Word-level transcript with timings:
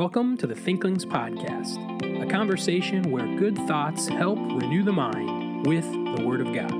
Welcome 0.00 0.38
to 0.38 0.46
the 0.46 0.54
Thinklings 0.54 1.04
Podcast, 1.04 1.76
a 2.22 2.26
conversation 2.26 3.10
where 3.10 3.26
good 3.36 3.54
thoughts 3.68 4.08
help 4.08 4.38
renew 4.38 4.82
the 4.82 4.94
mind 4.94 5.66
with 5.66 5.84
the 5.92 6.24
Word 6.26 6.40
of 6.40 6.54
God. 6.54 6.72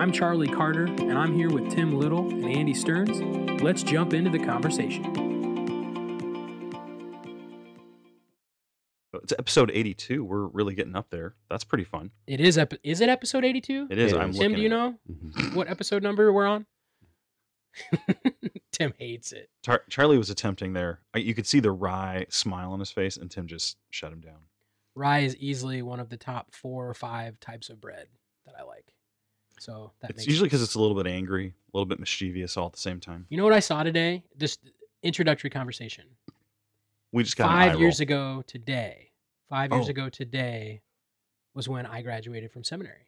I'm 0.00 0.10
Charlie 0.10 0.48
Carter, 0.48 0.84
and 0.86 1.18
I'm 1.18 1.34
here 1.34 1.50
with 1.50 1.70
Tim 1.70 1.92
Little 1.98 2.30
and 2.30 2.46
Andy 2.46 2.72
Stearns. 2.72 3.20
Let's 3.60 3.82
jump 3.82 4.14
into 4.14 4.30
the 4.30 4.38
conversation. 4.42 5.04
It's 9.22 9.34
episode 9.38 9.70
82. 9.70 10.24
We're 10.24 10.46
really 10.46 10.74
getting 10.74 10.96
up 10.96 11.10
there. 11.10 11.34
That's 11.50 11.64
pretty 11.64 11.84
fun. 11.84 12.10
It 12.26 12.40
is 12.40 12.56
ep- 12.56 12.72
is 12.82 13.02
it 13.02 13.10
episode 13.10 13.44
82? 13.44 13.88
It 13.90 13.98
is. 13.98 14.12
It 14.14 14.18
I'm. 14.18 14.32
Tim, 14.32 14.38
looking 14.44 14.56
do 14.56 14.62
you 14.62 14.70
know 14.70 14.94
Mhm. 15.12 15.54
what 15.54 15.68
episode 15.68 16.02
number 16.02 16.32
we're 16.32 16.46
on? 16.46 16.64
Tim 18.72 18.92
hates 18.98 19.32
it. 19.32 19.50
Char- 19.64 19.84
Charlie 19.90 20.18
was 20.18 20.30
attempting 20.30 20.72
there. 20.72 21.00
Uh, 21.14 21.18
you 21.20 21.34
could 21.34 21.46
see 21.46 21.60
the 21.60 21.70
wry 21.72 22.26
smile 22.28 22.72
on 22.72 22.80
his 22.80 22.90
face, 22.90 23.16
and 23.16 23.30
Tim 23.30 23.46
just 23.46 23.76
shut 23.90 24.12
him 24.12 24.20
down. 24.20 24.38
Rye 24.94 25.20
is 25.20 25.36
easily 25.36 25.82
one 25.82 26.00
of 26.00 26.08
the 26.08 26.16
top 26.16 26.54
four 26.54 26.88
or 26.88 26.94
five 26.94 27.38
types 27.40 27.70
of 27.70 27.80
bread 27.80 28.08
that 28.46 28.54
I 28.58 28.62
like. 28.64 28.92
So 29.58 29.92
that 30.00 30.10
It's 30.10 30.26
usually 30.26 30.48
because 30.48 30.62
it's 30.62 30.74
a 30.74 30.80
little 30.80 30.96
bit 30.96 31.06
angry, 31.06 31.46
a 31.72 31.76
little 31.76 31.86
bit 31.86 32.00
mischievous 32.00 32.56
all 32.56 32.66
at 32.66 32.72
the 32.72 32.78
same 32.78 33.00
time. 33.00 33.26
You 33.30 33.36
know 33.38 33.44
what 33.44 33.52
I 33.52 33.60
saw 33.60 33.82
today? 33.82 34.24
This 34.36 34.58
introductory 35.02 35.50
conversation. 35.50 36.04
We 37.12 37.22
just 37.22 37.36
got 37.36 37.48
Five 37.48 37.78
years 37.78 38.00
roll. 38.00 38.02
ago 38.04 38.42
today. 38.46 39.10
Five 39.48 39.70
years 39.70 39.86
Oh. 39.86 39.90
ago 39.90 40.08
today 40.08 40.82
was 41.54 41.68
when 41.68 41.86
I 41.86 42.02
graduated 42.02 42.50
from 42.50 42.64
seminary. 42.64 43.06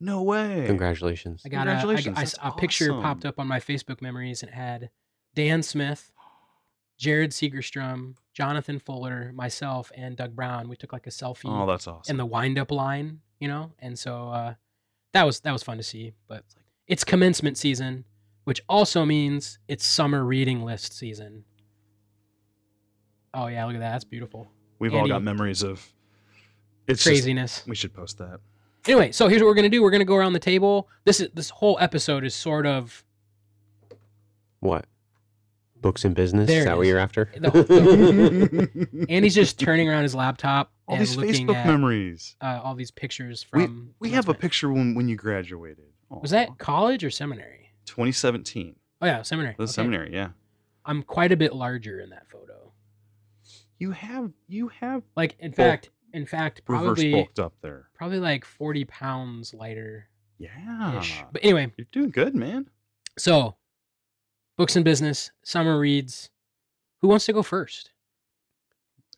No 0.00 0.22
way. 0.22 0.64
Congratulations. 0.66 1.42
I 1.44 1.50
got 1.50 1.66
Congratulations, 1.66 2.16
I- 2.16 2.20
that's 2.22 2.34
a 2.42 2.52
picture 2.52 2.92
popped 2.94 3.24
up 3.26 3.38
on 3.38 3.46
my 3.46 3.60
Facebook 3.60 4.00
memories 4.00 4.42
and 4.42 4.50
it 4.50 4.54
had 4.54 4.90
Dan 5.34 5.62
Smith, 5.62 6.10
Jared 6.98 7.30
Segerstrom, 7.32 8.14
Jonathan 8.32 8.78
Fuller, 8.78 9.32
myself, 9.34 9.92
and 9.94 10.16
Doug 10.16 10.34
Brown. 10.34 10.68
We 10.68 10.76
took 10.76 10.92
like 10.92 11.06
a 11.06 11.10
selfie 11.10 11.44
Oh, 11.46 11.66
that's 11.66 11.86
awesome. 11.86 12.12
in 12.14 12.16
the 12.16 12.24
wind 12.26 12.58
up 12.58 12.70
line, 12.70 13.20
you 13.40 13.48
know, 13.48 13.72
and 13.78 13.98
so 13.98 14.30
uh, 14.30 14.54
that 15.12 15.24
was 15.24 15.40
that 15.40 15.52
was 15.52 15.62
fun 15.62 15.76
to 15.76 15.82
see. 15.82 16.12
But 16.28 16.44
it's 16.86 17.04
commencement 17.04 17.58
season, 17.58 18.04
which 18.44 18.62
also 18.68 19.04
means 19.04 19.58
it's 19.68 19.84
summer 19.86 20.24
reading 20.24 20.62
list 20.64 20.92
season. 20.94 21.44
Oh 23.34 23.46
yeah, 23.48 23.64
look 23.66 23.74
at 23.76 23.80
that. 23.80 23.92
That's 23.92 24.04
beautiful. 24.04 24.50
We've 24.78 24.94
all 24.94 25.06
got 25.06 25.22
memories 25.22 25.62
of. 25.62 25.86
It's 26.86 27.04
just- 27.04 27.06
Craziness. 27.22 27.64
we 27.66 27.76
should 27.76 27.94
post 27.94 28.18
that. 28.18 28.40
Anyway, 28.86 29.12
so 29.12 29.28
here's 29.28 29.42
what 29.42 29.48
we're 29.48 29.54
gonna 29.54 29.68
do. 29.68 29.82
We're 29.82 29.90
gonna 29.90 30.04
go 30.04 30.16
around 30.16 30.32
the 30.32 30.38
table. 30.38 30.88
This 31.04 31.20
is 31.20 31.28
this 31.34 31.50
whole 31.50 31.76
episode 31.80 32.24
is 32.24 32.34
sort 32.34 32.66
of 32.66 33.04
What? 34.60 34.86
Books 35.80 36.04
and 36.04 36.14
business? 36.14 36.46
There 36.46 36.58
Is 36.58 36.64
it 36.64 36.68
that 36.68 36.76
what 36.76 36.82
is. 36.82 36.88
you're 36.88 36.98
after? 36.98 37.30
the, 37.34 37.50
the, 37.50 39.06
Andy's 39.08 39.34
just 39.34 39.58
turning 39.58 39.88
around 39.88 40.02
his 40.02 40.14
laptop 40.14 40.70
all 40.86 40.96
and 40.96 41.00
these 41.02 41.16
looking 41.16 41.46
Facebook 41.46 41.54
at 41.56 41.66
memories. 41.66 42.36
uh, 42.42 42.60
all 42.62 42.74
these 42.74 42.90
pictures 42.90 43.42
from. 43.42 43.94
we 43.98 44.10
have 44.10 44.24
a 44.24 44.34
commencement. 44.34 44.40
picture 44.40 44.70
when, 44.72 44.94
when 44.94 45.08
you 45.08 45.16
graduated. 45.16 45.84
Was 46.10 46.32
Aw. 46.32 46.36
that 46.36 46.58
college 46.58 47.02
or 47.02 47.10
seminary? 47.10 47.72
2017? 47.86 48.76
Oh 49.00 49.06
yeah, 49.06 49.22
seminary. 49.22 49.54
The 49.56 49.62
Okay. 49.64 49.72
seminary, 49.72 50.12
yeah. 50.12 50.30
I'm 50.84 51.02
quite 51.02 51.32
a 51.32 51.36
bit 51.36 51.54
larger 51.54 52.00
in 52.00 52.10
that 52.10 52.28
photo. 52.28 52.72
You 53.78 53.92
have 53.92 54.32
you 54.48 54.68
have 54.80 55.02
Like 55.16 55.36
in 55.38 55.52
Bulk- 55.52 55.56
fact, 55.56 55.90
in 56.12 56.26
fact, 56.26 56.62
reverse 56.66 56.84
probably 56.84 57.12
bulked 57.12 57.38
up 57.38 57.54
there. 57.62 57.88
probably 57.94 58.18
like 58.18 58.44
40 58.44 58.84
pounds 58.86 59.54
lighter 59.54 60.08
Yeah. 60.38 61.02
But 61.32 61.44
anyway, 61.44 61.72
You're 61.76 61.86
doing 61.92 62.10
good, 62.10 62.34
man. 62.34 62.68
so 63.18 63.56
books 64.56 64.76
and 64.76 64.84
business, 64.84 65.30
summer 65.42 65.78
reads. 65.78 66.30
Who 67.00 67.08
wants 67.08 67.26
to 67.26 67.32
go 67.32 67.42
first? 67.42 67.90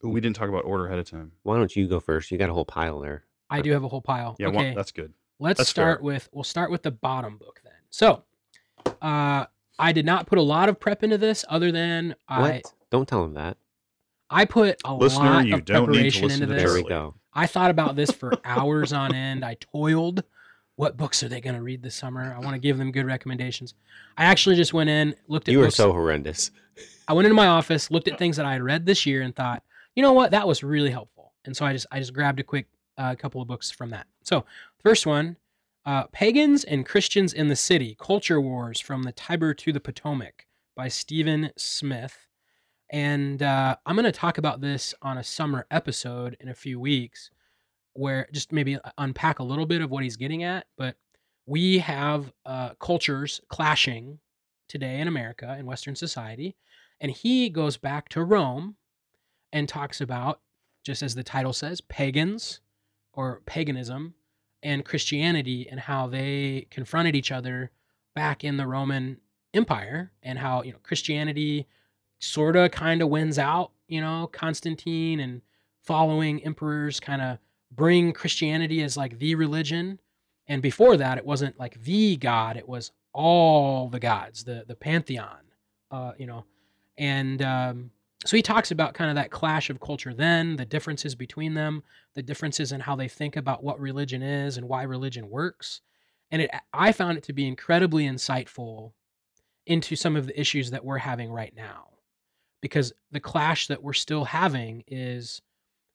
We 0.02 0.20
didn't 0.20 0.36
talk 0.36 0.48
about 0.48 0.64
order 0.64 0.86
ahead 0.86 0.98
of 0.98 1.08
time. 1.08 1.32
Why 1.42 1.56
don't 1.56 1.74
you 1.74 1.86
go 1.88 2.00
first? 2.00 2.30
You 2.30 2.38
got 2.38 2.50
a 2.50 2.52
whole 2.54 2.64
pile 2.64 3.00
there. 3.00 3.24
I 3.50 3.60
do 3.60 3.70
have 3.72 3.84
a 3.84 3.88
whole 3.88 4.00
pile. 4.00 4.36
Yeah, 4.38 4.48
okay. 4.48 4.56
one, 4.56 4.74
that's 4.74 4.92
good. 4.92 5.12
Let's 5.38 5.58
That's 5.58 5.70
start 5.70 5.98
fair. 5.98 6.04
with 6.04 6.28
we'll 6.32 6.44
start 6.44 6.70
with 6.70 6.82
the 6.82 6.90
bottom 6.92 7.36
book 7.36 7.60
then. 7.64 7.72
So, 7.90 8.22
uh, 9.02 9.46
I 9.78 9.92
did 9.92 10.06
not 10.06 10.26
put 10.26 10.38
a 10.38 10.42
lot 10.42 10.68
of 10.68 10.78
prep 10.78 11.02
into 11.02 11.18
this, 11.18 11.44
other 11.48 11.72
than 11.72 12.14
I 12.28 12.62
Don't 12.90 13.08
tell 13.08 13.24
him 13.24 13.34
that. 13.34 13.56
I 14.32 14.44
put 14.44 14.80
a 14.84 14.94
Listener, 14.94 15.24
lot 15.24 15.46
you 15.46 15.54
of 15.56 15.64
don't 15.64 15.90
need 15.90 15.94
to 15.94 15.94
preparation 15.94 16.22
listen 16.28 16.42
into 16.42 16.54
to 16.54 16.60
this. 16.60 16.72
There 16.72 16.82
we 16.82 16.88
go. 16.88 17.14
I 17.34 17.46
thought 17.46 17.70
about 17.70 17.96
this 17.96 18.10
for 18.10 18.32
hours 18.44 18.92
on 18.92 19.14
end. 19.14 19.44
I 19.44 19.54
toiled. 19.54 20.24
What 20.76 20.96
books 20.96 21.22
are 21.22 21.28
they 21.28 21.40
going 21.40 21.54
to 21.54 21.62
read 21.62 21.82
this 21.82 21.94
summer? 21.94 22.34
I 22.34 22.40
want 22.40 22.54
to 22.54 22.58
give 22.58 22.78
them 22.78 22.92
good 22.92 23.04
recommendations. 23.06 23.74
I 24.16 24.24
actually 24.24 24.56
just 24.56 24.72
went 24.72 24.88
in, 24.90 25.14
looked 25.28 25.48
at 25.48 25.52
You 25.52 25.60
are 25.60 25.64
books. 25.66 25.76
so 25.76 25.92
horrendous. 25.92 26.50
I 27.06 27.12
went 27.12 27.26
into 27.26 27.34
my 27.34 27.46
office, 27.46 27.90
looked 27.90 28.08
at 28.08 28.18
things 28.18 28.36
that 28.38 28.46
I 28.46 28.52
had 28.54 28.62
read 28.62 28.86
this 28.86 29.04
year, 29.04 29.20
and 29.22 29.36
thought, 29.36 29.62
you 29.94 30.02
know 30.02 30.12
what, 30.14 30.30
that 30.30 30.48
was 30.48 30.62
really 30.62 30.90
helpful. 30.90 31.32
And 31.44 31.56
so 31.56 31.66
I 31.66 31.72
just 31.74 31.86
I 31.92 31.98
just 31.98 32.14
grabbed 32.14 32.40
a 32.40 32.44
quick 32.44 32.66
uh, 32.96 33.14
couple 33.16 33.42
of 33.42 33.48
books 33.48 33.70
from 33.70 33.90
that. 33.90 34.06
So 34.22 34.44
first 34.82 35.06
one, 35.06 35.36
uh, 35.84 36.04
Pagans 36.04 36.64
and 36.64 36.86
Christians 36.86 37.32
in 37.34 37.48
the 37.48 37.56
City: 37.56 37.96
Culture 38.00 38.40
Wars 38.40 38.80
from 38.80 39.02
the 39.02 39.12
Tiber 39.12 39.52
to 39.54 39.72
the 39.72 39.80
Potomac 39.80 40.46
by 40.74 40.88
Steven 40.88 41.50
Smith. 41.56 42.26
And 42.92 43.42
uh, 43.42 43.76
I'm 43.86 43.96
going 43.96 44.04
to 44.04 44.12
talk 44.12 44.36
about 44.36 44.60
this 44.60 44.94
on 45.00 45.16
a 45.16 45.24
summer 45.24 45.66
episode 45.70 46.36
in 46.40 46.50
a 46.50 46.54
few 46.54 46.78
weeks, 46.78 47.30
where 47.94 48.28
just 48.32 48.52
maybe 48.52 48.78
unpack 48.98 49.38
a 49.38 49.44
little 49.44 49.66
bit 49.66 49.80
of 49.80 49.90
what 49.90 50.02
he's 50.02 50.16
getting 50.16 50.44
at. 50.44 50.66
But 50.76 50.96
we 51.46 51.78
have 51.78 52.32
uh, 52.44 52.74
cultures 52.74 53.40
clashing 53.48 54.18
today 54.68 55.00
in 55.00 55.08
America 55.08 55.56
in 55.58 55.66
Western 55.66 55.96
society. 55.96 56.54
And 57.00 57.10
he 57.10 57.48
goes 57.48 57.78
back 57.78 58.10
to 58.10 58.22
Rome 58.22 58.76
and 59.52 59.68
talks 59.68 60.00
about, 60.00 60.40
just 60.84 61.02
as 61.02 61.14
the 61.14 61.22
title 61.22 61.52
says, 61.52 61.80
pagans 61.80 62.60
or 63.14 63.40
paganism 63.46 64.14
and 64.62 64.84
Christianity 64.84 65.66
and 65.68 65.80
how 65.80 66.06
they 66.06 66.66
confronted 66.70 67.16
each 67.16 67.32
other 67.32 67.70
back 68.14 68.44
in 68.44 68.56
the 68.58 68.66
Roman 68.66 69.18
Empire 69.54 70.12
and 70.22 70.38
how, 70.38 70.62
you 70.62 70.72
know, 70.72 70.78
Christianity 70.82 71.66
sort 72.22 72.56
of 72.56 72.70
kind 72.70 73.02
of 73.02 73.08
wins 73.08 73.38
out, 73.38 73.72
you 73.88 74.00
know, 74.00 74.28
Constantine 74.32 75.20
and 75.20 75.42
following 75.82 76.42
emperors 76.44 77.00
kind 77.00 77.20
of 77.20 77.38
bring 77.72 78.12
Christianity 78.12 78.82
as 78.82 78.96
like 78.96 79.18
the 79.18 79.34
religion. 79.34 79.98
And 80.46 80.62
before 80.62 80.96
that, 80.96 81.18
it 81.18 81.26
wasn't 81.26 81.58
like 81.58 81.82
the 81.82 82.16
God, 82.16 82.56
it 82.56 82.68
was 82.68 82.92
all 83.12 83.88
the 83.88 84.00
gods, 84.00 84.44
the 84.44 84.64
the 84.66 84.76
pantheon, 84.76 85.40
uh, 85.90 86.12
you 86.16 86.26
know. 86.26 86.44
And 86.96 87.42
um, 87.42 87.90
so 88.24 88.36
he 88.36 88.42
talks 88.42 88.70
about 88.70 88.94
kind 88.94 89.10
of 89.10 89.16
that 89.16 89.30
clash 89.30 89.68
of 89.68 89.80
culture 89.80 90.14
then, 90.14 90.56
the 90.56 90.64
differences 90.64 91.14
between 91.14 91.54
them, 91.54 91.82
the 92.14 92.22
differences 92.22 92.70
in 92.70 92.80
how 92.80 92.94
they 92.94 93.08
think 93.08 93.36
about 93.36 93.64
what 93.64 93.80
religion 93.80 94.22
is 94.22 94.56
and 94.56 94.68
why 94.68 94.82
religion 94.82 95.28
works. 95.28 95.80
And 96.30 96.42
it, 96.42 96.50
I 96.72 96.92
found 96.92 97.18
it 97.18 97.24
to 97.24 97.32
be 97.32 97.48
incredibly 97.48 98.04
insightful 98.04 98.92
into 99.66 99.96
some 99.96 100.16
of 100.16 100.26
the 100.26 100.40
issues 100.40 100.70
that 100.70 100.84
we're 100.84 100.98
having 100.98 101.30
right 101.30 101.52
now. 101.56 101.91
Because 102.62 102.92
the 103.10 103.20
clash 103.20 103.66
that 103.66 103.82
we're 103.82 103.92
still 103.92 104.24
having 104.24 104.84
is 104.86 105.42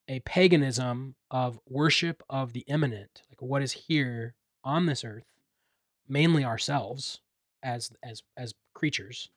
a 0.07 0.19
paganism 0.19 1.15
of 1.31 1.59
worship 1.67 2.21
of 2.29 2.53
the 2.53 2.65
immanent, 2.67 3.23
like 3.29 3.41
what 3.41 3.61
is 3.61 3.71
here 3.71 4.35
on 4.63 4.85
this 4.85 5.03
earth, 5.03 5.25
mainly 6.07 6.43
ourselves 6.43 7.21
as 7.63 7.91
as 8.03 8.21
as 8.37 8.53
creatures. 8.73 9.29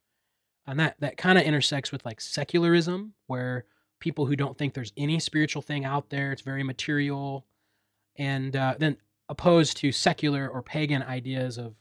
And 0.66 0.78
that 0.78 0.96
that 1.00 1.16
kind 1.16 1.38
of 1.38 1.44
intersects 1.44 1.90
with 1.90 2.04
like 2.04 2.20
secularism, 2.20 3.14
where 3.26 3.64
people 4.00 4.26
who 4.26 4.36
don't 4.36 4.58
think 4.58 4.74
there's 4.74 4.92
any 4.96 5.18
spiritual 5.18 5.62
thing 5.62 5.84
out 5.84 6.10
there, 6.10 6.32
it's 6.32 6.42
very 6.42 6.62
material, 6.62 7.46
and 8.16 8.54
uh, 8.56 8.74
then 8.78 8.96
opposed 9.28 9.76
to 9.78 9.92
secular 9.92 10.48
or 10.48 10.62
pagan 10.62 11.02
ideas 11.02 11.58
of 11.58 11.74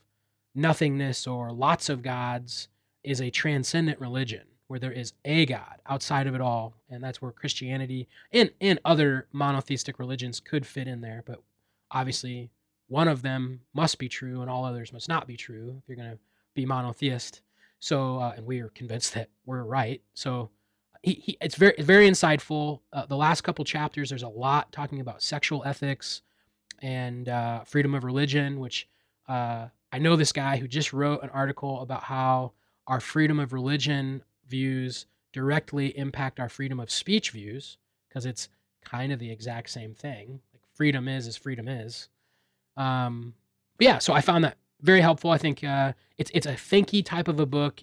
nothingness 0.54 1.26
or 1.26 1.52
lots 1.52 1.88
of 1.88 2.02
gods 2.02 2.68
is 3.02 3.20
a 3.20 3.30
transcendent 3.30 4.00
religion 4.00 4.42
where 4.70 4.78
there 4.78 4.92
is 4.92 5.12
a 5.24 5.44
god 5.46 5.80
outside 5.86 6.26
of 6.26 6.34
it 6.34 6.40
all 6.40 6.74
and 6.88 7.02
that's 7.02 7.20
where 7.20 7.32
christianity 7.32 8.08
and 8.32 8.50
and 8.60 8.78
other 8.84 9.26
monotheistic 9.32 9.98
religions 9.98 10.40
could 10.40 10.64
fit 10.64 10.86
in 10.86 11.00
there 11.00 11.22
but 11.26 11.42
obviously 11.90 12.50
one 12.90 13.06
of 13.06 13.22
them 13.22 13.60
must 13.72 13.98
be 13.98 14.08
true 14.08 14.40
and 14.40 14.50
all 14.50 14.64
others 14.64 14.92
must 14.92 15.08
not 15.08 15.26
be 15.26 15.36
true 15.36 15.76
if 15.78 15.88
you're 15.88 15.96
going 15.96 16.10
to 16.10 16.18
be 16.54 16.66
monotheist. 16.66 17.40
So 17.78 18.18
uh, 18.18 18.34
and 18.36 18.44
we 18.44 18.60
are 18.60 18.68
convinced 18.70 19.14
that 19.14 19.30
we're 19.46 19.62
right. 19.62 20.02
So 20.14 20.50
he, 21.02 21.14
he 21.14 21.38
it's 21.40 21.54
very 21.54 21.74
very 21.78 22.08
insightful. 22.08 22.80
Uh, 22.92 23.06
the 23.06 23.16
last 23.16 23.42
couple 23.42 23.64
chapters 23.64 24.10
there's 24.10 24.24
a 24.24 24.28
lot 24.28 24.70
talking 24.72 25.00
about 25.00 25.22
sexual 25.22 25.62
ethics 25.64 26.22
and 26.82 27.28
uh, 27.28 27.62
freedom 27.64 27.94
of 27.94 28.04
religion 28.04 28.58
which 28.58 28.88
uh, 29.28 29.66
i 29.92 29.98
know 29.98 30.16
this 30.16 30.32
guy 30.32 30.56
who 30.56 30.66
just 30.66 30.94
wrote 30.94 31.22
an 31.22 31.28
article 31.30 31.82
about 31.82 32.02
how 32.02 32.52
our 32.86 33.00
freedom 33.00 33.38
of 33.38 33.52
religion 33.52 34.22
views 34.50 35.06
directly 35.32 35.96
impact 35.96 36.40
our 36.40 36.48
freedom 36.48 36.80
of 36.80 36.90
speech 36.90 37.30
views 37.30 37.78
because 38.08 38.26
it's 38.26 38.48
kind 38.84 39.12
of 39.12 39.18
the 39.18 39.30
exact 39.30 39.70
same 39.70 39.94
thing. 39.94 40.40
Like 40.52 40.62
freedom 40.74 41.08
is 41.08 41.26
as 41.26 41.36
freedom 41.36 41.68
is. 41.68 42.08
Um 42.76 43.34
but 43.78 43.84
yeah 43.86 43.98
so 43.98 44.12
i 44.12 44.20
found 44.20 44.44
that 44.44 44.56
very 44.82 45.00
helpful. 45.00 45.30
I 45.30 45.38
think 45.38 45.62
uh 45.64 45.92
it's 46.18 46.30
it's 46.34 46.46
a 46.46 46.52
thinky 46.52 47.04
type 47.04 47.28
of 47.28 47.40
a 47.40 47.46
book. 47.46 47.82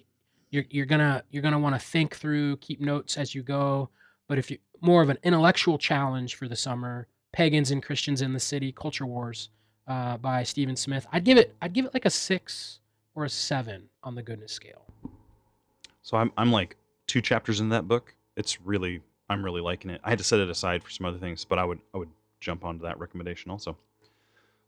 You're, 0.50 0.64
you're 0.70 0.86
gonna 0.86 1.22
you're 1.30 1.42
gonna 1.42 1.58
want 1.58 1.74
to 1.74 1.78
think 1.78 2.16
through 2.16 2.56
keep 2.58 2.80
notes 2.80 3.16
as 3.16 3.34
you 3.34 3.42
go. 3.42 3.90
But 4.26 4.38
if 4.38 4.50
you 4.50 4.58
more 4.80 5.02
of 5.02 5.08
an 5.08 5.18
intellectual 5.22 5.78
challenge 5.78 6.36
for 6.36 6.48
the 6.48 6.56
summer, 6.56 7.08
Pagans 7.32 7.70
and 7.70 7.82
Christians 7.82 8.22
in 8.22 8.32
the 8.32 8.40
City, 8.40 8.72
Culture 8.72 9.06
Wars, 9.06 9.50
uh, 9.86 10.16
by 10.18 10.42
Steven 10.42 10.76
Smith, 10.76 11.06
I'd 11.12 11.24
give 11.24 11.38
it 11.38 11.54
I'd 11.62 11.72
give 11.72 11.84
it 11.84 11.94
like 11.94 12.04
a 12.04 12.10
six 12.10 12.80
or 13.14 13.24
a 13.24 13.28
seven 13.28 13.88
on 14.02 14.14
the 14.14 14.22
goodness 14.22 14.52
scale. 14.52 14.86
So 16.08 16.16
I'm 16.16 16.32
I'm 16.38 16.50
like 16.50 16.76
two 17.06 17.20
chapters 17.20 17.60
in 17.60 17.68
that 17.68 17.86
book. 17.86 18.14
It's 18.34 18.62
really 18.62 19.02
I'm 19.28 19.44
really 19.44 19.60
liking 19.60 19.90
it. 19.90 20.00
I 20.02 20.08
had 20.08 20.16
to 20.16 20.24
set 20.24 20.40
it 20.40 20.48
aside 20.48 20.82
for 20.82 20.88
some 20.88 21.04
other 21.04 21.18
things, 21.18 21.44
but 21.44 21.58
I 21.58 21.66
would 21.66 21.80
I 21.94 21.98
would 21.98 22.08
jump 22.40 22.64
onto 22.64 22.82
that 22.84 22.98
recommendation 22.98 23.50
also. 23.50 23.76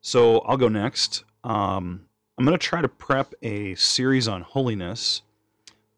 So 0.02 0.40
I'll 0.40 0.58
go 0.58 0.68
next. 0.68 1.24
Um, 1.42 2.02
I'm 2.36 2.44
going 2.44 2.58
to 2.58 2.62
try 2.62 2.82
to 2.82 2.88
prep 2.88 3.32
a 3.40 3.74
series 3.76 4.28
on 4.28 4.42
holiness 4.42 5.22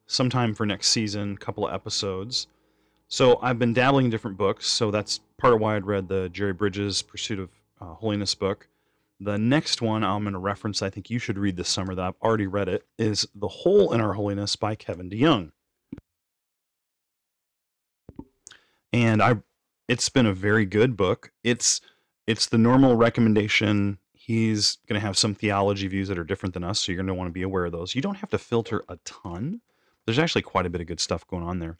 sometime 0.06 0.54
for 0.54 0.64
next 0.64 0.90
season, 0.90 1.36
couple 1.36 1.66
of 1.66 1.74
episodes. 1.74 2.46
So 3.08 3.40
I've 3.42 3.58
been 3.58 3.72
dabbling 3.72 4.04
in 4.04 4.10
different 4.12 4.36
books. 4.36 4.68
So 4.68 4.92
that's 4.92 5.18
part 5.38 5.54
of 5.54 5.60
why 5.60 5.74
I'd 5.74 5.86
read 5.86 6.06
the 6.06 6.28
Jerry 6.28 6.52
Bridges 6.52 7.02
Pursuit 7.02 7.40
of 7.40 7.50
uh, 7.80 7.94
Holiness 7.94 8.36
book. 8.36 8.68
The 9.24 9.38
next 9.38 9.80
one 9.80 10.02
I'm 10.02 10.24
going 10.24 10.32
to 10.32 10.38
reference, 10.40 10.82
I 10.82 10.90
think 10.90 11.08
you 11.08 11.20
should 11.20 11.38
read 11.38 11.56
this 11.56 11.68
summer 11.68 11.94
that 11.94 12.04
I've 12.04 12.20
already 12.20 12.48
read 12.48 12.68
it, 12.68 12.86
is 12.98 13.24
The 13.36 13.46
Hole 13.46 13.92
in 13.92 14.00
Our 14.00 14.14
Holiness 14.14 14.56
by 14.56 14.74
Kevin 14.74 15.08
DeYoung. 15.08 15.52
And 18.92 19.22
I 19.22 19.36
it's 19.88 20.08
been 20.08 20.26
a 20.26 20.34
very 20.34 20.66
good 20.66 20.96
book. 20.96 21.30
It's 21.44 21.80
it's 22.26 22.46
the 22.46 22.58
normal 22.58 22.96
recommendation 22.96 23.98
he's 24.12 24.78
going 24.88 25.00
to 25.00 25.06
have 25.06 25.16
some 25.16 25.34
theology 25.34 25.86
views 25.86 26.08
that 26.08 26.18
are 26.18 26.24
different 26.24 26.54
than 26.54 26.64
us, 26.64 26.80
so 26.80 26.90
you're 26.90 26.96
going 26.96 27.06
to 27.06 27.14
want 27.14 27.28
to 27.28 27.32
be 27.32 27.42
aware 27.42 27.64
of 27.64 27.72
those. 27.72 27.94
You 27.94 28.02
don't 28.02 28.16
have 28.16 28.30
to 28.30 28.38
filter 28.38 28.84
a 28.88 28.96
ton. 29.04 29.60
There's 30.04 30.18
actually 30.18 30.42
quite 30.42 30.66
a 30.66 30.70
bit 30.70 30.80
of 30.80 30.88
good 30.88 31.00
stuff 31.00 31.26
going 31.26 31.44
on 31.44 31.60
there. 31.60 31.78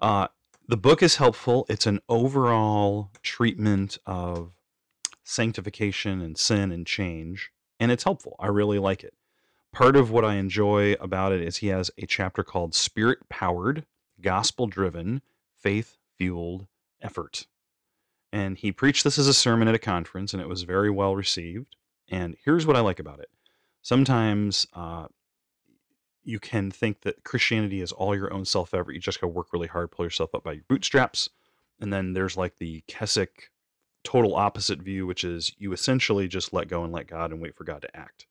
Uh, 0.00 0.28
the 0.68 0.76
book 0.76 1.02
is 1.02 1.16
helpful. 1.16 1.66
It's 1.68 1.86
an 1.86 2.00
overall 2.08 3.10
treatment 3.22 3.98
of 4.06 4.52
sanctification 5.28 6.22
and 6.22 6.38
sin 6.38 6.72
and 6.72 6.86
change, 6.86 7.50
and 7.78 7.92
it's 7.92 8.04
helpful. 8.04 8.34
I 8.40 8.46
really 8.46 8.78
like 8.78 9.04
it. 9.04 9.14
Part 9.72 9.94
of 9.94 10.10
what 10.10 10.24
I 10.24 10.36
enjoy 10.36 10.94
about 10.94 11.32
it 11.32 11.42
is 11.42 11.58
he 11.58 11.66
has 11.66 11.90
a 11.98 12.06
chapter 12.06 12.42
called 12.42 12.74
Spirit 12.74 13.28
Powered, 13.28 13.84
Gospel 14.20 14.66
Driven, 14.66 15.20
Faith 15.54 15.98
Fueled 16.16 16.66
Effort. 17.02 17.46
And 18.32 18.56
he 18.56 18.72
preached 18.72 19.04
this 19.04 19.18
as 19.18 19.28
a 19.28 19.34
sermon 19.34 19.68
at 19.68 19.74
a 19.74 19.78
conference, 19.78 20.32
and 20.32 20.40
it 20.40 20.48
was 20.48 20.62
very 20.62 20.90
well 20.90 21.14
received. 21.14 21.76
And 22.10 22.36
here's 22.44 22.66
what 22.66 22.76
I 22.76 22.80
like 22.80 22.98
about 22.98 23.20
it 23.20 23.28
sometimes 23.82 24.66
uh, 24.72 25.06
you 26.24 26.40
can 26.40 26.70
think 26.70 27.02
that 27.02 27.22
Christianity 27.24 27.80
is 27.82 27.92
all 27.92 28.16
your 28.16 28.32
own 28.32 28.46
self 28.46 28.72
effort. 28.72 28.92
You 28.92 29.00
just 29.00 29.20
got 29.20 29.26
to 29.26 29.32
work 29.32 29.52
really 29.52 29.68
hard, 29.68 29.90
pull 29.90 30.06
yourself 30.06 30.34
up 30.34 30.44
by 30.44 30.52
your 30.52 30.64
bootstraps. 30.68 31.28
And 31.80 31.92
then 31.92 32.14
there's 32.14 32.36
like 32.36 32.56
the 32.56 32.82
Keswick 32.88 33.50
total 34.08 34.34
opposite 34.34 34.80
view, 34.80 35.06
which 35.06 35.24
is 35.24 35.52
you 35.58 35.72
essentially 35.72 36.28
just 36.28 36.52
let 36.52 36.68
go 36.68 36.84
and 36.84 36.92
let 36.92 37.06
God 37.06 37.30
and 37.30 37.40
wait 37.40 37.54
for 37.56 37.64
God 37.64 37.82
to 37.82 37.96
act. 37.96 38.26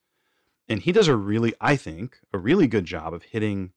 And 0.68 0.82
he 0.82 0.92
does 0.92 1.08
a 1.08 1.16
really, 1.16 1.54
I 1.62 1.76
think, 1.76 2.20
a 2.34 2.38
really 2.38 2.68
good 2.68 2.86
job 2.86 3.14
of 3.14 3.24
hitting 3.24 3.72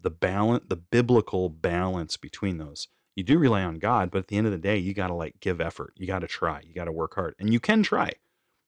the 0.00 0.10
balance, 0.10 0.64
the 0.68 0.76
biblical 0.76 1.48
balance 1.48 2.16
between 2.16 2.58
those 2.58 2.88
you 3.14 3.22
do 3.22 3.38
rely 3.38 3.62
on 3.62 3.78
God, 3.78 4.10
but 4.10 4.18
at 4.18 4.28
the 4.28 4.36
end 4.36 4.46
of 4.46 4.52
the 4.52 4.58
day, 4.58 4.78
you 4.78 4.94
got 4.94 5.08
to 5.08 5.14
like 5.14 5.40
give 5.40 5.60
effort. 5.60 5.92
You 5.96 6.06
got 6.06 6.20
to 6.20 6.26
try. 6.26 6.62
You 6.66 6.74
got 6.74 6.86
to 6.86 6.92
work 6.92 7.14
hard. 7.14 7.34
And 7.38 7.52
you 7.52 7.60
can 7.60 7.82
try. 7.82 8.10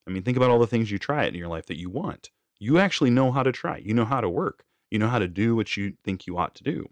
I 0.07 0.11
mean, 0.11 0.23
think 0.23 0.37
about 0.37 0.51
all 0.51 0.59
the 0.59 0.67
things 0.67 0.91
you 0.91 0.99
try 0.99 1.25
in 1.25 1.35
your 1.35 1.49
life 1.49 1.67
that 1.67 1.79
you 1.79 1.89
want. 1.89 2.31
You 2.59 2.79
actually 2.79 3.11
know 3.11 3.33
how 3.33 3.43
to 3.43 3.53
try. 3.53 3.79
You 3.79 3.95
know 3.95 4.05
how 4.05 4.21
to 4.21 4.29
work. 4.29 4.65
You 4.91 4.99
know 4.99 5.09
how 5.09 5.19
to 5.19 5.29
do 5.29 5.57
what 5.57 5.77
you 5.77 5.95
think 6.05 6.27
you 6.27 6.37
ought 6.37 6.55
to 6.57 6.63
do. 6.63 6.91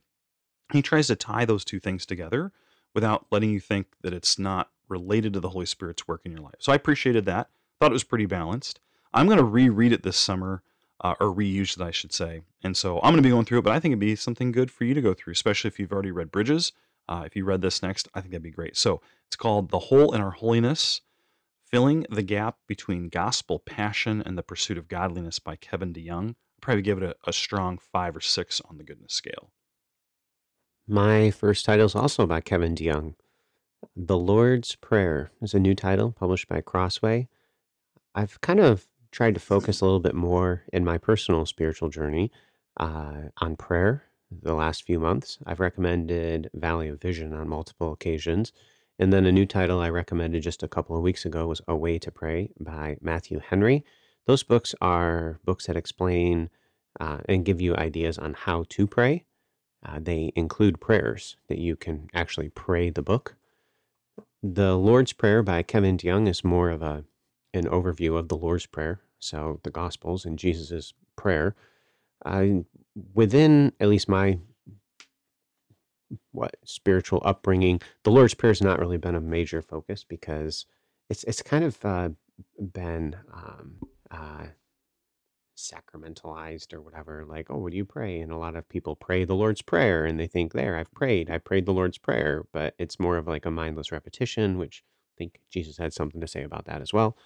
He 0.72 0.80
tries 0.80 1.08
to 1.08 1.16
tie 1.16 1.44
those 1.44 1.64
two 1.64 1.78
things 1.78 2.06
together 2.06 2.52
without 2.94 3.26
letting 3.30 3.50
you 3.50 3.60
think 3.60 3.88
that 4.02 4.14
it's 4.14 4.38
not 4.38 4.70
related 4.88 5.32
to 5.32 5.40
the 5.40 5.50
Holy 5.50 5.66
Spirit's 5.66 6.06
work 6.08 6.22
in 6.24 6.32
your 6.32 6.40
life. 6.40 6.56
So 6.58 6.72
I 6.72 6.76
appreciated 6.76 7.24
that. 7.26 7.48
Thought 7.80 7.92
it 7.92 7.94
was 7.94 8.04
pretty 8.04 8.26
balanced. 8.26 8.80
I'm 9.12 9.26
going 9.26 9.38
to 9.38 9.44
reread 9.44 9.92
it 9.92 10.02
this 10.02 10.16
summer, 10.16 10.62
uh, 11.00 11.14
or 11.20 11.34
reuse 11.34 11.76
it, 11.76 11.82
I 11.82 11.90
should 11.90 12.12
say. 12.12 12.42
And 12.62 12.76
so 12.76 12.96
I'm 12.98 13.12
going 13.12 13.16
to 13.16 13.22
be 13.22 13.30
going 13.30 13.44
through 13.44 13.58
it, 13.58 13.64
but 13.64 13.72
I 13.72 13.80
think 13.80 13.92
it'd 13.92 14.00
be 14.00 14.16
something 14.16 14.52
good 14.52 14.70
for 14.70 14.84
you 14.84 14.94
to 14.94 15.00
go 15.02 15.14
through, 15.14 15.32
especially 15.32 15.68
if 15.68 15.78
you've 15.78 15.92
already 15.92 16.10
read 16.10 16.30
Bridges 16.30 16.72
uh, 17.08 17.24
if 17.26 17.36
you 17.36 17.44
read 17.44 17.62
this 17.62 17.82
next, 17.82 18.08
I 18.14 18.20
think 18.20 18.32
that'd 18.32 18.42
be 18.42 18.50
great. 18.50 18.76
So 18.76 19.00
it's 19.26 19.36
called 19.36 19.70
The 19.70 19.78
Hole 19.78 20.14
in 20.14 20.20
Our 20.20 20.30
Holiness 20.30 21.00
Filling 21.70 22.06
the 22.10 22.22
Gap 22.22 22.58
Between 22.66 23.08
Gospel 23.08 23.58
Passion 23.58 24.22
and 24.24 24.36
the 24.36 24.42
Pursuit 24.42 24.76
of 24.76 24.88
Godliness 24.88 25.38
by 25.38 25.56
Kevin 25.56 25.92
DeYoung. 25.92 26.30
I'd 26.30 26.60
probably 26.60 26.82
give 26.82 26.98
it 26.98 27.04
a, 27.04 27.16
a 27.26 27.32
strong 27.32 27.78
five 27.78 28.14
or 28.14 28.20
six 28.20 28.60
on 28.68 28.76
the 28.76 28.84
goodness 28.84 29.14
scale. 29.14 29.50
My 30.86 31.30
first 31.30 31.64
title 31.64 31.86
is 31.86 31.94
also 31.94 32.26
by 32.26 32.40
Kevin 32.40 32.74
DeYoung. 32.74 33.14
The 33.94 34.16
Lord's 34.16 34.74
Prayer 34.76 35.30
is 35.42 35.52
a 35.52 35.60
new 35.60 35.74
title 35.74 36.12
published 36.12 36.48
by 36.48 36.62
Crossway. 36.62 37.28
I've 38.14 38.40
kind 38.40 38.58
of 38.58 38.86
tried 39.10 39.34
to 39.34 39.40
focus 39.40 39.80
a 39.80 39.84
little 39.84 40.00
bit 40.00 40.14
more 40.14 40.62
in 40.72 40.82
my 40.82 40.96
personal 40.96 41.44
spiritual 41.44 41.90
journey 41.90 42.30
uh, 42.78 43.28
on 43.42 43.56
prayer 43.56 44.04
the 44.30 44.54
last 44.54 44.84
few 44.84 44.98
months. 44.98 45.36
I've 45.44 45.60
recommended 45.60 46.48
Valley 46.54 46.88
of 46.88 47.02
Vision 47.02 47.34
on 47.34 47.50
multiple 47.50 47.92
occasions. 47.92 48.50
And 48.98 49.12
then 49.12 49.26
a 49.26 49.32
new 49.32 49.44
title 49.44 49.80
I 49.80 49.90
recommended 49.90 50.42
just 50.42 50.62
a 50.62 50.68
couple 50.68 50.96
of 50.96 51.02
weeks 51.02 51.26
ago 51.26 51.46
was 51.46 51.60
A 51.68 51.76
Way 51.76 51.98
to 51.98 52.10
Pray 52.10 52.48
by 52.58 52.96
Matthew 53.02 53.40
Henry. 53.40 53.84
Those 54.26 54.42
books 54.42 54.74
are 54.80 55.38
books 55.44 55.66
that 55.66 55.76
explain 55.76 56.48
uh, 56.98 57.18
and 57.28 57.44
give 57.44 57.60
you 57.60 57.76
ideas 57.76 58.16
on 58.16 58.32
how 58.32 58.64
to 58.70 58.86
pray. 58.86 59.26
Uh, 59.84 59.98
they 60.00 60.32
include 60.34 60.80
prayers 60.80 61.36
that 61.48 61.58
you 61.58 61.76
can 61.76 62.08
actually 62.14 62.48
pray 62.48 62.88
the 62.88 63.02
book. 63.02 63.36
The 64.42 64.76
Lord's 64.76 65.12
Prayer 65.12 65.42
by 65.42 65.62
Kevin 65.62 65.96
DeYoung 65.96 66.28
is 66.28 66.42
more 66.42 66.70
of 66.70 66.82
a 66.82 67.04
an 67.54 67.64
overview 67.66 68.18
of 68.18 68.28
the 68.28 68.36
Lord's 68.36 68.66
Prayer, 68.66 69.00
so 69.18 69.60
the 69.62 69.70
Gospels 69.70 70.24
and 70.24 70.38
Jesus's 70.38 70.94
prayer. 71.16 71.54
I 72.24 72.64
within 73.14 73.72
at 73.78 73.88
least 73.88 74.08
my 74.08 74.38
what 76.32 76.56
spiritual 76.64 77.22
upbringing, 77.24 77.80
the 78.02 78.10
Lord's 78.10 78.34
Prayer 78.34 78.50
has 78.50 78.62
not 78.62 78.80
really 78.80 78.96
been 78.96 79.14
a 79.14 79.20
major 79.20 79.62
focus 79.62 80.04
because 80.04 80.66
it's 81.08 81.22
it's 81.24 81.42
kind 81.42 81.62
of 81.64 81.84
uh, 81.84 82.08
been 82.58 83.16
um, 83.32 83.76
uh, 84.10 84.46
sacramentalized 85.70 86.72
or 86.72 86.80
whatever. 86.80 87.24
Like, 87.26 87.46
oh, 87.50 87.58
what 87.58 87.72
do 87.72 87.76
you 87.76 87.84
pray? 87.84 88.20
And 88.20 88.32
a 88.32 88.36
lot 88.36 88.56
of 88.56 88.68
people 88.68 88.96
pray 88.96 89.24
the 89.24 89.34
Lord's 89.34 89.62
Prayer, 89.62 90.04
and 90.04 90.18
they 90.18 90.26
think, 90.26 90.52
there, 90.52 90.76
I've 90.76 90.92
prayed, 90.92 91.30
I 91.30 91.38
prayed 91.38 91.66
the 91.66 91.72
Lord's 91.72 91.98
Prayer, 91.98 92.44
but 92.52 92.74
it's 92.78 93.00
more 93.00 93.16
of 93.16 93.26
like 93.26 93.46
a 93.46 93.50
mindless 93.50 93.92
repetition, 93.92 94.58
which 94.58 94.84
I 94.84 95.14
think 95.18 95.40
Jesus 95.50 95.76
had 95.76 95.92
something 95.92 96.20
to 96.20 96.26
say 96.26 96.42
about 96.42 96.64
that 96.66 96.82
as 96.82 96.92
well. 96.92 97.16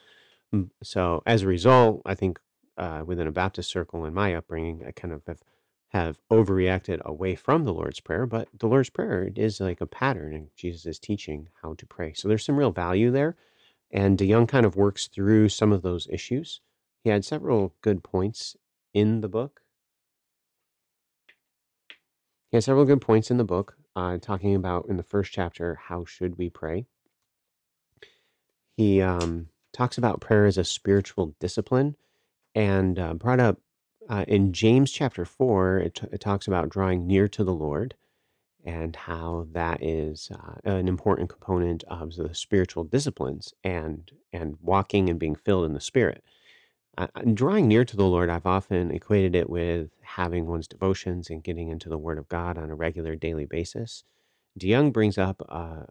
Mm, 0.55 0.71
so 0.83 1.23
as 1.27 1.43
a 1.43 1.47
result, 1.47 2.03
I 2.05 2.15
think 2.15 2.39
uh, 2.77 3.03
within 3.07 3.27
a 3.27 3.33
Baptist 3.33 3.71
circle 3.71 4.05
in 4.05 4.15
my 4.15 4.35
upbringing, 4.35 4.85
I 4.87 4.93
kind 4.93 5.15
of 5.15 5.23
have 5.27 5.43
have 5.91 6.19
overreacted 6.31 7.01
away 7.03 7.35
from 7.35 7.65
the 7.65 7.73
Lord's 7.73 8.01
Prayer, 8.01 8.27
but 8.27 8.49
the 8.59 8.67
Lord's 8.67 8.91
Prayer 8.91 9.31
is 9.35 9.61
like 9.61 9.81
a 9.81 9.87
pattern, 9.87 10.35
and 10.35 10.49
Jesus 10.57 10.85
is 10.85 10.99
teaching 10.99 11.49
how 11.63 11.75
to 11.75 11.87
pray. 11.87 12.13
So 12.13 12.29
there's 12.29 12.45
some 12.45 12.59
real 12.59 12.73
value 12.73 13.11
there. 13.11 13.37
And 13.93 14.19
DeYoung 14.19 14.49
kind 14.49 14.67
of 14.67 14.77
works 14.77 15.07
through 15.07 15.49
some 15.49 15.73
of 15.73 15.83
those 15.83 16.09
issues. 16.11 16.61
He 17.07 17.11
had 17.11 17.25
several 17.25 17.73
good 17.83 18.03
points 18.03 18.57
in 18.93 19.21
the 19.21 19.29
book. 19.29 19.61
He 22.51 22.57
has 22.57 22.65
several 22.65 22.85
good 22.85 23.01
points 23.01 23.31
in 23.31 23.37
the 23.37 23.45
book, 23.45 23.77
uh, 23.95 24.19
talking 24.19 24.57
about 24.57 24.89
in 24.89 24.97
the 24.97 25.05
first 25.05 25.31
chapter, 25.31 25.79
how 25.87 26.05
should 26.05 26.37
we 26.37 26.51
pray? 26.51 26.87
He 28.77 29.01
um, 29.01 29.51
talks 29.73 29.99
about 29.99 30.21
prayer 30.21 30.47
as 30.47 30.59
a 30.59 30.65
spiritual 30.65 31.37
discipline 31.39 31.95
and 32.57 32.99
uh, 32.99 33.15
brought 33.15 33.39
up 33.39 33.61
uh, 34.09 34.25
in 34.27 34.53
James 34.53 34.91
chapter 34.91 35.25
4, 35.25 35.79
it, 35.79 35.95
t- 35.95 36.09
it 36.11 36.21
talks 36.21 36.49
about 36.49 36.71
drawing 36.71 37.07
near 37.07 37.29
to 37.29 37.45
the 37.45 37.55
Lord 37.55 37.95
and 38.65 38.97
how 38.97 39.47
that 39.53 39.81
is 39.81 40.29
uh, 40.35 40.55
an 40.65 40.89
important 40.89 41.31
component 41.31 41.85
of 41.85 42.17
the 42.17 42.35
spiritual 42.35 42.83
disciplines 42.83 43.55
and 43.63 44.11
and 44.33 44.57
walking 44.61 45.09
and 45.09 45.21
being 45.21 45.37
filled 45.37 45.67
in 45.67 45.73
the 45.73 45.81
Spirit. 45.81 46.25
Uh, 46.99 47.09
drawing 47.35 47.69
near 47.69 47.85
to 47.85 47.97
the 47.97 48.05
Lord, 48.07 48.31
I've 48.31 48.47
often 48.47 48.91
equated 48.91 49.35
it 49.35 49.51
with 49.51 49.91
having 50.03 50.47
one's 50.47 50.69
devotions 50.69 51.31
and 51.31 51.45
getting 51.45 51.69
into 51.69 51.89
the 51.91 51.99
Word 51.99 52.19
of 52.19 52.29
God 52.29 52.59
on 52.59 52.71
a 52.71 52.75
regular 52.75 53.17
daily 53.17 53.47
basis. 53.47 54.05
DeYoung 54.59 54.93
brings 54.93 55.19
up 55.19 55.43
a, 55.43 55.87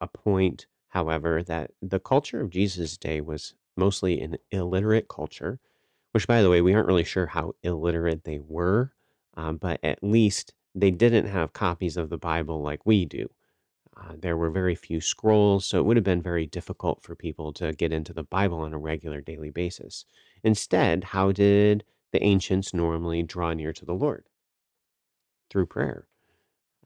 a 0.00 0.06
point, 0.08 0.66
however, 0.88 1.42
that 1.44 1.72
the 1.82 2.00
culture 2.00 2.40
of 2.40 2.50
Jesus' 2.50 2.96
day 2.96 3.20
was 3.20 3.54
mostly 3.76 4.20
an 4.20 4.36
illiterate 4.52 5.08
culture 5.08 5.60
which, 6.12 6.26
by 6.26 6.42
the 6.42 6.50
way, 6.50 6.60
we 6.60 6.74
aren't 6.74 6.88
really 6.88 7.04
sure 7.04 7.26
how 7.26 7.54
illiterate 7.62 8.24
they 8.24 8.40
were, 8.40 8.92
um, 9.36 9.58
but 9.58 9.80
at 9.84 10.02
least 10.02 10.54
they 10.74 10.90
didn't 10.90 11.26
have 11.28 11.52
copies 11.54 11.96
of 11.96 12.10
the 12.10 12.18
Bible 12.18 12.62
like 12.62 12.84
we 12.86 13.06
do. 13.06 13.30
Uh, 13.96 14.14
there 14.18 14.36
were 14.36 14.50
very 14.50 14.74
few 14.74 15.00
scrolls, 15.00 15.66
so 15.66 15.78
it 15.80 15.84
would 15.84 15.96
have 15.96 16.04
been 16.04 16.22
very 16.22 16.46
difficult 16.46 17.02
for 17.02 17.14
people 17.16 17.52
to 17.54 17.72
get 17.72 17.92
into 17.92 18.12
the 18.12 18.24
Bible 18.24 18.60
on 18.60 18.74
a 18.74 18.78
regular 18.78 19.20
daily 19.20 19.50
basis. 19.50 20.06
Instead, 20.42 21.04
how 21.04 21.32
did 21.32 21.84
the 22.12 22.22
ancients 22.22 22.72
normally 22.72 23.22
draw 23.22 23.52
near 23.52 23.72
to 23.72 23.84
the 23.84 23.94
Lord? 23.94 24.24
Through 25.50 25.66
prayer. 25.66 26.06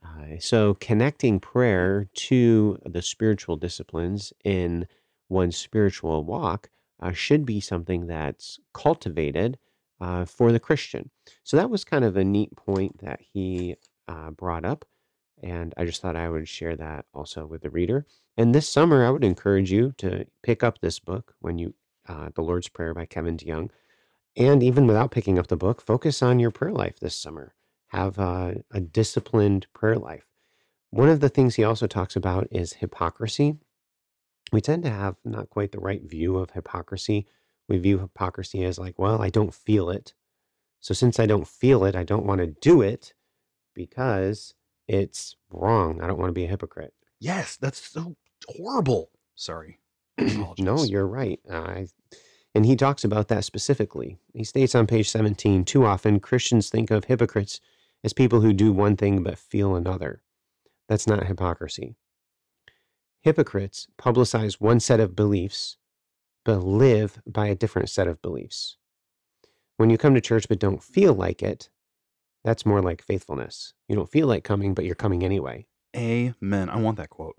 Uh, 0.05 0.37
so, 0.39 0.73
connecting 0.75 1.39
prayer 1.39 2.07
to 2.13 2.77
the 2.85 3.01
spiritual 3.01 3.55
disciplines 3.55 4.33
in 4.43 4.87
one's 5.29 5.57
spiritual 5.57 6.23
walk 6.23 6.69
uh, 7.01 7.11
should 7.13 7.45
be 7.45 7.61
something 7.61 8.07
that's 8.07 8.59
cultivated 8.73 9.57
uh, 10.01 10.25
for 10.25 10.51
the 10.51 10.59
Christian. 10.59 11.09
So, 11.43 11.55
that 11.57 11.69
was 11.69 11.85
kind 11.85 12.03
of 12.03 12.17
a 12.17 12.23
neat 12.23 12.55
point 12.55 12.99
that 12.99 13.21
he 13.21 13.75
uh, 14.07 14.31
brought 14.31 14.65
up. 14.65 14.85
And 15.41 15.73
I 15.75 15.85
just 15.85 16.01
thought 16.01 16.15
I 16.15 16.29
would 16.29 16.47
share 16.47 16.75
that 16.77 17.05
also 17.13 17.45
with 17.45 17.61
the 17.61 17.69
reader. 17.69 18.05
And 18.37 18.55
this 18.55 18.67
summer, 18.67 19.05
I 19.05 19.09
would 19.09 19.23
encourage 19.23 19.71
you 19.71 19.93
to 19.97 20.25
pick 20.41 20.63
up 20.63 20.79
this 20.79 20.99
book 20.99 21.35
when 21.39 21.57
you, 21.57 21.75
uh, 22.07 22.29
The 22.33 22.41
Lord's 22.41 22.69
Prayer 22.69 22.93
by 22.93 23.05
Kevin 23.05 23.37
DeYoung. 23.37 23.69
And 24.35 24.63
even 24.63 24.87
without 24.87 25.11
picking 25.11 25.37
up 25.37 25.47
the 25.47 25.55
book, 25.57 25.81
focus 25.81 26.23
on 26.23 26.39
your 26.39 26.51
prayer 26.51 26.71
life 26.71 26.99
this 26.99 27.15
summer. 27.15 27.53
Have 27.87 28.17
a, 28.17 28.63
a 28.71 28.79
disciplined 28.79 29.67
prayer 29.73 29.97
life. 29.97 30.25
One 30.89 31.09
of 31.09 31.19
the 31.19 31.29
things 31.29 31.55
he 31.55 31.63
also 31.63 31.87
talks 31.87 32.15
about 32.15 32.47
is 32.51 32.73
hypocrisy. 32.73 33.57
We 34.51 34.61
tend 34.61 34.83
to 34.83 34.89
have 34.89 35.15
not 35.23 35.49
quite 35.49 35.71
the 35.71 35.79
right 35.79 36.01
view 36.03 36.37
of 36.37 36.51
hypocrisy. 36.51 37.27
We 37.67 37.77
view 37.77 37.99
hypocrisy 37.99 38.63
as 38.63 38.77
like, 38.77 38.99
well, 38.99 39.21
I 39.21 39.29
don't 39.29 39.53
feel 39.53 39.89
it. 39.89 40.13
So 40.79 40.93
since 40.93 41.19
I 41.19 41.25
don't 41.25 41.47
feel 41.47 41.85
it, 41.85 41.95
I 41.95 42.03
don't 42.03 42.25
want 42.25 42.39
to 42.41 42.47
do 42.47 42.81
it 42.81 43.13
because 43.73 44.53
it's 44.87 45.35
wrong. 45.49 46.01
I 46.01 46.07
don't 46.07 46.19
want 46.19 46.29
to 46.29 46.33
be 46.33 46.45
a 46.45 46.49
hypocrite. 46.49 46.93
Yes, 47.19 47.55
that's 47.55 47.79
so 47.79 48.17
horrible. 48.47 49.11
Sorry. 49.35 49.79
No, 50.17 50.83
you're 50.83 51.07
right. 51.07 51.39
I, 51.51 51.87
and 52.55 52.65
he 52.65 52.75
talks 52.75 53.03
about 53.03 53.27
that 53.29 53.43
specifically. 53.45 54.17
He 54.33 54.43
states 54.43 54.75
on 54.75 54.87
page 54.87 55.09
17 55.09 55.65
too 55.65 55.85
often 55.85 56.19
Christians 56.19 56.69
think 56.69 56.91
of 56.91 57.05
hypocrites 57.05 57.59
as 58.03 58.13
people 58.13 58.41
who 58.41 58.53
do 58.53 58.71
one 58.71 58.95
thing 58.95 59.23
but 59.23 59.37
feel 59.37 59.75
another. 59.75 60.21
That's 60.87 61.07
not 61.07 61.25
hypocrisy. 61.25 61.95
Hypocrites 63.21 63.87
publicize 63.97 64.55
one 64.55 64.79
set 64.79 64.99
of 64.99 65.15
beliefs 65.15 65.77
but 66.45 66.63
live 66.63 67.21
by 67.25 67.47
a 67.47 67.55
different 67.55 67.89
set 67.89 68.07
of 68.07 68.21
beliefs. 68.21 68.77
When 69.77 69.89
you 69.89 69.97
come 69.97 70.13
to 70.13 70.21
church 70.21 70.47
but 70.49 70.59
don't 70.59 70.83
feel 70.83 71.13
like 71.13 71.41
it, 71.41 71.69
that's 72.43 72.65
more 72.65 72.81
like 72.81 73.01
faithfulness. 73.01 73.73
You 73.87 73.95
don't 73.95 74.11
feel 74.11 74.27
like 74.27 74.43
coming, 74.43 74.73
but 74.73 74.85
you're 74.85 74.95
coming 74.95 75.23
anyway. 75.23 75.65
Amen. 75.95 76.69
I 76.69 76.77
want 76.77 76.97
that 76.97 77.09
quote. 77.09 77.35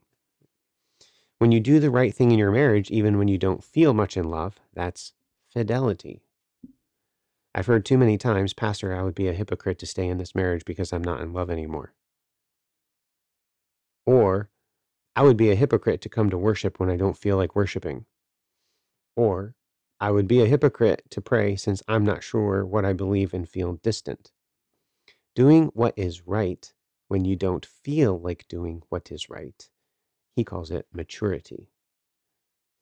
When 1.38 1.52
you 1.52 1.60
do 1.60 1.80
the 1.80 1.90
right 1.90 2.14
thing 2.14 2.30
in 2.30 2.38
your 2.38 2.52
marriage, 2.52 2.90
even 2.90 3.18
when 3.18 3.28
you 3.28 3.38
don't 3.38 3.64
feel 3.64 3.92
much 3.92 4.16
in 4.16 4.24
love, 4.24 4.60
that's 4.72 5.12
fidelity. 5.52 6.22
I've 7.54 7.66
heard 7.66 7.84
too 7.84 7.98
many 7.98 8.18
times, 8.18 8.52
Pastor, 8.52 8.94
I 8.94 9.02
would 9.02 9.14
be 9.14 9.28
a 9.28 9.32
hypocrite 9.32 9.78
to 9.80 9.86
stay 9.86 10.08
in 10.08 10.18
this 10.18 10.34
marriage 10.34 10.64
because 10.64 10.92
I'm 10.92 11.04
not 11.04 11.20
in 11.20 11.32
love 11.32 11.50
anymore. 11.50 11.94
Or, 14.06 14.50
I 15.16 15.22
would 15.22 15.36
be 15.36 15.50
a 15.50 15.56
hypocrite 15.56 16.00
to 16.02 16.08
come 16.08 16.30
to 16.30 16.38
worship 16.38 16.80
when 16.80 16.90
I 16.90 16.96
don't 16.96 17.16
feel 17.16 17.36
like 17.36 17.54
worshiping. 17.54 18.06
Or, 19.16 19.54
I 20.00 20.10
would 20.10 20.26
be 20.26 20.42
a 20.42 20.46
hypocrite 20.46 21.02
to 21.10 21.20
pray 21.20 21.56
since 21.56 21.82
I'm 21.86 22.04
not 22.04 22.24
sure 22.24 22.64
what 22.66 22.84
I 22.84 22.92
believe 22.92 23.32
and 23.32 23.48
feel 23.48 23.74
distant. 23.74 24.32
Doing 25.34 25.66
what 25.74 25.94
is 25.96 26.26
right 26.26 26.72
when 27.08 27.24
you 27.24 27.36
don't 27.36 27.66
feel 27.66 28.18
like 28.18 28.46
doing 28.48 28.82
what 28.88 29.12
is 29.12 29.28
right 29.28 29.68
he 30.34 30.44
calls 30.44 30.70
it 30.70 30.86
maturity. 30.92 31.70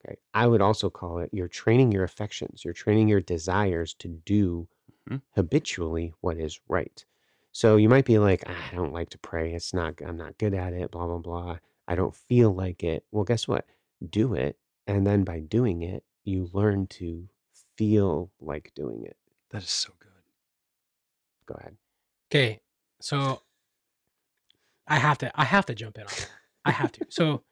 Okay. 0.04 0.16
I 0.34 0.46
would 0.46 0.60
also 0.60 0.90
call 0.90 1.18
it 1.18 1.30
you're 1.32 1.48
training 1.48 1.92
your 1.92 2.04
affections, 2.04 2.64
you're 2.64 2.74
training 2.74 3.08
your 3.08 3.20
desires 3.20 3.94
to 3.94 4.08
do 4.08 4.68
Mhm. 5.08 5.22
habitually 5.32 6.14
what 6.20 6.36
is 6.38 6.60
right. 6.68 7.04
So 7.52 7.76
you 7.76 7.88
might 7.88 8.04
be 8.06 8.18
like, 8.18 8.42
"Ah, 8.46 8.70
I 8.70 8.74
don't 8.74 8.92
like 8.92 9.10
to 9.10 9.18
pray. 9.18 9.54
It's 9.54 9.74
not, 9.74 10.00
I'm 10.02 10.16
not 10.16 10.38
good 10.38 10.54
at 10.54 10.72
it, 10.72 10.90
blah, 10.90 11.06
blah, 11.06 11.18
blah. 11.18 11.58
I 11.88 11.94
don't 11.94 12.14
feel 12.14 12.52
like 12.54 12.82
it. 12.84 13.04
Well, 13.10 13.24
guess 13.24 13.46
what? 13.48 13.66
Do 14.08 14.34
it. 14.34 14.58
And 14.86 15.06
then 15.06 15.24
by 15.24 15.40
doing 15.40 15.82
it, 15.82 16.04
you 16.24 16.48
learn 16.52 16.86
to 16.88 17.28
feel 17.76 18.32
like 18.40 18.72
doing 18.74 19.04
it. 19.04 19.16
That 19.50 19.62
is 19.62 19.70
so 19.70 19.92
good. 19.98 20.10
Go 21.46 21.54
ahead. 21.54 21.76
Okay, 22.30 22.62
so 23.00 23.42
I 24.86 24.98
have 24.98 25.18
to 25.18 25.32
I 25.40 25.44
have 25.44 25.66
to 25.66 25.74
jump 25.74 25.98
in 25.98 26.04
on 26.04 26.08
that. 26.18 26.30
I 26.64 26.70
have 26.70 26.92
to. 26.92 27.06
So 27.08 27.42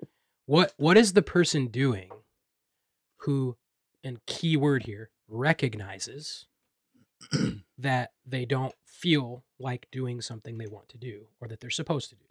what 0.47 0.73
what 0.76 0.97
is 0.97 1.12
the 1.12 1.23
person 1.23 1.67
doing 1.67 2.11
who 3.19 3.57
and 4.02 4.25
key 4.26 4.57
word 4.57 4.85
here 4.85 5.11
recognizes 5.29 6.47
that 7.79 8.12
they 8.26 8.45
don't 8.45 8.75
feel 8.85 9.45
like 9.59 9.87
doing 9.93 10.21
something 10.21 10.59
they 10.59 10.67
want 10.67 10.88
to 10.88 10.99
do 10.99 11.26
or 11.40 11.49
that 11.49 11.61
they're 11.61 11.71
supposed 11.71 12.11
to 12.11 12.17
do. 12.17 12.25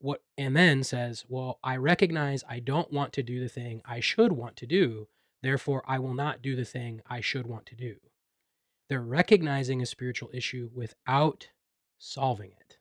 What 0.00 0.22
and 0.38 0.56
then 0.56 0.82
says, 0.82 1.24
"Well, 1.28 1.58
I 1.62 1.76
recognize 1.76 2.42
I 2.48 2.58
don't 2.58 2.90
want 2.90 3.12
to 3.14 3.22
do 3.22 3.38
the 3.40 3.48
thing 3.48 3.82
I 3.84 4.00
should 4.00 4.32
want 4.32 4.56
to 4.56 4.66
do, 4.66 5.08
therefore 5.42 5.82
I 5.86 5.98
will 5.98 6.14
not 6.14 6.40
do 6.40 6.56
the 6.56 6.64
thing 6.64 7.02
I 7.06 7.20
should 7.20 7.46
want 7.46 7.66
to 7.66 7.76
do." 7.76 7.96
They're 8.88 9.02
recognizing 9.02 9.82
a 9.82 9.86
spiritual 9.86 10.30
issue 10.32 10.70
without 10.74 11.48
solving 11.98 12.52
it. 12.52 12.78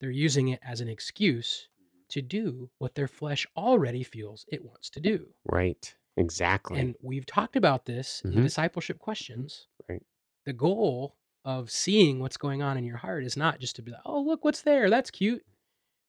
They're 0.00 0.10
using 0.10 0.48
it 0.48 0.60
as 0.62 0.80
an 0.80 0.88
excuse 0.88 1.68
to 2.12 2.22
do 2.22 2.70
what 2.78 2.94
their 2.94 3.08
flesh 3.08 3.46
already 3.56 4.02
feels 4.02 4.44
it 4.48 4.64
wants 4.64 4.88
to 4.90 5.00
do. 5.00 5.26
Right. 5.44 5.94
Exactly. 6.16 6.78
And 6.80 6.94
we've 7.02 7.26
talked 7.26 7.56
about 7.56 7.84
this 7.86 8.20
in 8.24 8.30
the 8.32 8.40
Mhm. 8.40 8.44
discipleship 8.44 8.98
questions. 8.98 9.66
Right. 9.88 10.02
The 10.46 10.52
goal 10.52 11.16
of 11.44 11.70
seeing 11.70 12.20
what's 12.20 12.36
going 12.36 12.62
on 12.62 12.76
in 12.78 12.84
your 12.84 12.98
heart 12.98 13.24
is 13.24 13.36
not 13.36 13.58
just 13.60 13.76
to 13.76 13.82
be 13.82 13.90
like, 13.92 14.02
oh, 14.04 14.20
look 14.22 14.44
what's 14.44 14.62
there. 14.62 14.88
That's 14.90 15.10
cute. 15.10 15.44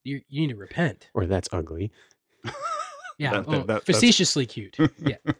You, 0.04 0.22
you 0.28 0.42
need 0.42 0.50
to 0.54 0.56
repent. 0.58 1.10
or 1.14 1.26
that's 1.26 1.50
ugly. 1.52 1.92
Yeah. 3.20 3.32
That- 3.34 3.46
that- 3.46 3.48
oh, 3.48 3.52
that- 3.60 3.68
that's- 3.68 3.86
facetiously 3.86 4.46
cute. 4.46 4.78
Yeah. 5.00 5.18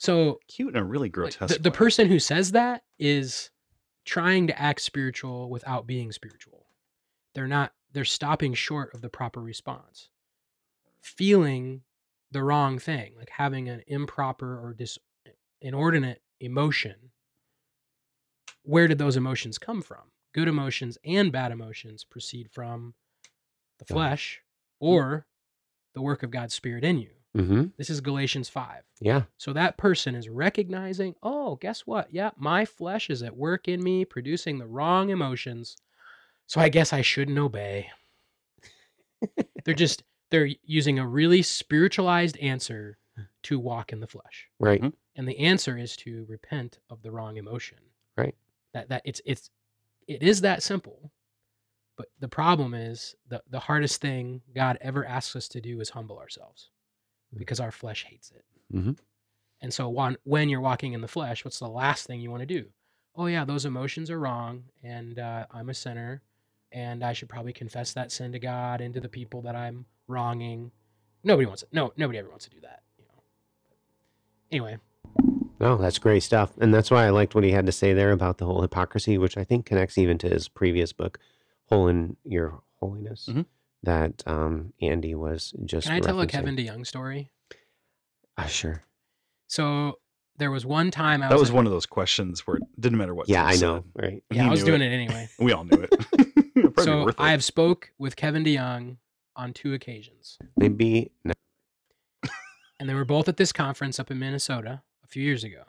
So 0.00 0.38
Cute 0.46 0.76
in 0.76 0.80
a 0.80 0.84
really 0.84 1.06
like, 1.08 1.12
grotesque. 1.12 1.56
the, 1.56 1.60
the 1.60 1.70
person 1.72 2.06
who 2.06 2.20
says 2.20 2.52
that 2.52 2.84
is 3.00 3.50
trying 4.04 4.46
to 4.46 4.56
act 4.56 4.80
spiritual 4.80 5.50
without 5.50 5.88
being 5.88 6.12
spiritual. 6.12 6.66
They're 7.34 7.48
not, 7.48 7.72
they're 7.92 8.04
stopping 8.04 8.54
short 8.54 8.94
of 8.94 9.00
the 9.00 9.08
proper 9.08 9.40
response. 9.40 10.10
Feeling 11.00 11.82
the 12.30 12.42
wrong 12.42 12.78
thing, 12.78 13.14
like 13.16 13.30
having 13.30 13.68
an 13.68 13.82
improper 13.86 14.58
or 14.58 14.74
dis, 14.74 14.98
inordinate 15.60 16.22
emotion. 16.40 16.96
Where 18.62 18.88
did 18.88 18.98
those 18.98 19.16
emotions 19.16 19.58
come 19.58 19.80
from? 19.80 20.10
Good 20.34 20.48
emotions 20.48 20.98
and 21.04 21.32
bad 21.32 21.52
emotions 21.52 22.04
proceed 22.04 22.50
from 22.50 22.94
the 23.78 23.86
flesh 23.86 24.42
or 24.78 25.26
the 25.94 26.02
work 26.02 26.22
of 26.22 26.30
God's 26.30 26.54
Spirit 26.54 26.84
in 26.84 26.98
you. 26.98 27.10
Mm-hmm. 27.36 27.64
This 27.76 27.90
is 27.90 28.00
Galatians 28.00 28.48
5. 28.48 28.82
Yeah. 29.00 29.22
So 29.36 29.52
that 29.52 29.76
person 29.76 30.14
is 30.14 30.28
recognizing, 30.28 31.14
oh, 31.22 31.56
guess 31.56 31.82
what? 31.86 32.12
Yeah, 32.12 32.30
my 32.36 32.64
flesh 32.64 33.10
is 33.10 33.22
at 33.22 33.36
work 33.36 33.68
in 33.68 33.82
me, 33.82 34.04
producing 34.04 34.58
the 34.58 34.66
wrong 34.66 35.10
emotions. 35.10 35.76
So 36.48 36.60
I 36.60 36.68
guess 36.68 36.92
I 36.92 37.02
shouldn't 37.02 37.38
obey. 37.38 37.90
they're 39.64 39.74
just 39.74 40.02
they're 40.30 40.48
using 40.62 40.98
a 40.98 41.06
really 41.06 41.42
spiritualized 41.42 42.36
answer 42.38 42.98
to 43.44 43.58
walk 43.58 43.92
in 43.92 44.00
the 44.00 44.06
flesh. 44.06 44.48
Right. 44.60 44.80
Mhm. 44.82 44.92
And 45.16 45.28
the 45.28 45.38
answer 45.38 45.76
is 45.78 45.96
to 45.98 46.24
repent 46.28 46.78
of 46.90 47.02
the 47.02 47.10
wrong 47.10 47.36
emotion. 47.36 47.78
Right. 48.16 48.34
That 48.74 48.88
that 48.88 49.02
it's 49.04 49.20
it's 49.24 49.50
it 50.06 50.22
is 50.22 50.40
that 50.42 50.62
simple. 50.62 51.10
But 51.96 52.08
the 52.20 52.28
problem 52.28 52.74
is 52.74 53.14
the 53.28 53.42
the 53.50 53.60
hardest 53.60 54.00
thing 54.00 54.42
God 54.54 54.78
ever 54.80 55.04
asks 55.04 55.34
us 55.36 55.48
to 55.48 55.60
do 55.60 55.80
is 55.80 55.90
humble 55.90 56.18
ourselves 56.18 56.70
Mm. 57.34 57.38
because 57.40 57.60
our 57.60 57.70
flesh 57.72 58.04
hates 58.04 58.30
it. 58.30 58.44
Mhm. 58.74 58.98
And 59.60 59.74
so 59.74 59.88
when, 59.90 60.16
when 60.24 60.48
you're 60.48 60.62
walking 60.62 60.94
in 60.94 61.02
the 61.02 61.08
flesh, 61.08 61.44
what's 61.44 61.58
the 61.58 61.68
last 61.68 62.06
thing 62.06 62.20
you 62.22 62.30
want 62.30 62.40
to 62.40 62.46
do? 62.46 62.70
Oh 63.16 63.26
yeah, 63.26 63.44
those 63.44 63.66
emotions 63.66 64.10
are 64.10 64.18
wrong, 64.20 64.64
and 64.82 65.18
uh, 65.18 65.44
I'm 65.50 65.68
a 65.68 65.74
sinner, 65.74 66.22
and 66.72 67.02
I 67.04 67.12
should 67.12 67.28
probably 67.28 67.52
confess 67.52 67.92
that 67.94 68.12
sin 68.12 68.32
to 68.32 68.38
God 68.38 68.80
and 68.80 68.92
to 68.94 69.00
the 69.00 69.08
people 69.08 69.42
that 69.42 69.54
I'm 69.56 69.86
wronging. 70.06 70.70
Nobody 71.24 71.46
wants 71.46 71.62
it. 71.62 71.68
No, 71.72 71.92
nobody 71.96 72.18
ever 72.18 72.28
wants 72.30 72.44
to 72.44 72.50
do 72.50 72.60
that. 72.62 72.82
You 72.98 73.04
know. 73.06 73.22
Anyway, 74.50 74.78
No, 75.60 75.76
that's 75.76 75.98
great 75.98 76.22
stuff. 76.22 76.52
And 76.60 76.72
that's 76.72 76.90
why 76.90 77.04
I 77.06 77.10
liked 77.10 77.34
what 77.34 77.44
he 77.44 77.50
had 77.50 77.66
to 77.66 77.72
say 77.72 77.92
there 77.92 78.12
about 78.12 78.38
the 78.38 78.44
whole 78.46 78.62
hypocrisy, 78.62 79.18
which 79.18 79.36
I 79.36 79.44
think 79.44 79.66
connects 79.66 79.98
even 79.98 80.18
to 80.18 80.28
his 80.28 80.48
previous 80.48 80.92
book, 80.92 81.18
Hole 81.66 81.88
in 81.88 82.16
Your 82.24 82.60
Holiness, 82.80 83.28
Mhm. 83.30 83.44
that 83.82 84.22
um, 84.26 84.72
Andy 84.80 85.14
was 85.14 85.52
just. 85.64 85.86
can 85.88 85.96
I 85.96 86.00
tell 86.00 86.20
a. 86.20 86.26
Kevin 86.26 86.56
DeYoung 86.56 86.86
story? 86.86 87.30
Ah, 88.36 88.46
sure. 88.46 88.82
So 89.48 89.98
there 90.36 90.50
was 90.52 90.64
one 90.64 90.92
time 90.92 91.22
I 91.22 91.28
that 91.28 91.34
was, 91.34 91.40
was 91.42 91.50
at- 91.50 91.56
one 91.56 91.66
of 91.66 91.72
those 91.72 91.86
questions 91.86 92.46
where 92.46 92.58
it 92.58 92.62
didn't 92.80 92.98
matter 92.98 93.14
what. 93.14 93.28
Yeah, 93.28 93.44
I 93.44 93.56
know. 93.56 93.82
said. 93.96 94.02
Right. 94.04 94.22
Yeah, 94.30 94.42
He 94.44 94.48
I 94.48 94.50
was 94.50 94.60
knew 94.60 94.66
doing 94.66 94.82
it 94.82 94.92
anyway. 94.94 95.28
We 95.40 95.50
all 95.52 95.64
knew 95.64 95.84
it. 95.90 96.28
Probably 96.62 96.84
so. 96.84 97.10
I 97.18 97.30
have 97.30 97.44
spoke 97.44 97.92
with 97.98 98.16
Kevin 98.16 98.44
DeYoung 98.44 98.96
on 99.36 99.52
two 99.52 99.74
occasions. 99.74 100.38
Maybe. 100.56 101.10
No. 101.24 101.32
and 102.80 102.88
they 102.88 102.94
were 102.94 103.04
both 103.04 103.28
at 103.28 103.36
this 103.36 103.52
conference 103.52 103.98
up 103.98 104.10
in 104.10 104.18
Minnesota 104.18 104.82
a 105.04 105.06
few 105.06 105.22
years 105.22 105.44
ago. 105.44 105.62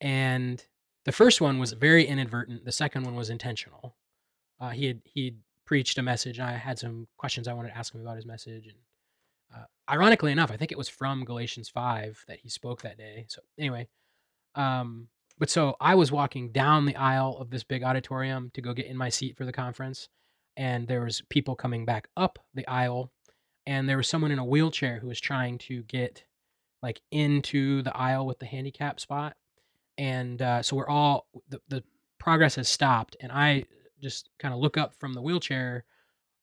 And 0.00 0.64
the 1.04 1.12
first 1.12 1.40
one 1.40 1.58
was 1.58 1.72
very 1.72 2.06
inadvertent. 2.06 2.64
The 2.64 2.72
second 2.72 3.04
one 3.04 3.14
was 3.14 3.30
intentional. 3.30 3.96
Uh, 4.60 4.70
he 4.70 4.86
had 4.86 5.00
he 5.04 5.36
preached 5.64 5.98
a 5.98 6.02
message, 6.02 6.38
and 6.38 6.48
I 6.48 6.52
had 6.52 6.78
some 6.78 7.06
questions 7.16 7.48
I 7.48 7.52
wanted 7.52 7.70
to 7.70 7.76
ask 7.76 7.94
him 7.94 8.00
about 8.00 8.16
his 8.16 8.26
message. 8.26 8.66
And 8.66 8.76
uh, 9.54 9.64
ironically 9.90 10.32
enough, 10.32 10.50
I 10.50 10.56
think 10.56 10.72
it 10.72 10.78
was 10.78 10.88
from 10.88 11.24
Galatians 11.24 11.68
five 11.68 12.22
that 12.28 12.38
he 12.40 12.48
spoke 12.48 12.82
that 12.82 12.98
day. 12.98 13.26
So 13.28 13.40
anyway, 13.58 13.88
um, 14.54 15.08
but 15.40 15.50
so 15.50 15.74
I 15.80 15.96
was 15.96 16.12
walking 16.12 16.52
down 16.52 16.84
the 16.84 16.94
aisle 16.94 17.36
of 17.40 17.50
this 17.50 17.64
big 17.64 17.82
auditorium 17.82 18.50
to 18.54 18.62
go 18.62 18.72
get 18.72 18.86
in 18.86 18.96
my 18.96 19.08
seat 19.08 19.36
for 19.36 19.44
the 19.44 19.52
conference, 19.52 20.08
and 20.56 20.86
there 20.86 21.02
was 21.02 21.22
people 21.30 21.56
coming 21.56 21.84
back 21.84 22.08
up 22.16 22.38
the 22.54 22.66
aisle, 22.68 23.10
and 23.66 23.88
there 23.88 23.96
was 23.96 24.08
someone 24.08 24.30
in 24.30 24.38
a 24.38 24.44
wheelchair 24.44 25.00
who 25.00 25.08
was 25.08 25.20
trying 25.20 25.58
to 25.58 25.82
get 25.82 26.24
like 26.82 27.00
into 27.10 27.82
the 27.82 27.96
aisle 27.96 28.26
with 28.26 28.38
the 28.38 28.46
handicap 28.46 29.00
spot, 29.00 29.34
and 29.98 30.40
uh, 30.40 30.62
so 30.62 30.76
we're 30.76 30.88
all 30.88 31.26
the 31.48 31.60
the 31.68 31.82
progress 32.20 32.54
has 32.54 32.68
stopped, 32.68 33.16
and 33.20 33.32
I 33.32 33.64
just 34.00 34.30
kind 34.38 34.54
of 34.54 34.60
look 34.60 34.76
up 34.76 34.94
from 34.94 35.14
the 35.14 35.22
wheelchair 35.22 35.84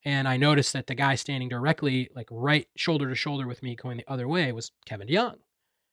and 0.06 0.28
I 0.28 0.38
noticed 0.38 0.74
that 0.74 0.88
the 0.88 0.96
guy 0.96 1.16
standing 1.16 1.50
directly, 1.50 2.10
like 2.16 2.30
right 2.32 2.68
shoulder 2.78 3.10
to 3.10 3.16
shoulder 3.16 3.46
with 3.46 3.62
me, 3.62 3.76
going 3.76 3.98
the 3.98 4.10
other 4.10 4.28
way, 4.28 4.52
was 4.54 4.72
Kevin 4.86 5.08
DeYoung. 5.08 5.36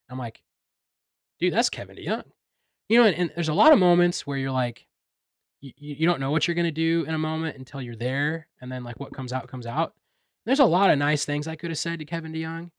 I'm 0.09 0.19
like, 0.19 0.41
dude, 1.41 1.53
that's 1.53 1.71
Kevin 1.71 1.97
DeYoung. 1.97 2.25
You 2.89 3.01
know, 3.01 3.07
and, 3.07 3.17
and 3.17 3.33
there's 3.35 3.49
a 3.49 3.55
lot 3.55 3.73
of 3.73 3.79
moments 3.79 4.27
where 4.27 4.37
you're 4.37 4.51
like, 4.51 4.87
you, 5.61 5.73
you 5.77 6.07
don't 6.07 6.21
know 6.21 6.31
what 6.31 6.47
you're 6.47 6.55
gonna 6.55 6.71
do 6.71 7.05
in 7.09 7.15
a 7.15 7.19
moment 7.19 7.57
until 7.57 7.81
you're 7.81 7.97
there, 7.97 8.49
and 8.61 8.71
then 8.71 8.85
like 8.85 9.01
what 9.01 9.13
comes 9.13 9.33
out 9.33 9.49
comes 9.49 9.67
out. 9.67 9.95
There's 10.47 10.61
a 10.61 10.65
lot 10.65 10.91
of 10.91 10.99
nice 10.99 11.25
things 11.25 11.49
I 11.49 11.57
could 11.57 11.71
have 11.71 11.79
said 11.79 11.99
to 12.01 12.05
Kevin 12.05 12.33
DeYoung, 12.33 12.71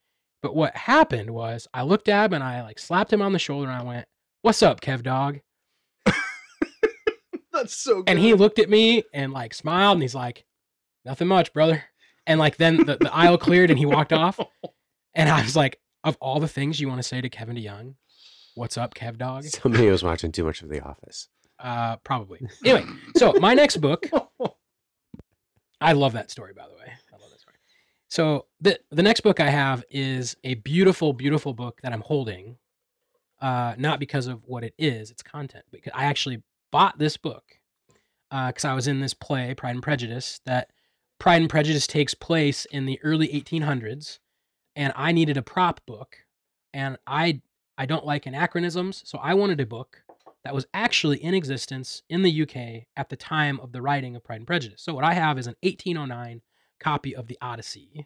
but 0.44 0.56
what 0.56 0.76
happened 0.76 1.32
was 1.32 1.68
I 1.74 1.82
looked 1.82 2.08
at 2.08 2.26
him 2.26 2.34
and 2.34 2.44
I 2.44 2.62
like 2.62 2.78
slapped 2.78 3.12
him 3.12 3.22
on 3.22 3.34
the 3.34 3.40
shoulder 3.40 3.70
and 3.70 3.82
I 3.82 3.84
went, 3.84 4.08
"What's 4.44 4.62
up, 4.62 4.82
Kev 4.82 5.02
Dog?" 5.02 5.40
That's 7.52 7.76
so 7.76 8.04
good. 8.04 8.10
And 8.10 8.20
he 8.20 8.34
looked 8.34 8.60
at 8.60 8.70
me 8.70 9.04
and 9.14 9.34
like 9.34 9.54
smiled 9.54 9.96
and 9.96 10.02
he's 10.04 10.16
like, 10.16 10.46
nothing 11.06 11.28
much, 11.28 11.54
brother. 11.54 11.84
And 12.28 12.40
like 12.40 12.58
then 12.58 12.78
the, 12.78 12.98
the 13.00 13.14
aisle 13.14 13.38
cleared 13.38 13.70
and 13.70 13.80
he 13.80 13.86
walked 13.86 14.14
off. 14.14 14.40
And 15.18 15.30
I 15.30 15.42
was 15.44 15.56
like, 15.56 15.80
of 16.04 16.18
all 16.20 16.42
the 16.42 16.48
things 16.50 16.78
you 16.78 16.90
want 16.90 17.00
to 17.00 17.08
say 17.08 17.22
to 17.22 17.30
Kevin 17.30 17.56
DeYoung, 17.56 17.96
what's 18.56 18.78
up, 18.78 18.96
Kev 18.96 19.18
Dog? 19.18 19.44
Somebody 19.44 19.90
was 19.90 20.04
watching 20.04 20.32
too 20.32 20.44
much 20.44 20.62
of 20.62 20.70
The 20.70 20.82
Office. 20.82 21.30
Uh, 21.60 21.98
probably. 21.98 22.42
Anyway, 22.66 22.86
so 23.16 23.34
my 23.34 23.54
next 23.54 23.78
book, 23.78 24.06
I 25.82 25.94
love 25.94 26.14
that 26.14 26.32
story, 26.32 26.54
by 26.54 26.66
the 26.68 26.74
way. 26.74 26.92
I 27.14 27.18
love 27.18 27.30
that 27.30 27.40
story. 27.40 27.56
So 28.10 28.48
the 28.60 28.80
the 28.92 29.04
next 29.04 29.22
book 29.22 29.40
I 29.40 29.50
have 29.50 29.84
is 29.90 30.36
a 30.44 30.56
beautiful, 30.56 31.14
beautiful 31.14 31.54
book 31.54 31.80
that 31.82 31.94
I'm 31.94 32.02
holding. 32.02 32.58
Uh, 33.42 33.76
not 33.78 34.00
because 34.00 34.28
of 34.28 34.42
what 34.46 34.64
it 34.64 34.74
is, 34.78 35.12
its 35.12 35.22
content, 35.22 35.66
because 35.72 35.92
I 35.94 36.06
actually 36.06 36.42
bought 36.72 36.98
this 36.98 37.18
book 37.18 37.44
because 38.30 38.66
uh, 38.66 38.70
I 38.70 38.74
was 38.74 38.88
in 38.88 39.02
this 39.02 39.14
play, 39.14 39.54
Pride 39.54 39.76
and 39.76 39.84
Prejudice, 39.84 40.40
that 40.46 40.72
Pride 41.20 41.42
and 41.42 41.50
Prejudice 41.50 41.86
takes 41.86 42.14
place 42.14 42.66
in 42.66 42.86
the 42.86 43.00
early 43.04 43.28
1800s, 43.28 44.20
and 44.76 44.94
I 44.96 45.12
needed 45.12 45.38
a 45.38 45.42
prop 45.42 45.86
book, 45.86 46.18
and 46.74 46.98
I 47.06 47.42
I 47.78 47.86
don't 47.86 48.06
like 48.06 48.26
anachronisms, 48.26 49.04
so 49.06 49.18
I 49.20 49.34
wanted 49.34 49.60
a 49.60 49.66
book 49.66 50.02
that 50.44 50.54
was 50.54 50.66
actually 50.74 51.18
in 51.24 51.34
existence 51.34 52.04
in 52.10 52.22
the 52.22 52.42
UK 52.44 52.86
at 52.96 53.10
the 53.10 53.16
time 53.16 53.60
of 53.60 53.72
the 53.72 53.82
writing 53.82 54.16
of 54.16 54.24
Pride 54.24 54.38
and 54.38 54.48
Prejudice. 54.48 54.82
So 54.82 54.94
what 54.94 55.04
I 55.04 55.14
have 55.14 55.38
is 55.38 55.48
an 55.48 55.56
1809 55.64 56.42
copy 56.80 57.16
of 57.16 57.28
the 57.28 57.38
Odyssey. 57.42 58.06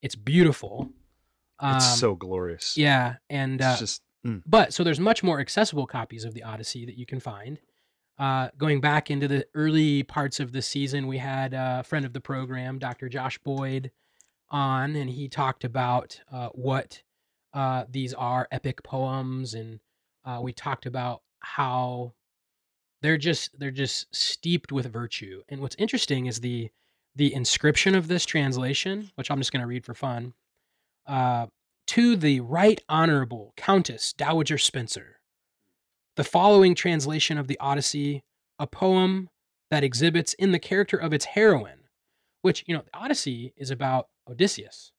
It's 0.00 0.14
beautiful. 0.14 0.90
It's 1.62 1.92
Um, 1.92 1.96
so 1.98 2.14
glorious. 2.14 2.76
yeah, 2.78 3.16
and 3.28 3.60
uh, 3.60 3.70
It's 3.72 3.80
just 3.80 4.02
mm. 4.26 4.42
but 4.46 4.72
so 4.72 4.84
there's 4.84 5.00
much 5.00 5.22
more 5.22 5.40
accessible 5.40 5.86
copies 5.86 6.24
of 6.24 6.32
the 6.32 6.42
Odyssey 6.44 6.86
that 6.86 6.96
you 6.96 7.04
can 7.06 7.20
find. 7.20 7.58
Uh, 8.18 8.50
going 8.56 8.80
back 8.80 9.10
into 9.10 9.26
the 9.26 9.46
early 9.54 10.02
parts 10.02 10.40
of 10.40 10.52
the 10.52 10.62
season, 10.62 11.06
we 11.06 11.18
had 11.18 11.54
a 11.54 11.82
friend 11.84 12.04
of 12.06 12.12
the 12.12 12.20
program, 12.20 12.78
Dr. 12.78 13.08
Josh 13.08 13.38
Boyd, 13.38 13.90
on, 14.50 14.94
and 14.94 15.08
he 15.10 15.28
talked 15.28 15.64
about 15.64 16.20
uh, 16.30 16.48
what 16.50 17.02
uh, 17.52 17.84
these 17.88 18.14
are 18.14 18.48
epic 18.50 18.82
poems, 18.82 19.54
and 19.54 19.80
uh, 20.24 20.40
we 20.42 20.52
talked 20.52 20.86
about 20.86 21.22
how 21.40 22.12
they're 23.02 23.18
just 23.18 23.58
they're 23.58 23.70
just 23.70 24.14
steeped 24.14 24.72
with 24.72 24.92
virtue. 24.92 25.42
And 25.48 25.60
what's 25.60 25.76
interesting 25.76 26.26
is 26.26 26.40
the 26.40 26.70
the 27.16 27.34
inscription 27.34 27.94
of 27.94 28.08
this 28.08 28.24
translation, 28.24 29.10
which 29.16 29.30
I'm 29.30 29.38
just 29.38 29.52
going 29.52 29.62
to 29.62 29.66
read 29.66 29.84
for 29.84 29.94
fun. 29.94 30.34
Uh, 31.06 31.46
to 31.88 32.14
the 32.14 32.38
Right 32.38 32.80
Honorable 32.88 33.52
Countess 33.56 34.12
Dowager 34.12 34.58
Spencer. 34.58 35.20
The 36.14 36.22
following 36.22 36.76
translation 36.76 37.36
of 37.36 37.48
the 37.48 37.58
Odyssey, 37.58 38.22
a 38.60 38.66
poem 38.68 39.28
that 39.72 39.82
exhibits 39.82 40.34
in 40.34 40.52
the 40.52 40.60
character 40.60 40.96
of 40.96 41.12
its 41.12 41.24
heroine, 41.24 41.88
which, 42.42 42.62
you 42.68 42.76
know, 42.76 42.82
the 42.82 42.96
Odyssey 42.96 43.54
is 43.56 43.72
about 43.72 44.06
Odysseus. 44.28 44.92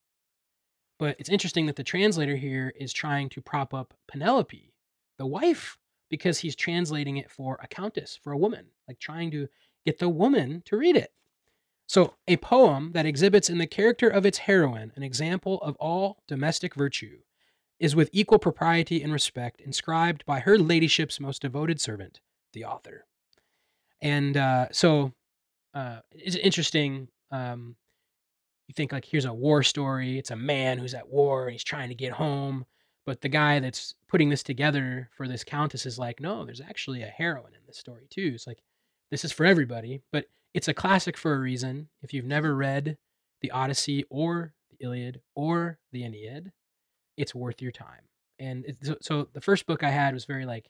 But 1.01 1.15
it's 1.17 1.29
interesting 1.29 1.65
that 1.65 1.77
the 1.77 1.83
translator 1.83 2.35
here 2.35 2.71
is 2.75 2.93
trying 2.93 3.29
to 3.29 3.41
prop 3.41 3.73
up 3.73 3.95
Penelope, 4.07 4.71
the 5.17 5.25
wife, 5.25 5.79
because 6.11 6.37
he's 6.37 6.55
translating 6.55 7.17
it 7.17 7.31
for 7.31 7.59
a 7.59 7.67
countess, 7.67 8.19
for 8.21 8.33
a 8.33 8.37
woman, 8.37 8.67
like 8.87 8.99
trying 8.99 9.31
to 9.31 9.47
get 9.83 9.97
the 9.97 10.09
woman 10.09 10.61
to 10.65 10.77
read 10.77 10.95
it. 10.95 11.11
So, 11.87 12.13
a 12.27 12.37
poem 12.37 12.91
that 12.91 13.07
exhibits 13.07 13.49
in 13.49 13.57
the 13.57 13.65
character 13.65 14.09
of 14.09 14.27
its 14.27 14.37
heroine 14.37 14.91
an 14.95 15.01
example 15.01 15.57
of 15.63 15.75
all 15.77 16.21
domestic 16.27 16.75
virtue 16.75 17.21
is 17.79 17.95
with 17.95 18.11
equal 18.13 18.37
propriety 18.37 19.01
and 19.01 19.11
respect 19.11 19.59
inscribed 19.59 20.23
by 20.27 20.41
her 20.41 20.55
ladyship's 20.59 21.19
most 21.19 21.41
devoted 21.41 21.81
servant, 21.81 22.21
the 22.53 22.63
author. 22.63 23.07
And 24.03 24.37
uh, 24.37 24.67
so 24.71 25.13
uh, 25.73 26.01
it's 26.11 26.35
interesting. 26.35 27.07
Um, 27.31 27.75
you 28.71 28.73
think 28.73 28.93
like 28.93 29.03
here's 29.03 29.25
a 29.25 29.33
war 29.33 29.63
story. 29.63 30.17
It's 30.17 30.31
a 30.31 30.35
man 30.37 30.77
who's 30.77 30.93
at 30.93 31.09
war 31.09 31.43
and 31.43 31.51
he's 31.51 31.63
trying 31.63 31.89
to 31.89 31.95
get 31.95 32.13
home, 32.13 32.65
but 33.05 33.19
the 33.19 33.27
guy 33.27 33.59
that's 33.59 33.95
putting 34.07 34.29
this 34.29 34.43
together 34.43 35.09
for 35.17 35.27
this 35.27 35.43
countess 35.43 35.85
is 35.85 35.99
like, 35.99 36.21
no, 36.21 36.45
there's 36.45 36.61
actually 36.61 37.01
a 37.01 37.07
heroine 37.07 37.53
in 37.53 37.59
this 37.67 37.77
story 37.77 38.07
too. 38.09 38.31
It's 38.33 38.47
like 38.47 38.63
this 39.11 39.25
is 39.25 39.33
for 39.33 39.45
everybody, 39.45 40.03
but 40.13 40.27
it's 40.53 40.69
a 40.69 40.73
classic 40.73 41.17
for 41.17 41.33
a 41.33 41.39
reason. 41.39 41.89
If 42.01 42.13
you've 42.13 42.23
never 42.23 42.55
read 42.55 42.97
the 43.41 43.51
Odyssey 43.51 44.05
or 44.09 44.53
the 44.69 44.85
Iliad 44.85 45.19
or 45.35 45.77
the 45.91 46.05
Aeneid, 46.05 46.53
it's 47.17 47.35
worth 47.35 47.61
your 47.61 47.73
time. 47.73 48.07
And 48.39 48.63
it's, 48.65 48.87
so, 48.87 48.95
so 49.01 49.27
the 49.33 49.41
first 49.41 49.65
book 49.65 49.83
I 49.83 49.89
had 49.89 50.13
was 50.13 50.23
very 50.23 50.45
like, 50.45 50.69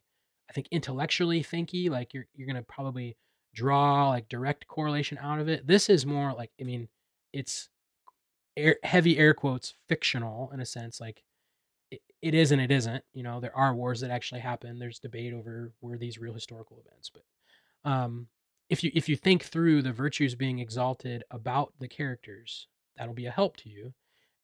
I 0.50 0.54
think 0.54 0.70
intellectually 0.72 1.44
thinky. 1.44 1.88
Like 1.88 2.16
you're 2.16 2.26
you're 2.34 2.48
gonna 2.48 2.64
probably 2.64 3.16
draw 3.54 4.10
like 4.10 4.28
direct 4.28 4.66
correlation 4.68 5.20
out 5.22 5.40
of 5.40 5.48
it. 5.48 5.68
This 5.68 5.88
is 5.88 6.04
more 6.04 6.34
like, 6.34 6.50
I 6.60 6.64
mean, 6.64 6.88
it's 7.32 7.70
air, 8.58 8.78
heavy 8.84 9.18
air 9.18 9.34
quotes 9.34 9.76
fictional 9.88 10.52
in 10.54 10.60
a 10.60 10.66
sense. 10.66 11.00
Like 11.00 11.24
it, 11.90 12.02
it 12.22 12.34
is 12.34 12.52
and 12.52 12.62
it 12.62 12.72
isn't. 12.72 13.04
You 13.14 13.24
know, 13.24 13.40
there 13.40 13.56
are 13.56 13.76
wars 13.76 14.02
that 14.02 14.12
actually 14.12 14.42
happen. 14.42 14.80
There's 14.80 15.00
debate 15.00 15.34
over 15.34 15.72
were 15.82 15.98
these 15.98 16.20
real 16.20 16.34
historical 16.34 16.82
events, 16.86 17.10
but 17.10 17.24
um, 17.90 18.28
if 18.70 18.84
you 18.84 18.92
if 18.94 19.10
you 19.10 19.16
think 19.16 19.44
through 19.44 19.82
the 19.82 19.92
virtues 19.92 20.36
being 20.36 20.60
exalted 20.60 21.24
about 21.32 21.74
the 21.80 21.88
characters, 21.88 22.68
that'll 22.98 23.14
be 23.14 23.26
a 23.26 23.32
help 23.32 23.58
to 23.58 23.70
you. 23.70 23.94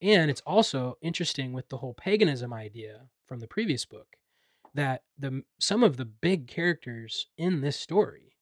And 0.02 0.30
it's 0.30 0.41
also 0.46 0.98
interesting 1.02 1.54
with 1.54 1.70
the 1.70 1.78
whole 1.78 1.96
paganism 1.96 2.54
idea 2.54 3.02
from 3.26 3.39
the 3.39 3.48
previous 3.48 3.86
book 3.86 4.08
that 4.76 5.04
the 5.17 5.43
some 5.60 5.84
of 5.84 5.98
the 5.98 6.06
big 6.06 6.48
characters 6.48 7.28
in 7.38 7.62
this 7.62 7.80
story 7.80 8.36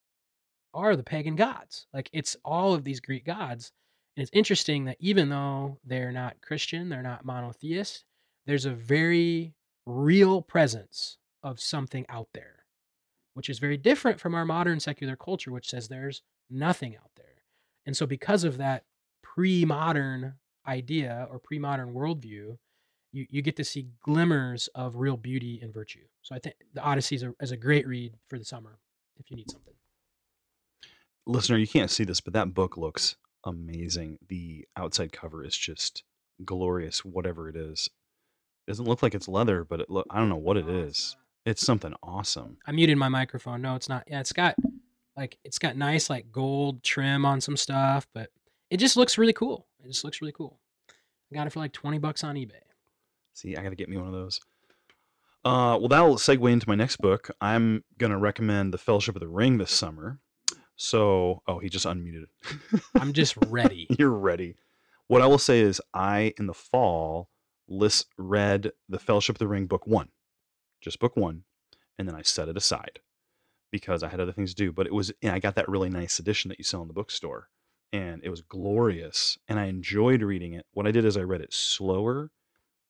are 0.73 0.95
the 0.95 1.04
pagan 1.04 1.36
gods. 1.36 1.88
Like 1.93 2.10
it's 2.12 2.36
all 2.43 2.73
of 2.73 2.84
these 2.84 2.99
Greek 2.99 3.25
gods. 3.25 3.71
And 4.15 4.23
it's 4.23 4.32
interesting 4.34 4.86
that 4.86 4.97
even 4.99 5.30
though 5.30 5.78
they're 5.84 6.12
not 6.12 6.41
Christian, 6.41 6.89
they're 6.89 7.01
not 7.01 7.25
monotheist, 7.25 8.06
there's 8.45 8.65
a 8.65 8.71
very 8.71 9.54
real 9.86 10.41
presence 10.41 11.17
of 11.43 11.60
something 11.60 12.06
out 12.10 12.30
there, 12.34 12.65
which 13.34 13.49
is 13.49 13.60
very 13.60 13.78
different 13.78 14.19
from 14.19 14.34
our 14.34 14.45
modern 14.45 14.80
secular 14.80 15.15
culture, 15.15 15.51
which 15.51 15.69
says 15.69 15.88
there's 15.88 16.21
nothing 16.49 16.95
out 16.95 17.12
there. 17.15 17.25
And 17.86 17.95
so, 17.95 18.06
because 18.06 18.43
of 18.43 18.58
that 18.58 18.84
pre 19.21 19.65
modern 19.65 20.36
idea 20.67 21.28
or 21.30 21.39
pre 21.39 21.60
modern 21.60 21.93
worldview, 21.93 22.58
you, 23.12 23.28
you 23.30 23.41
get 23.41 23.58
to 23.58 23.63
see 23.63 23.89
glimmers 24.01 24.69
of 24.75 24.95
real 24.95 25.17
beauty 25.17 25.60
and 25.62 25.73
virtue. 25.73 26.06
So, 26.21 26.36
I 26.36 26.39
think 26.39 26.56
the 26.73 26.82
Odyssey 26.82 27.17
is 27.17 27.23
a, 27.23 27.34
is 27.41 27.51
a 27.51 27.58
great 27.58 27.86
read 27.88 28.13
for 28.28 28.39
the 28.39 28.45
summer 28.45 28.80
if 29.19 29.30
you 29.30 29.38
need 29.38 29.51
something. 29.51 29.73
listener, 31.28 31.58
you 31.58 31.67
can't 31.67 31.91
see 31.91 32.06
this, 32.06 32.21
but 32.21 32.34
that 32.34 32.54
book 32.54 32.78
looks 32.78 33.17
amazing. 33.45 34.19
The 34.27 34.67
outside 34.75 35.12
cover 35.12 35.43
is 35.43 35.58
just 35.58 36.03
glorious, 36.43 37.05
whatever 37.05 37.49
it 37.49 37.55
is. 37.55 37.89
It 38.67 38.71
doesn't 38.71 38.86
look 38.86 39.03
like 39.03 39.15
it's 39.15 39.27
leather, 39.27 39.63
but 39.63 39.79
it 39.79 39.89
look 39.89 40.08
I 40.10 40.19
don't 40.19 40.29
know 40.29 40.36
what 40.36 40.58
it 40.58 40.67
is. 40.67 41.15
It's 41.45 41.65
something 41.65 41.93
awesome. 42.01 42.58
I 42.65 42.71
muted 42.71 42.97
my 42.97 43.10
microphone. 43.10 43.62
No, 43.62 43.75
it's 43.75 43.88
not. 43.88 44.03
Yeah, 44.08 44.19
it's 44.19 44.34
got 44.34 44.55
like 45.15 45.38
it's 45.43 45.60
got 45.60 45.77
nice 45.77 46.10
like 46.10 46.31
gold 46.31 46.84
trim 46.84 47.25
on 47.25 47.39
some 47.39 47.55
stuff, 47.55 48.08
but 48.13 48.31
it 48.69 48.77
just 48.77 48.97
looks 48.97 49.17
really 49.17 49.34
cool. 49.34 49.67
It 49.84 49.88
just 49.88 50.03
looks 50.03 50.21
really 50.21 50.34
cool. 50.34 50.60
I 51.31 51.36
got 51.36 51.47
it 51.47 51.53
for 51.53 51.60
like 51.60 51.71
20 51.71 51.99
bucks 51.99 52.23
on 52.23 52.36
eBay. 52.36 52.51
See, 53.34 53.55
I 53.55 53.63
got 53.63 53.69
to 53.69 53.75
get 53.75 53.89
me 53.89 53.97
one 53.97 54.08
of 54.08 54.13
those. 54.13 54.39
Uh, 55.43 55.77
well, 55.79 55.88
that'll 55.88 56.15
segue 56.15 56.51
into 56.51 56.67
my 56.67 56.75
next 56.75 56.97
book. 56.97 57.29
I'm 57.39 57.84
going 57.99 58.12
to 58.12 58.17
recommend 58.17 58.73
The 58.73 58.79
Fellowship 58.79 59.15
of 59.15 59.19
the 59.19 59.27
Ring 59.27 59.58
this 59.58 59.71
summer. 59.71 60.19
So, 60.76 61.42
oh, 61.48 61.60
he 61.60 61.70
just 61.70 61.86
unmuted. 61.86 62.26
I'm 62.96 63.14
just 63.14 63.36
ready. 63.48 63.88
You're 63.98 64.10
ready. 64.10 64.56
What 65.08 65.22
I 65.22 65.28
will 65.28 65.38
say 65.38 65.62
is, 65.62 65.82
I 65.94 66.34
in 66.38 66.48
the 66.48 66.54
fall 66.54 67.30
list 67.68 68.08
read 68.18 68.72
the 68.90 69.00
Fellowship 69.00 69.36
of 69.36 69.40
the 69.40 69.48
Ring 69.48 69.66
book 69.66 69.88
one, 69.88 70.10
just 70.82 71.00
book 71.00 71.16
one, 71.16 71.44
and 71.98 72.08
then 72.08 72.16
I 72.16 72.22
set 72.24 72.50
it 72.50 72.58
aside 72.58 73.00
because 73.72 74.04
I 74.04 74.10
had 74.10 74.20
other 74.20 74.32
things 74.32 74.54
to 74.54 74.64
do. 74.64 74.72
But 74.72 74.88
it 74.88 74.94
was, 74.94 75.12
and 75.22 75.32
I 75.32 75.40
got 75.40 75.56
that 75.56 75.70
really 75.70 75.90
nice 75.90 76.20
edition 76.20 76.50
that 76.50 76.58
you 76.58 76.64
sell 76.64 76.82
in 76.82 76.88
the 76.88 76.94
bookstore, 76.94 77.50
and 77.94 78.22
it 78.24 78.30
was 78.30 78.42
glorious, 78.42 79.38
and 79.48 79.60
I 79.60 79.66
enjoyed 79.66 80.22
reading 80.22 80.54
it. 80.54 80.66
What 80.74 80.88
I 80.88 80.92
did 80.92 81.06
is 81.06 81.18
I 81.18 81.22
read 81.22 81.42
it 81.42 81.54
slower, 81.54 82.32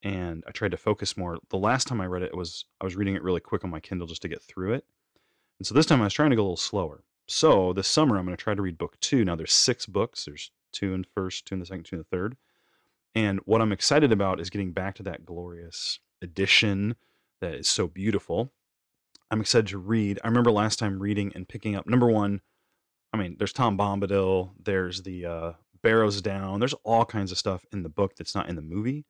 and 0.02 0.44
I 0.48 0.52
tried 0.52 0.72
to 0.72 0.78
focus 0.78 1.18
more. 1.18 1.38
The 1.50 1.58
last 1.58 1.88
time 1.88 2.02
I 2.02 2.08
read 2.08 2.24
it, 2.24 2.32
it 2.32 2.38
was 2.38 2.66
I 2.82 2.86
was 2.86 2.96
reading 2.96 3.16
it 3.16 3.24
really 3.24 3.42
quick 3.42 3.64
on 3.64 3.70
my 3.70 3.80
Kindle 3.80 4.08
just 4.08 4.24
to 4.24 4.28
get 4.28 4.42
through 4.42 4.74
it, 4.74 4.86
and 5.60 5.68
so 5.68 5.76
this 5.76 5.86
time 5.86 6.02
I 6.02 6.06
was 6.06 6.14
trying 6.14 6.32
to 6.32 6.36
go 6.36 6.42
a 6.42 6.44
little 6.44 6.58
slower. 6.58 7.04
So 7.28 7.74
this 7.74 7.88
summer 7.88 8.18
I'm 8.18 8.26
going 8.26 8.38
to 8.38 8.44
try 8.44 8.54
to 8.54 8.62
read 8.62 8.78
book 8.78 9.00
two. 9.00 9.26
Now 9.26 9.36
there's 9.36 9.54
six 9.54 9.86
books. 9.86 10.26
There's 10.26 10.52
two 10.72 10.94
in 10.94 11.02
the 11.02 11.08
first, 11.14 11.46
two 11.46 11.56
in 11.56 11.60
the 11.60 11.66
second, 11.66 11.86
two 11.86 11.96
in 11.96 12.00
the 12.00 12.16
third. 12.16 12.38
And 13.16 13.40
what 13.46 13.62
I'm 13.62 13.72
excited 13.72 14.12
about 14.12 14.40
is 14.40 14.50
getting 14.50 14.74
back 14.74 14.96
to 14.96 15.04
that 15.04 15.26
glorious 15.26 16.00
edition 16.22 16.96
that 17.42 17.54
is 17.56 17.68
so 17.68 17.88
beautiful. 17.88 18.52
I'm 19.32 19.42
excited 19.42 19.68
to 19.68 19.78
read. 19.78 20.20
I 20.24 20.28
remember 20.28 20.52
last 20.52 20.80
time 20.80 21.00
reading 21.00 21.32
and 21.34 21.48
picking 21.48 21.76
up 21.76 21.88
number 21.88 22.08
one. 22.08 22.42
I 23.14 23.18
mean, 23.18 23.38
there's 23.40 23.54
Tom 23.54 23.78
Bombadil. 23.78 24.52
There's 24.62 25.04
the 25.04 25.26
uh, 25.26 25.52
Barrow-downs. 25.82 26.60
There's 26.60 26.76
all 26.84 27.06
kinds 27.06 27.32
of 27.32 27.38
stuff 27.38 27.66
in 27.72 27.84
the 27.84 27.90
book 27.90 28.16
that's 28.16 28.36
not 28.36 28.50
in 28.50 28.56
the 28.56 28.62
movie. 28.62 29.06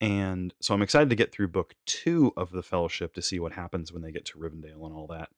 And 0.00 0.54
so 0.60 0.72
I'm 0.72 0.82
excited 0.82 1.10
to 1.10 1.16
get 1.16 1.32
through 1.32 1.48
book 1.48 1.74
two 1.84 2.32
of 2.36 2.52
the 2.52 2.62
Fellowship 2.62 3.14
to 3.14 3.22
see 3.22 3.40
what 3.40 3.52
happens 3.52 3.92
when 3.92 4.02
they 4.02 4.12
get 4.12 4.24
to 4.26 4.38
Rivendell 4.38 4.86
and 4.86 4.94
all 4.94 5.08
that. 5.08 5.28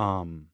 Um, 0.00 0.48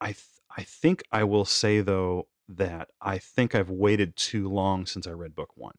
I 0.00 0.08
th- 0.08 0.24
I 0.56 0.62
think 0.62 1.02
I 1.12 1.24
will 1.24 1.44
say 1.44 1.80
though 1.80 2.28
that 2.48 2.90
I 3.00 3.18
think 3.18 3.54
I've 3.54 3.70
waited 3.70 4.16
too 4.16 4.48
long 4.48 4.86
since 4.86 5.06
I 5.06 5.10
read 5.10 5.34
book 5.34 5.50
one. 5.56 5.76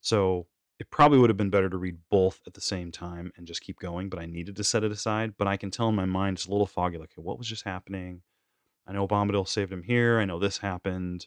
So 0.00 0.46
it 0.78 0.90
probably 0.90 1.18
would 1.18 1.30
have 1.30 1.36
been 1.36 1.50
better 1.50 1.70
to 1.70 1.76
read 1.76 1.98
both 2.10 2.40
at 2.46 2.54
the 2.54 2.60
same 2.60 2.90
time 2.90 3.32
and 3.36 3.46
just 3.46 3.62
keep 3.62 3.78
going, 3.78 4.08
but 4.08 4.18
I 4.18 4.26
needed 4.26 4.56
to 4.56 4.64
set 4.64 4.84
it 4.84 4.92
aside. 4.92 5.34
But 5.38 5.48
I 5.48 5.56
can 5.56 5.70
tell 5.70 5.88
in 5.88 5.94
my 5.94 6.04
mind 6.04 6.36
it's 6.36 6.46
a 6.46 6.50
little 6.50 6.66
foggy, 6.66 6.98
like, 6.98 7.12
what 7.16 7.38
was 7.38 7.48
just 7.48 7.64
happening? 7.64 8.22
I 8.86 8.92
know 8.92 9.08
Bombadil 9.08 9.48
saved 9.48 9.72
him 9.72 9.82
here. 9.82 10.18
I 10.18 10.24
know 10.24 10.38
this 10.38 10.58
happened. 10.58 11.26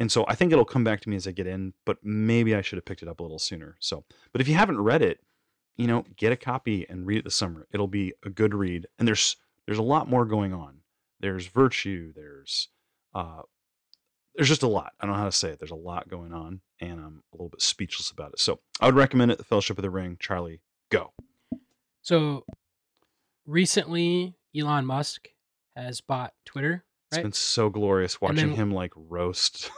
And 0.00 0.10
so 0.10 0.24
I 0.26 0.34
think 0.34 0.52
it'll 0.52 0.64
come 0.64 0.84
back 0.84 1.00
to 1.02 1.08
me 1.08 1.16
as 1.16 1.26
I 1.26 1.32
get 1.32 1.46
in, 1.46 1.74
but 1.84 1.98
maybe 2.02 2.54
I 2.54 2.62
should 2.62 2.78
have 2.78 2.84
picked 2.84 3.02
it 3.02 3.08
up 3.08 3.20
a 3.20 3.22
little 3.22 3.38
sooner. 3.38 3.76
So, 3.78 4.04
but 4.32 4.40
if 4.40 4.48
you 4.48 4.54
haven't 4.54 4.80
read 4.80 5.02
it, 5.02 5.20
you 5.76 5.86
know, 5.86 6.04
get 6.16 6.32
a 6.32 6.36
copy 6.36 6.86
and 6.88 7.06
read 7.06 7.18
it 7.18 7.24
this 7.24 7.34
summer. 7.34 7.66
It'll 7.72 7.88
be 7.88 8.14
a 8.24 8.30
good 8.30 8.54
read. 8.54 8.86
And 8.98 9.06
there's 9.06 9.36
there's 9.66 9.78
a 9.78 9.82
lot 9.82 10.08
more 10.08 10.24
going 10.24 10.52
on. 10.52 10.80
There's 11.20 11.46
virtue, 11.46 12.12
there's 12.14 12.68
uh 13.14 13.42
there's 14.34 14.48
just 14.48 14.64
a 14.64 14.68
lot. 14.68 14.92
I 15.00 15.06
don't 15.06 15.14
know 15.14 15.20
how 15.20 15.26
to 15.26 15.32
say 15.32 15.50
it. 15.50 15.60
There's 15.60 15.70
a 15.70 15.76
lot 15.76 16.08
going 16.08 16.32
on, 16.32 16.60
and 16.80 16.98
I'm 16.98 17.22
a 17.32 17.36
little 17.36 17.48
bit 17.50 17.62
speechless 17.62 18.10
about 18.10 18.32
it. 18.32 18.40
So 18.40 18.58
I 18.80 18.86
would 18.86 18.96
recommend 18.96 19.30
it. 19.30 19.38
The 19.38 19.44
Fellowship 19.44 19.78
of 19.78 19.82
the 19.82 19.90
Ring. 19.90 20.16
Charlie, 20.18 20.60
go. 20.90 21.12
So 22.02 22.44
recently, 23.46 24.34
Elon 24.56 24.86
Musk 24.86 25.28
has 25.76 26.00
bought 26.00 26.32
Twitter. 26.44 26.84
It's 27.12 27.22
been 27.22 27.32
so 27.32 27.70
glorious 27.70 28.20
watching 28.20 28.48
then- 28.48 28.56
him 28.56 28.70
like 28.72 28.92
roast 28.96 29.70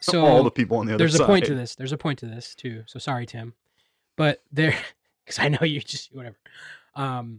So 0.00 0.24
all 0.24 0.42
the 0.42 0.50
people 0.50 0.78
on 0.78 0.86
the 0.86 0.94
other 0.94 1.02
there's 1.02 1.16
side. 1.16 1.24
a 1.24 1.26
point 1.26 1.44
to 1.46 1.54
this. 1.54 1.74
There's 1.74 1.92
a 1.92 1.98
point 1.98 2.20
to 2.20 2.26
this 2.26 2.54
too. 2.54 2.84
So 2.86 2.98
sorry, 2.98 3.26
Tim, 3.26 3.52
but 4.16 4.42
there, 4.52 4.74
because 5.24 5.38
I 5.38 5.48
know 5.48 5.58
you 5.62 5.80
just 5.80 6.14
whatever. 6.14 6.36
Um, 6.94 7.38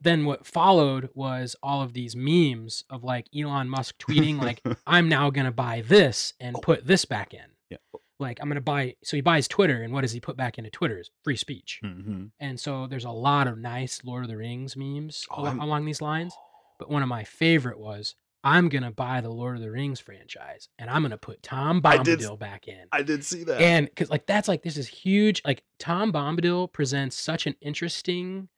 then 0.00 0.24
what 0.24 0.46
followed 0.46 1.10
was 1.14 1.56
all 1.62 1.82
of 1.82 1.92
these 1.92 2.14
memes 2.16 2.84
of 2.90 3.04
like 3.04 3.26
Elon 3.36 3.68
Musk 3.68 3.98
tweeting 3.98 4.38
like, 4.40 4.62
"I'm 4.86 5.08
now 5.08 5.30
gonna 5.30 5.52
buy 5.52 5.82
this 5.86 6.34
and 6.40 6.56
put 6.62 6.86
this 6.86 7.04
back 7.04 7.34
in." 7.34 7.44
Yeah. 7.70 7.78
Like 8.18 8.38
I'm 8.42 8.48
gonna 8.48 8.60
buy. 8.60 8.96
So 9.02 9.16
he 9.16 9.20
buys 9.22 9.48
Twitter, 9.48 9.82
and 9.82 9.92
what 9.92 10.02
does 10.02 10.12
he 10.12 10.20
put 10.20 10.36
back 10.36 10.58
into 10.58 10.70
Twitter? 10.70 10.98
Is 10.98 11.10
free 11.24 11.36
speech. 11.36 11.80
hmm 11.82 12.26
And 12.38 12.58
so 12.60 12.86
there's 12.86 13.04
a 13.04 13.10
lot 13.10 13.46
of 13.46 13.58
nice 13.58 14.02
Lord 14.04 14.24
of 14.24 14.28
the 14.30 14.36
Rings 14.36 14.76
memes 14.76 15.26
Oh, 15.30 15.46
al- 15.46 15.62
along 15.64 15.84
these 15.86 16.02
lines. 16.02 16.34
But 16.78 16.90
one 16.90 17.02
of 17.02 17.08
my 17.08 17.24
favorite 17.24 17.78
was 17.78 18.14
I'm 18.42 18.68
gonna 18.70 18.90
buy 18.90 19.20
the 19.20 19.28
Lord 19.30 19.56
of 19.56 19.62
the 19.62 19.70
Rings 19.70 20.00
franchise 20.00 20.68
and 20.78 20.88
I'm 20.88 21.02
gonna 21.02 21.18
put 21.18 21.42
Tom 21.42 21.80
I 21.84 21.98
did- 21.98 22.20
Bombadil 22.20 22.38
back 22.38 22.68
in. 22.68 22.86
I 22.92 23.02
did 23.02 23.22
see 23.24 23.44
that. 23.44 23.60
And 23.60 23.86
because 23.86 24.08
like 24.10 24.26
that's 24.26 24.48
like 24.48 24.62
this 24.62 24.76
is 24.78 24.88
huge. 24.88 25.42
Like 25.44 25.62
Tom 25.78 26.10
Bombadil 26.12 26.72
presents 26.72 27.16
such 27.16 27.46
an 27.46 27.54
interesting 27.60 28.48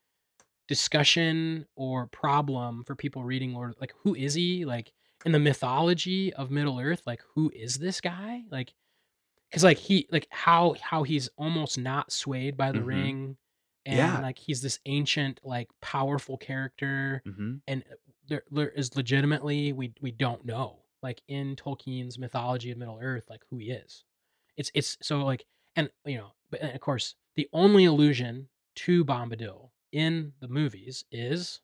discussion 0.73 1.67
or 1.77 2.07
problem 2.09 2.85
for 2.85 2.97
people 2.97 3.25
reading 3.25 3.55
Lord. 3.55 3.75
Like 3.81 3.95
who 4.03 4.15
is 4.15 4.35
he? 4.35 4.65
Like 4.65 4.93
in 5.27 5.33
the 5.33 5.39
mythology 5.39 6.33
of 6.35 6.51
Middle 6.51 6.81
Earth, 6.81 7.03
like 7.07 7.23
who 7.35 7.51
is 7.55 7.79
this 7.79 8.01
guy? 8.01 8.45
Like 8.51 8.75
because 9.51 9.65
like 9.65 9.79
he 9.79 10.09
like 10.11 10.27
how 10.31 10.75
how 10.83 11.03
he's 11.03 11.29
almost 11.39 11.79
not 11.79 12.13
swayed 12.13 12.57
by 12.57 12.73
the 12.73 12.83
Mhm. 12.83 12.85
ring. 12.85 13.37
And 13.87 14.21
Yeah. 14.21 14.21
like 14.21 14.39
he's 14.39 14.63
this 14.63 14.79
ancient, 14.87 15.41
like 15.45 15.69
powerful 15.81 16.39
character 16.39 17.25
hmm 17.25 17.63
and 17.67 17.85
there, 18.29 18.45
there 18.51 18.71
is 18.71 18.97
legitimately 18.97 19.73
we 19.73 19.95
we 20.01 20.13
don't 20.13 20.45
know 20.45 20.85
like 21.03 21.23
in 21.29 21.57
Tolkien's 21.57 22.19
mythology 22.19 22.71
of 22.71 22.79
Middle 22.79 22.99
Earth 23.03 23.27
like 23.31 23.43
who 23.51 23.59
he 23.59 23.71
is. 23.73 24.05
It's 24.57 24.71
it's 24.75 24.97
so 25.03 25.25
like 25.25 25.47
and 25.77 25.91
you 26.07 26.19
know 26.19 26.33
but 26.51 26.61
and 26.61 26.75
of 26.75 26.81
course 26.81 27.17
the 27.37 27.49
only 27.53 27.85
allusion 27.87 28.49
to 28.77 29.05
Bombadil 29.05 29.72
in 29.93 30.33
the 30.41 30.49
movies 30.49 31.05
is 31.13 31.61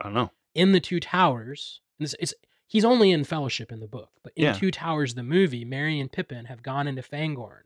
I 0.00 0.04
don't 0.04 0.14
know. 0.14 0.30
in 0.54 0.72
the 0.72 0.80
Two 0.80 1.00
Towers. 1.00 1.80
And 1.98 2.04
this, 2.04 2.14
it's 2.20 2.34
he's 2.66 2.84
only 2.84 3.10
in 3.10 3.24
Fellowship 3.24 3.72
in 3.72 3.80
the 3.80 3.88
book, 3.88 4.10
but 4.22 4.32
in 4.36 4.44
Yeah. 4.44 4.52
Two 4.52 4.70
Towers 4.70 5.14
the 5.14 5.22
movie, 5.22 5.64
Merry 5.64 6.00
and 6.00 6.10
Pippin 6.10 6.44
have 6.46 6.62
gone 6.62 6.86
into 6.86 7.02
Fangorn, 7.02 7.62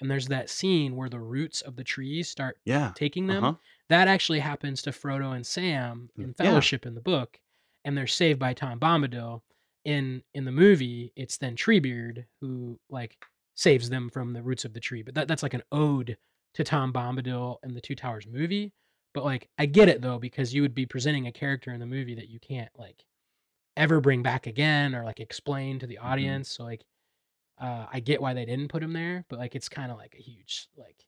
and 0.00 0.10
there's 0.10 0.28
that 0.28 0.50
scene 0.50 0.96
where 0.96 1.08
the 1.08 1.20
roots 1.20 1.60
of 1.60 1.76
the 1.76 1.84
trees 1.84 2.28
start 2.28 2.58
Yeah. 2.64 2.92
taking 2.94 3.26
them. 3.26 3.44
Uh-huh. 3.44 3.58
That 3.88 4.08
actually 4.08 4.40
happens 4.40 4.80
to 4.82 4.90
Frodo 4.90 5.34
and 5.34 5.46
Sam 5.46 6.10
in 6.16 6.28
Yeah. 6.38 6.44
Fellowship 6.44 6.86
in 6.86 6.94
the 6.94 7.00
book, 7.02 7.40
and 7.84 7.96
they're 7.96 8.06
saved 8.06 8.38
by 8.38 8.54
Tom 8.54 8.78
Bombadil. 8.80 9.42
In 9.84 10.22
in 10.32 10.46
the 10.46 10.52
movie, 10.52 11.12
it's 11.14 11.36
then 11.36 11.56
Treebeard 11.56 12.24
who 12.40 12.80
like 12.88 13.22
saves 13.54 13.90
them 13.90 14.08
from 14.08 14.32
the 14.32 14.42
roots 14.42 14.64
of 14.64 14.72
the 14.72 14.80
tree. 14.80 15.02
But 15.02 15.14
that, 15.14 15.28
that's 15.28 15.42
like 15.42 15.52
an 15.54 15.62
ode 15.70 16.16
to 16.54 16.64
Tom 16.64 16.92
Bombadil 16.92 17.56
in 17.64 17.74
the 17.74 17.80
Two 17.80 17.94
Towers 17.94 18.26
movie. 18.26 18.72
But 19.12 19.24
like 19.24 19.48
I 19.58 19.66
get 19.66 19.88
it 19.88 20.02
though, 20.02 20.18
because 20.18 20.52
you 20.54 20.62
would 20.62 20.74
be 20.74 20.86
presenting 20.86 21.26
a 21.26 21.32
character 21.32 21.72
in 21.72 21.80
the 21.80 21.86
movie 21.86 22.14
that 22.16 22.28
you 22.28 22.40
can't 22.40 22.70
like 22.76 23.04
ever 23.76 24.00
bring 24.00 24.22
back 24.22 24.46
again 24.46 24.94
or 24.94 25.04
like 25.04 25.20
explain 25.20 25.78
to 25.80 25.86
the 25.86 25.96
Mm-hmm. 25.96 26.06
audience. 26.06 26.48
So 26.50 26.64
like 26.64 26.84
uh 27.60 27.86
I 27.92 28.00
get 28.00 28.20
why 28.20 28.34
they 28.34 28.44
didn't 28.44 28.68
put 28.68 28.82
him 28.82 28.92
there, 28.92 29.24
but 29.28 29.38
like 29.38 29.54
it's 29.54 29.68
kind 29.68 29.92
of 29.92 29.98
like 29.98 30.14
a 30.18 30.22
huge 30.22 30.68
like 30.76 31.06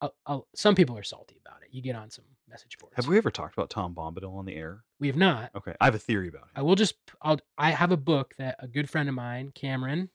uh, 0.00 0.10
uh, 0.26 0.38
some 0.54 0.76
people 0.76 0.96
are 0.96 1.02
salty 1.02 1.40
about 1.44 1.60
it. 1.64 1.70
You 1.72 1.82
get 1.82 1.96
on 1.96 2.08
some 2.08 2.24
message 2.48 2.78
boards. 2.78 2.94
Have 2.94 3.08
we 3.08 3.18
ever 3.18 3.32
talked 3.32 3.54
about 3.54 3.68
Tom 3.68 3.96
Bombadil 3.96 4.32
on 4.32 4.44
the 4.44 4.54
air? 4.54 4.84
We 5.00 5.08
have 5.08 5.16
not. 5.16 5.50
Okay, 5.56 5.74
I 5.80 5.86
have 5.86 5.94
a 5.96 5.98
theory 5.98 6.28
about 6.28 6.42
it. 6.44 6.50
I 6.54 6.62
will 6.62 6.76
just 6.76 6.94
I'll 7.20 7.40
I 7.56 7.70
have 7.72 7.90
a 7.90 7.96
book 7.96 8.34
that 8.38 8.56
a 8.60 8.68
good 8.68 8.88
friend 8.88 9.08
of 9.08 9.14
mine, 9.16 9.50
Cameron, 9.56 10.10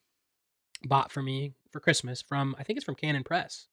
bought 0.85 1.11
for 1.11 1.21
me 1.21 1.53
for 1.71 1.79
Christmas 1.81 2.21
from 2.21 2.55
I 2.57 2.63
think 2.63 2.77
it's 2.77 2.85
from 2.85 2.95
Canon 2.95 3.23
Press. 3.25 3.67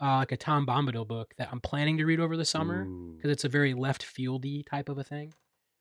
Uh, 0.00 0.16
like 0.18 0.32
a 0.32 0.36
Tom 0.36 0.66
Bombadil 0.66 1.08
book 1.08 1.32
that 1.38 1.48
I'm 1.50 1.60
planning 1.60 1.96
to 1.98 2.04
read 2.04 2.20
over 2.20 2.36
the 2.36 2.44
summer 2.44 2.84
because 2.84 3.30
it's 3.30 3.44
a 3.44 3.48
very 3.48 3.72
left 3.72 4.04
fieldy 4.04 4.66
type 4.68 4.88
of 4.90 4.98
a 4.98 5.04
thing. 5.04 5.32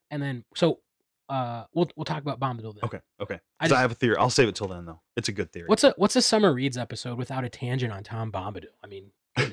And 0.09 0.21
then 0.23 0.45
so 0.55 0.79
uh 1.27 1.65
we'll 1.73 1.89
we'll 1.97 2.05
talk 2.05 2.21
about 2.21 2.39
Bombadil 2.39 2.75
then. 2.75 2.83
Okay, 2.85 2.99
okay. 3.19 3.33
I 3.33 3.37
'Cause 3.37 3.41
I, 3.59 3.67
just- 3.67 3.81
have 3.81 3.91
a 3.91 3.95
theory. 3.95 4.15
I'll 4.17 4.29
save 4.29 4.47
it 4.47 4.55
till 4.55 4.67
then, 4.67 4.85
though. 4.85 5.01
It's 5.17 5.27
a 5.27 5.31
good 5.33 5.51
theory. 5.51 5.67
What's 5.67 5.83
a 5.83 5.93
what's 5.97 6.15
a 6.15 6.21
summer 6.21 6.53
reads 6.53 6.77
episode 6.77 7.17
without 7.17 7.43
a 7.43 7.49
tangent 7.49 7.91
on 7.91 8.03
Tom 8.03 8.31
Bombadil? 8.31 8.67
I 8.83 8.87
mean. 8.87 9.11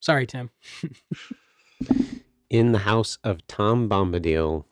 Sorry, 0.00 0.26
Tim. 0.26 0.50
In 2.50 2.72
the 2.72 2.78
House 2.80 3.18
of 3.24 3.46
Tom 3.46 3.88
Bombadil. 3.88 4.64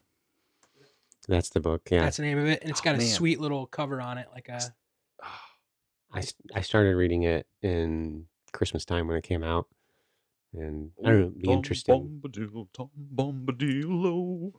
That's 1.27 1.49
the 1.49 1.61
book. 1.61 1.83
Yeah. 1.91 2.03
That's 2.03 2.19
the 2.19 2.23
name 2.23 2.39
of 2.39 2.47
it, 2.47 2.61
and 2.61 2.71
it's 2.71 2.81
Oh, 2.81 2.85
got 2.85 2.95
a 2.95 2.99
man. 2.99 3.07
sweet 3.07 3.41
little 3.41 3.67
cover 3.67 4.01
on 4.01 4.19
it, 4.19 4.29
like 4.33 4.49
a 4.49 4.61
I, 6.13 6.19
s- 6.19 6.35
I 6.55 6.61
started 6.61 6.95
reading 6.97 7.23
it 7.25 7.47
in 7.63 8.27
Christmas 8.55 8.85
time 8.85 9.07
when 9.09 9.17
it 9.17 9.25
came 9.25 9.43
out. 9.43 9.67
And 10.55 10.93
I 11.05 11.09
don't 11.09 11.15
know, 11.21 11.27
it'd 11.27 11.39
be 11.43 11.47
Tom 11.49 11.55
interesting. 11.57 12.21
Bombadil, 12.25 12.69
Tom 12.73 12.91
Bombadil. 13.15 14.53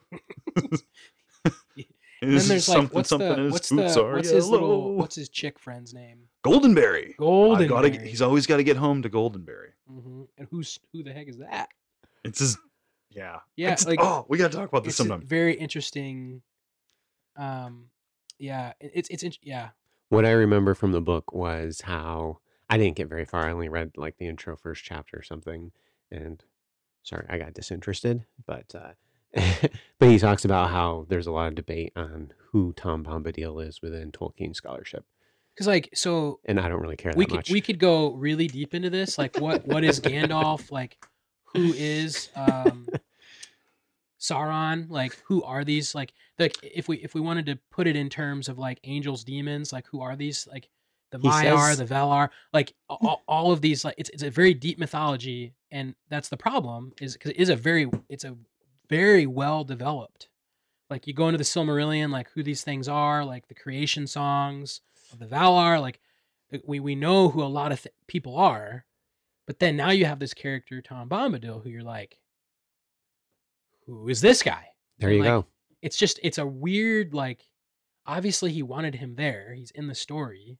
And 2.22 2.32
then 2.32 2.48
there's 2.48 2.70
like 2.70 2.92
what's 2.94 3.10
the 3.10 3.50
what's 3.52 3.70
the 3.70 3.76
what's 4.14 4.30
his 4.30 4.48
little 4.48 4.96
what's 4.96 5.16
his 5.16 5.30
chick 5.30 5.60
friend's 5.60 5.94
name? 5.94 6.20
Goldenberry. 6.46 7.10
I 7.10 7.14
Golden. 7.18 7.68
gotta 7.68 7.90
get, 7.90 8.02
he's 8.02 8.22
always 8.22 8.48
got 8.48 8.58
to 8.58 8.64
get 8.64 8.78
home 8.78 9.02
to 9.02 9.10
Goldenberry. 9.10 9.72
hmm 9.88 10.24
And 10.38 10.48
who's 10.50 10.80
who 10.94 11.04
the 11.04 11.12
heck 11.14 11.28
is 11.28 11.38
that? 11.40 11.70
It's 12.24 12.40
his, 12.40 12.58
yeah, 13.12 13.40
Yeah, 13.58 13.68
It's- 13.68 13.86
like, 13.86 14.00
oh, 14.02 14.26
we 14.30 14.38
gotta 14.38 14.56
talk 14.56 14.70
about 14.70 14.84
this 14.86 14.94
It's 14.94 15.02
a 15.02 15.04
sometime. 15.10 15.28
very 15.28 15.54
interesting. 15.56 16.42
Um, 17.36 17.86
yeah, 18.40 18.74
it- 18.80 18.92
it's 18.96 19.10
it's 19.10 19.24
int- 19.24 19.40
yeah. 19.44 19.70
What 20.10 20.26
I 20.26 20.32
remember 20.32 20.74
from 20.74 20.94
the 20.94 21.02
book 21.02 21.34
was 21.34 21.82
how 21.82 22.40
I 22.70 22.78
didn't 22.78 22.96
get 22.96 23.10
very 23.10 23.26
far. 23.26 23.46
I 23.48 23.52
only 23.52 23.70
read 23.70 23.92
like 23.96 24.18
the 24.18 24.28
intro 24.28 24.56
first 24.56 24.84
chapter 24.84 25.18
or 25.18 25.24
something. 25.24 25.72
And 26.12 26.44
sorry, 27.04 27.26
I 27.30 27.38
got 27.38 27.54
disinterested. 27.54 28.26
But 28.46 28.74
uh, 28.74 28.92
but 30.00 30.10
he 30.10 30.18
talks 30.18 30.46
about 30.46 30.70
how 30.70 31.06
there's 31.10 31.28
a 31.28 31.32
lot 31.32 31.48
of 31.48 31.56
debate 31.56 31.94
on 31.96 32.32
who 32.52 32.74
Tom 32.74 33.04
Bombadil 33.04 33.66
is 33.68 33.82
within 33.82 34.12
Tolkien 34.12 34.56
scholarship, 34.56 35.06
Because 35.54 35.68
like 35.68 35.90
so 35.94 36.40
and 36.46 36.60
I 36.60 36.70
don't 36.70 36.82
really 36.82 36.96
care 36.96 37.14
we 37.16 37.26
that 37.26 37.30
could 37.30 37.38
much. 37.38 37.52
we 37.52 37.62
could 37.62 37.80
go 37.80 38.14
really 38.14 38.48
deep 38.48 38.74
into 38.74 38.90
this. 38.90 39.18
Like 39.18 39.38
what 39.40 39.68
what 39.68 39.84
is 39.84 40.00
Gandalf? 40.00 40.72
Like 40.72 40.98
who 41.54 41.74
is 41.74 42.30
um 42.36 42.88
Sauron? 44.20 44.90
Like 44.90 45.16
who 45.26 45.44
are 45.44 45.64
these? 45.64 45.94
Like 45.94 46.14
like 46.40 46.56
if 46.64 46.88
we 46.88 46.98
if 46.98 47.14
we 47.14 47.22
wanted 47.22 47.46
to 47.48 47.60
put 47.72 47.88
it 47.88 47.96
in 47.96 48.10
terms 48.10 48.50
of 48.50 48.58
like 48.58 48.80
angels, 48.86 49.24
demons, 49.24 49.72
like 49.74 49.86
who 49.88 50.02
are 50.02 50.16
these? 50.16 50.48
Like 50.52 50.70
the 51.12 51.20
He 51.20 51.28
Maiar, 51.28 51.70
says- 51.70 51.78
the 51.78 51.86
Valar, 51.86 52.30
like 52.54 52.74
all, 52.90 53.24
all 53.28 53.52
of 53.52 53.62
these 53.62 53.86
like 53.86 53.96
it's 53.98 54.10
it's 54.10 54.24
a 54.24 54.30
very 54.30 54.54
deep 54.54 54.78
mythology, 54.80 55.54
and 55.72 55.96
that's 56.10 56.30
the 56.30 56.38
problem 56.38 56.94
is 57.02 57.14
because 57.14 57.32
it 57.32 57.38
is 57.38 57.50
a 57.50 57.56
very 57.56 57.90
it's 58.10 58.24
a 58.24 58.36
very 58.90 59.26
well 59.26 59.64
developed. 59.64 60.30
Like 60.90 61.08
you 61.08 61.14
go 61.14 61.28
into 61.28 61.38
the 61.40 61.44
Silmarillion, 61.44 62.12
like 62.12 62.30
who 62.32 62.44
these 62.44 62.64
things 62.64 62.88
are, 62.88 63.26
like 63.26 63.48
the 63.48 63.56
creation 63.56 64.06
songs 64.08 64.82
of 65.12 65.20
the 65.20 65.26
Valar, 65.26 65.82
like 65.82 66.00
uh, 66.54 66.60
we 66.66 66.80
we 66.80 66.96
know 66.96 67.30
who 67.30 67.42
a 67.42 67.46
lot 67.46 67.72
of 67.72 67.82
th- 67.82 67.94
people 68.08 68.38
are, 68.38 68.86
but 69.48 69.60
then 69.60 69.76
now 69.76 69.90
you 69.92 70.06
have 70.06 70.20
this 70.20 70.34
character 70.34 70.82
Tom 70.82 71.10
Bombadil, 71.10 71.64
who 71.64 71.70
you're 71.70 71.82
like, 71.82 72.20
who 73.86 74.08
is 74.10 74.22
this 74.22 74.42
guy? 74.44 74.68
there 75.00 75.10
and, 75.10 75.18
you 75.18 75.24
like, 75.24 75.30
go. 75.32 75.46
It's 75.82 75.98
just 75.98 76.20
it's 76.24 76.38
a 76.38 76.46
weird 76.46 77.14
like. 77.14 77.44
Obviously, 78.08 78.52
he 78.52 78.62
wanted 78.62 78.94
him 78.94 79.16
there. 79.16 79.54
He's 79.56 79.72
in 79.72 79.88
the 79.88 79.96
story. 79.96 80.60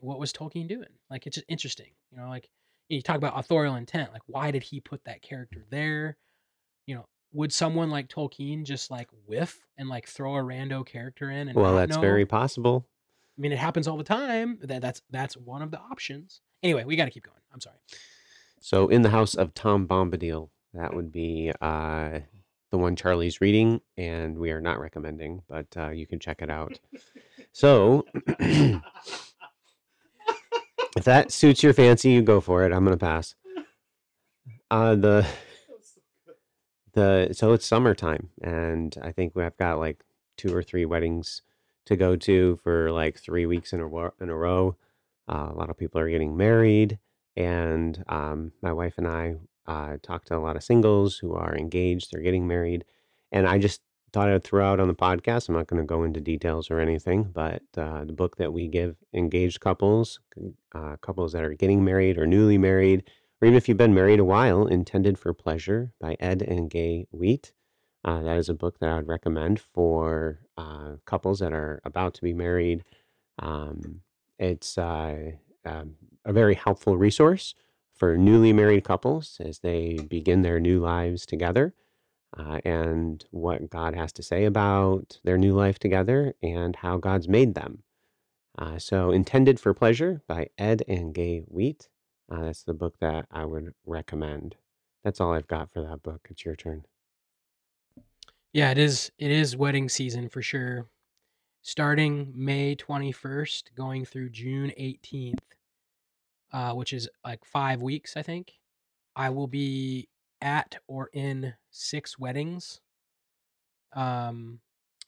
What 0.00 0.18
was 0.18 0.32
Tolkien 0.32 0.68
doing? 0.68 0.88
Like 1.10 1.26
it's 1.26 1.36
just 1.36 1.46
interesting, 1.48 1.90
you 2.10 2.18
know. 2.18 2.28
Like 2.28 2.48
you 2.88 3.02
talk 3.02 3.16
about 3.16 3.38
authorial 3.38 3.76
intent. 3.76 4.12
Like 4.12 4.22
why 4.26 4.50
did 4.50 4.62
he 4.62 4.80
put 4.80 5.04
that 5.04 5.22
character 5.22 5.64
there? 5.70 6.16
You 6.86 6.96
know, 6.96 7.06
would 7.32 7.52
someone 7.52 7.90
like 7.90 8.08
Tolkien 8.08 8.64
just 8.64 8.90
like 8.90 9.08
whiff 9.26 9.60
and 9.76 9.88
like 9.88 10.06
throw 10.06 10.36
a 10.36 10.42
rando 10.42 10.84
character 10.84 11.30
in? 11.30 11.48
And 11.48 11.54
Well, 11.56 11.76
that's 11.76 11.96
know? 11.96 12.00
very 12.00 12.26
possible. 12.26 12.86
I 13.38 13.40
mean, 13.40 13.52
it 13.52 13.58
happens 13.58 13.88
all 13.88 13.96
the 13.96 14.04
time. 14.04 14.58
That 14.62 14.82
that's 14.82 15.02
that's 15.10 15.36
one 15.36 15.62
of 15.62 15.70
the 15.70 15.78
options. 15.78 16.40
Anyway, 16.62 16.84
we 16.84 16.96
got 16.96 17.06
to 17.06 17.10
keep 17.10 17.24
going. 17.24 17.40
I'm 17.52 17.60
sorry. 17.60 17.78
So, 18.60 18.88
in 18.88 19.00
the 19.02 19.08
house 19.08 19.34
of 19.34 19.54
Tom 19.54 19.88
Bombadil, 19.88 20.50
that 20.74 20.94
would 20.94 21.10
be 21.10 21.50
uh, 21.62 22.20
the 22.70 22.78
one 22.78 22.96
Charlie's 22.96 23.40
reading, 23.40 23.80
and 23.96 24.36
we 24.38 24.50
are 24.50 24.60
not 24.60 24.78
recommending, 24.78 25.42
but 25.48 25.66
uh, 25.76 25.88
you 25.88 26.06
can 26.06 26.18
check 26.18 26.42
it 26.42 26.50
out. 26.50 26.78
So, 27.52 28.04
if 30.96 31.04
that 31.04 31.32
suits 31.32 31.62
your 31.62 31.72
fancy, 31.72 32.10
you 32.10 32.22
go 32.22 32.40
for 32.40 32.64
it. 32.64 32.72
I'm 32.72 32.84
gonna 32.84 32.96
pass. 32.96 33.34
Uh, 34.72 34.94
the 34.94 35.26
the 36.92 37.30
so 37.32 37.52
it's 37.52 37.66
summertime, 37.66 38.30
and 38.40 38.96
I 39.02 39.10
think 39.10 39.34
we've 39.34 39.56
got 39.56 39.80
like 39.80 40.04
two 40.36 40.54
or 40.54 40.62
three 40.62 40.84
weddings 40.84 41.42
to 41.86 41.96
go 41.96 42.14
to 42.14 42.60
for 42.62 42.92
like 42.92 43.18
three 43.18 43.46
weeks 43.46 43.72
in 43.72 43.80
a 43.80 43.86
row. 43.86 44.12
In 44.20 44.30
a 44.30 44.36
row, 44.36 44.76
uh, 45.28 45.48
a 45.50 45.54
lot 45.54 45.70
of 45.70 45.76
people 45.76 46.00
are 46.00 46.08
getting 46.08 46.36
married, 46.36 47.00
and 47.36 48.04
um, 48.08 48.52
my 48.62 48.72
wife 48.72 48.94
and 48.96 49.08
I 49.08 49.34
uh, 49.66 49.96
talk 50.02 50.24
to 50.26 50.36
a 50.36 50.38
lot 50.38 50.54
of 50.54 50.62
singles 50.62 51.16
who 51.18 51.34
are 51.34 51.56
engaged. 51.56 52.12
They're 52.12 52.22
getting 52.22 52.46
married, 52.46 52.84
and 53.32 53.46
I 53.46 53.58
just 53.58 53.80
thought 54.12 54.28
I'd 54.28 54.44
throw 54.44 54.64
out 54.64 54.80
on 54.80 54.88
the 54.88 54.94
podcast. 54.94 55.48
I'm 55.48 55.54
not 55.54 55.66
going 55.66 55.80
to 55.82 55.86
go 55.86 56.04
into 56.04 56.20
details 56.20 56.70
or 56.70 56.80
anything, 56.80 57.24
but 57.24 57.62
uh, 57.76 58.04
the 58.04 58.12
book 58.12 58.36
that 58.36 58.52
we 58.52 58.68
give 58.68 58.96
engaged 59.14 59.60
couples, 59.60 60.20
uh, 60.74 60.96
couples 61.00 61.32
that 61.32 61.42
are 61.42 61.54
getting 61.54 61.84
married 61.84 62.18
or 62.18 62.26
newly 62.26 62.58
married, 62.58 63.04
or 63.40 63.46
even 63.46 63.56
if 63.56 63.68
you've 63.68 63.78
been 63.78 63.94
married 63.94 64.20
a 64.20 64.24
while, 64.24 64.66
Intended 64.66 65.18
for 65.18 65.32
Pleasure 65.32 65.92
by 66.00 66.16
Ed 66.20 66.42
and 66.42 66.70
Gaye 66.70 67.06
Wheat. 67.10 67.52
Uh, 68.04 68.22
that 68.22 68.38
is 68.38 68.48
a 68.48 68.54
book 68.54 68.78
that 68.78 68.88
I 68.88 68.96
would 68.96 69.08
recommend 69.08 69.60
for 69.60 70.40
uh, 70.56 70.92
couples 71.04 71.40
that 71.40 71.52
are 71.52 71.80
about 71.84 72.14
to 72.14 72.22
be 72.22 72.32
married. 72.32 72.84
Um, 73.38 74.00
it's 74.38 74.78
uh, 74.78 75.32
um, 75.64 75.94
a 76.24 76.32
very 76.32 76.54
helpful 76.54 76.96
resource 76.96 77.54
for 77.94 78.16
newly 78.16 78.52
married 78.52 78.84
couples 78.84 79.36
as 79.44 79.58
they 79.58 79.98
begin 80.08 80.40
their 80.42 80.58
new 80.58 80.80
lives 80.80 81.26
together 81.26 81.74
uh, 82.36 82.60
and 82.64 83.24
what 83.30 83.70
God 83.70 83.94
has 83.94 84.12
to 84.14 84.22
say 84.22 84.44
about 84.44 85.18
their 85.24 85.38
new 85.38 85.52
life 85.52 85.78
together 85.78 86.34
and 86.42 86.76
how 86.76 86.96
God's 86.96 87.28
made 87.28 87.54
them. 87.54 87.82
Uh, 88.58 88.78
so, 88.78 89.10
Intended 89.10 89.58
for 89.58 89.72
Pleasure 89.72 90.22
by 90.26 90.48
Ed 90.58 90.82
and 90.86 91.14
Gaye 91.14 91.42
Wheat. 91.46 91.88
Uh, 92.30 92.42
that's 92.42 92.62
the 92.62 92.74
book 92.74 92.98
that 93.00 93.26
I 93.30 93.44
would 93.44 93.74
recommend. 93.86 94.56
That's 95.02 95.20
all 95.20 95.32
I've 95.32 95.48
got 95.48 95.70
for 95.70 95.82
that 95.82 96.02
book. 96.02 96.26
It's 96.30 96.44
your 96.44 96.56
turn. 96.56 96.84
Yeah, 98.52 98.70
it 98.70 98.78
is. 98.78 99.10
It 99.18 99.30
is 99.30 99.56
wedding 99.56 99.88
season 99.88 100.28
for 100.28 100.42
sure. 100.42 100.86
Starting 101.62 102.32
May 102.34 102.74
21st, 102.74 103.74
going 103.74 104.04
through 104.04 104.30
June 104.30 104.72
18th, 104.78 105.38
uh, 106.52 106.72
which 106.72 106.92
is 106.92 107.08
like 107.24 107.44
five 107.44 107.82
weeks, 107.82 108.16
I 108.16 108.22
think. 108.22 108.52
I 109.14 109.30
will 109.30 109.46
be 109.46 110.08
at 110.40 110.76
or 110.86 111.10
in 111.12 111.54
six 111.70 112.18
weddings. 112.18 112.80
Um, 113.92 114.60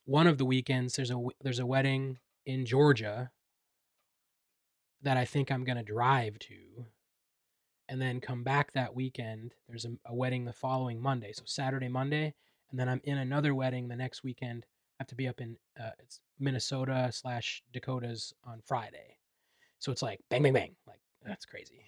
one 0.05 0.27
of 0.27 0.39
the 0.39 0.45
weekends 0.45 0.97
there's 0.97 1.11
a 1.11 1.21
there's 1.43 1.61
a 1.61 1.67
wedding 1.67 2.19
in 2.45 2.67
Georgia 2.67 3.31
that 5.03 5.17
I 5.17 5.25
think 5.25 5.51
I'm 5.51 5.65
gonna 5.65 5.83
drive 5.83 6.39
to, 6.41 6.87
and 7.89 8.01
then 8.01 8.21
come 8.21 8.43
back 8.43 8.73
that 8.73 8.95
weekend. 8.95 9.55
There's 9.69 9.85
a, 9.85 9.93
a 10.07 10.15
wedding 10.15 10.45
the 10.45 10.53
following 10.53 11.01
Monday, 11.01 11.33
so 11.33 11.43
Saturday, 11.47 11.89
Monday, 11.89 12.35
and 12.71 12.79
then 12.79 12.89
I'm 12.89 13.01
in 13.05 13.19
another 13.19 13.55
wedding 13.55 13.89
the 13.89 13.97
next 13.97 14.23
weekend. 14.25 14.65
I 14.99 15.05
have 15.05 15.09
to 15.09 15.15
be 15.15 15.29
up 15.29 15.41
in 15.41 15.57
uh, 15.81 15.91
it's 15.99 16.21
Minnesota 16.39 17.11
slash 17.13 17.63
Dakotas 17.73 18.33
on 18.45 18.61
Friday, 18.65 19.19
so 19.79 19.93
it's 19.93 20.03
like 20.03 20.21
bang, 20.31 20.43
bang, 20.43 20.53
bang. 20.53 20.75
Like 20.87 21.01
that's 21.25 21.45
crazy. 21.45 21.87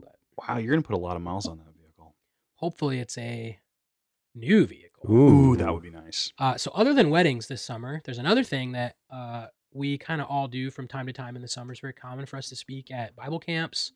But 0.00 0.16
Wow, 0.36 0.58
you're 0.58 0.74
gonna 0.74 0.82
put 0.82 0.96
a 0.96 0.98
lot 0.98 1.16
of 1.16 1.22
miles 1.22 1.46
on 1.46 1.58
that. 1.58 1.81
Hopefully, 2.62 3.00
it's 3.00 3.18
a 3.18 3.58
new 4.34 4.64
vehicle. 4.66 5.10
Ooh, 5.10 5.56
that 5.56 5.72
would 5.72 5.82
be 5.82 5.90
nice. 5.90 6.32
Uh, 6.38 6.56
so 6.56 6.70
other 6.74 6.94
than 6.94 7.10
weddings 7.10 7.48
this 7.48 7.60
summer, 7.60 8.00
there's 8.04 8.18
another 8.18 8.44
thing 8.44 8.72
that 8.72 8.94
uh, 9.10 9.46
we 9.72 9.98
kind 9.98 10.20
of 10.20 10.28
all 10.28 10.46
do 10.46 10.70
from 10.70 10.86
time 10.86 11.06
to 11.06 11.12
time 11.12 11.34
in 11.36 11.42
the 11.42 11.48
summer. 11.48 11.72
It's 11.72 11.80
very 11.80 11.92
common 11.92 12.24
for 12.24 12.36
us 12.36 12.48
to 12.50 12.56
speak 12.56 12.90
at 12.90 13.16
Bible 13.16 13.40
camps, 13.40 13.92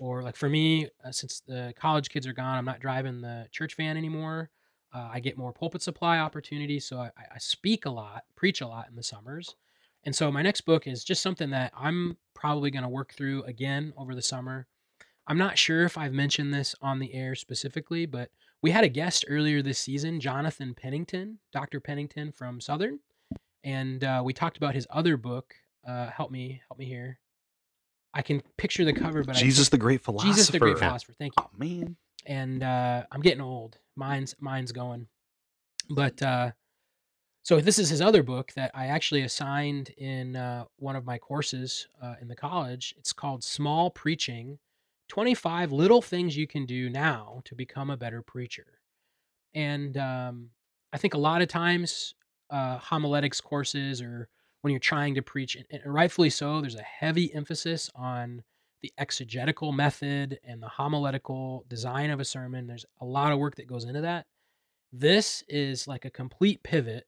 or 0.00 0.22
like 0.22 0.36
for 0.36 0.48
me, 0.48 0.88
uh, 1.04 1.10
since 1.10 1.42
the 1.46 1.74
college 1.76 2.08
kids 2.08 2.26
are 2.26 2.32
gone, 2.32 2.56
I'm 2.56 2.64
not 2.64 2.80
driving 2.80 3.20
the 3.20 3.48
church 3.50 3.76
van 3.76 3.96
anymore. 3.96 4.50
Uh, 4.94 5.10
I 5.12 5.18
get 5.18 5.36
more 5.36 5.52
pulpit 5.52 5.82
supply 5.82 6.18
opportunities, 6.18 6.86
so 6.86 6.98
I, 6.98 7.10
I 7.34 7.38
speak 7.38 7.84
a 7.84 7.90
lot, 7.90 8.22
preach 8.36 8.60
a 8.60 8.68
lot 8.68 8.88
in 8.88 8.94
the 8.94 9.02
summers. 9.02 9.56
And 10.04 10.14
so 10.14 10.30
my 10.30 10.42
next 10.42 10.60
book 10.62 10.86
is 10.86 11.02
just 11.02 11.22
something 11.22 11.50
that 11.50 11.72
I'm 11.76 12.16
probably 12.34 12.70
going 12.70 12.84
to 12.84 12.88
work 12.88 13.12
through 13.14 13.42
again 13.44 13.92
over 13.96 14.14
the 14.14 14.22
summer. 14.22 14.68
I'm 15.26 15.38
not 15.38 15.56
sure 15.58 15.84
if 15.84 15.96
I've 15.96 16.12
mentioned 16.12 16.52
this 16.52 16.74
on 16.82 16.98
the 16.98 17.14
air 17.14 17.34
specifically, 17.34 18.04
but 18.06 18.30
we 18.62 18.70
had 18.70 18.84
a 18.84 18.88
guest 18.88 19.24
earlier 19.28 19.62
this 19.62 19.78
season, 19.78 20.20
Jonathan 20.20 20.74
Pennington, 20.74 21.38
Dr. 21.52 21.80
Pennington 21.80 22.32
from 22.32 22.60
Southern, 22.60 22.98
and 23.62 24.04
uh, 24.04 24.22
we 24.24 24.32
talked 24.32 24.56
about 24.56 24.74
his 24.74 24.86
other 24.90 25.16
book. 25.16 25.54
Uh, 25.86 26.08
help 26.10 26.30
me, 26.30 26.60
help 26.68 26.78
me 26.78 26.84
here. 26.86 27.18
I 28.12 28.22
can 28.22 28.42
picture 28.56 28.84
the 28.84 28.92
cover, 28.92 29.24
but 29.24 29.34
Jesus 29.36 29.68
the 29.70 29.78
Great 29.78 30.00
Philosopher. 30.02 30.32
Jesus 30.32 30.48
the 30.48 30.58
Great 30.58 30.78
Philosopher. 30.78 31.12
Thank 31.18 31.32
you 31.38 31.44
Oh 31.44 31.50
man. 31.58 31.96
and 32.26 32.62
uh, 32.62 33.04
I'm 33.10 33.20
getting 33.22 33.40
old. 33.40 33.78
Mine's 33.96 34.34
mine's 34.40 34.72
going. 34.72 35.08
But 35.90 36.22
uh, 36.22 36.52
so 37.42 37.60
this 37.60 37.78
is 37.78 37.88
his 37.90 38.00
other 38.00 38.22
book 38.22 38.52
that 38.54 38.70
I 38.74 38.86
actually 38.86 39.22
assigned 39.22 39.90
in 39.98 40.36
uh, 40.36 40.64
one 40.78 40.96
of 40.96 41.04
my 41.04 41.18
courses 41.18 41.88
uh, 42.02 42.14
in 42.22 42.28
the 42.28 42.36
college. 42.36 42.94
It's 42.96 43.12
called 43.12 43.42
Small 43.44 43.90
Preaching: 43.90 44.58
Twenty 45.14 45.34
Five 45.34 45.70
Little 45.70 46.02
Things 46.02 46.36
You 46.36 46.48
Can 46.48 46.66
Do 46.66 46.90
Now 46.90 47.40
to 47.44 47.54
Become 47.54 47.88
a 47.88 47.96
Better 47.96 48.20
Preacher. 48.20 48.80
And 49.54 49.96
um, 49.96 50.50
I 50.92 50.98
think 50.98 51.14
a 51.14 51.18
lot 51.18 51.40
of 51.40 51.46
times 51.46 52.16
uh, 52.50 52.78
homiletics 52.78 53.40
courses 53.40 54.02
or 54.02 54.28
when 54.62 54.72
you're 54.72 54.80
trying 54.80 55.14
to 55.14 55.22
preach, 55.22 55.56
and 55.56 55.80
rightfully 55.86 56.30
so, 56.30 56.60
there's 56.60 56.74
a 56.74 56.82
heavy 56.82 57.32
emphasis 57.32 57.88
on 57.94 58.42
the 58.82 58.92
exegetical 58.98 59.70
method 59.70 60.40
and 60.42 60.60
the 60.60 60.68
homiletical 60.68 61.64
design 61.68 62.10
of 62.10 62.18
a 62.18 62.24
sermon. 62.24 62.66
There's 62.66 62.86
a 63.00 63.04
lot 63.04 63.30
of 63.30 63.38
work 63.38 63.54
that 63.54 63.68
goes 63.68 63.84
into 63.84 64.00
that. 64.00 64.26
This 64.92 65.44
is 65.46 65.86
like 65.86 66.04
a 66.04 66.10
complete 66.10 66.60
pivot. 66.64 67.06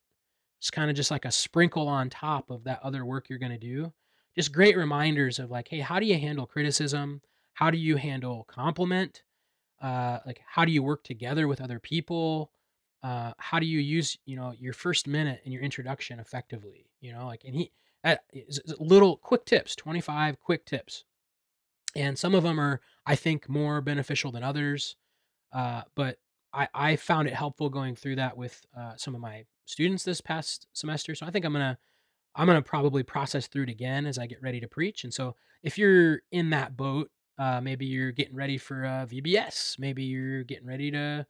It's 0.61 0.71
kind 0.71 0.91
of 0.91 0.97
just 0.97 1.11
like 1.11 1.25
a 1.25 1.33
sprinkle 1.33 1.89
on 1.89 2.09
top 2.09 2.51
of 2.51 2.63
that 2.65 2.85
other 2.85 3.05
work 3.05 3.29
you're 3.29 3.41
going 3.41 3.51
to 3.51 3.59
do. 3.59 3.93
Just 4.37 4.53
great 4.53 4.77
reminders 4.77 5.41
of 5.41 5.51
like, 5.51 5.67
hey, 5.67 5.81
how 5.81 5.99
do 5.99 6.07
you 6.07 6.21
handle 6.21 6.47
criticism? 6.47 7.21
How 7.57 7.71
do 7.71 7.79
you 7.79 7.97
handle 7.97 8.45
compliment? 8.45 9.23
Uh, 9.81 10.19
like, 10.25 10.41
how 10.47 10.65
do 10.65 10.73
you 10.73 10.83
work 10.83 11.05
together 11.05 11.49
with 11.49 11.61
other 11.61 11.79
people? 11.79 12.51
Uh, 13.03 13.33
how 13.39 13.59
do 13.59 13.67
you 13.67 13.79
use, 13.79 14.17
you 14.25 14.37
know, 14.37 14.55
your 14.59 14.73
first 14.73 15.07
minute 15.07 15.41
and 15.45 15.53
your 15.53 15.63
introduction 15.63 16.19
effectively? 16.19 16.87
You 17.01 17.13
know, 17.13 17.27
like, 17.27 17.45
and 17.45 17.55
he, 17.55 17.73
little 18.79 19.17
quick 19.19 19.45
tips, 19.45 19.77
25 19.77 20.41
quick 20.41 20.65
tips 20.65 21.05
and 21.97 22.19
some 22.19 22.35
of 22.35 22.43
them 22.43 22.61
are 22.61 22.81
i 23.07 23.17
think 23.17 23.49
more 23.49 23.81
beneficial 23.81 24.31
than 24.31 24.43
others 24.43 24.97
uh, 25.53 25.83
but 25.95 26.19
I, 26.53 26.69
I 26.75 26.97
found 26.97 27.29
it 27.29 27.35
helpful 27.35 27.69
going 27.69 27.97
through 27.97 28.17
that 28.17 28.37
with 28.37 28.65
uh, 28.77 28.93
some 28.97 29.15
of 29.15 29.21
my 29.21 29.45
students 29.67 30.05
this 30.05 30.21
past 30.21 30.67
semester. 30.73 31.15
So 31.15 31.27
I 31.27 31.31
think 31.31 31.45
I'm 31.45 31.53
gonna 31.53 31.79
I'm 32.35 32.47
gonna 32.47 32.63
probably 32.63 33.03
process 33.03 33.47
through 33.47 33.65
it 33.65 33.69
again 33.71 34.07
as 34.07 34.19
I 34.19 34.27
get 34.27 34.43
ready 34.43 34.61
to 34.61 34.69
preach. 34.69 35.05
And 35.05 35.13
so 35.13 35.37
if 35.63 35.79
you're 35.79 36.21
in 36.33 36.51
that 36.51 36.77
boat, 36.77 37.11
uh, 37.39 37.61
maybe 37.61 37.87
you're 37.87 38.13
getting 38.13 38.35
ready 38.35 38.59
for 38.59 38.85
a 38.85 39.07
VBS, 39.11 39.79
maybe 39.79 40.05
you're 40.05 40.43
getting 40.45 40.67
ready 40.67 40.91
to 40.91 41.27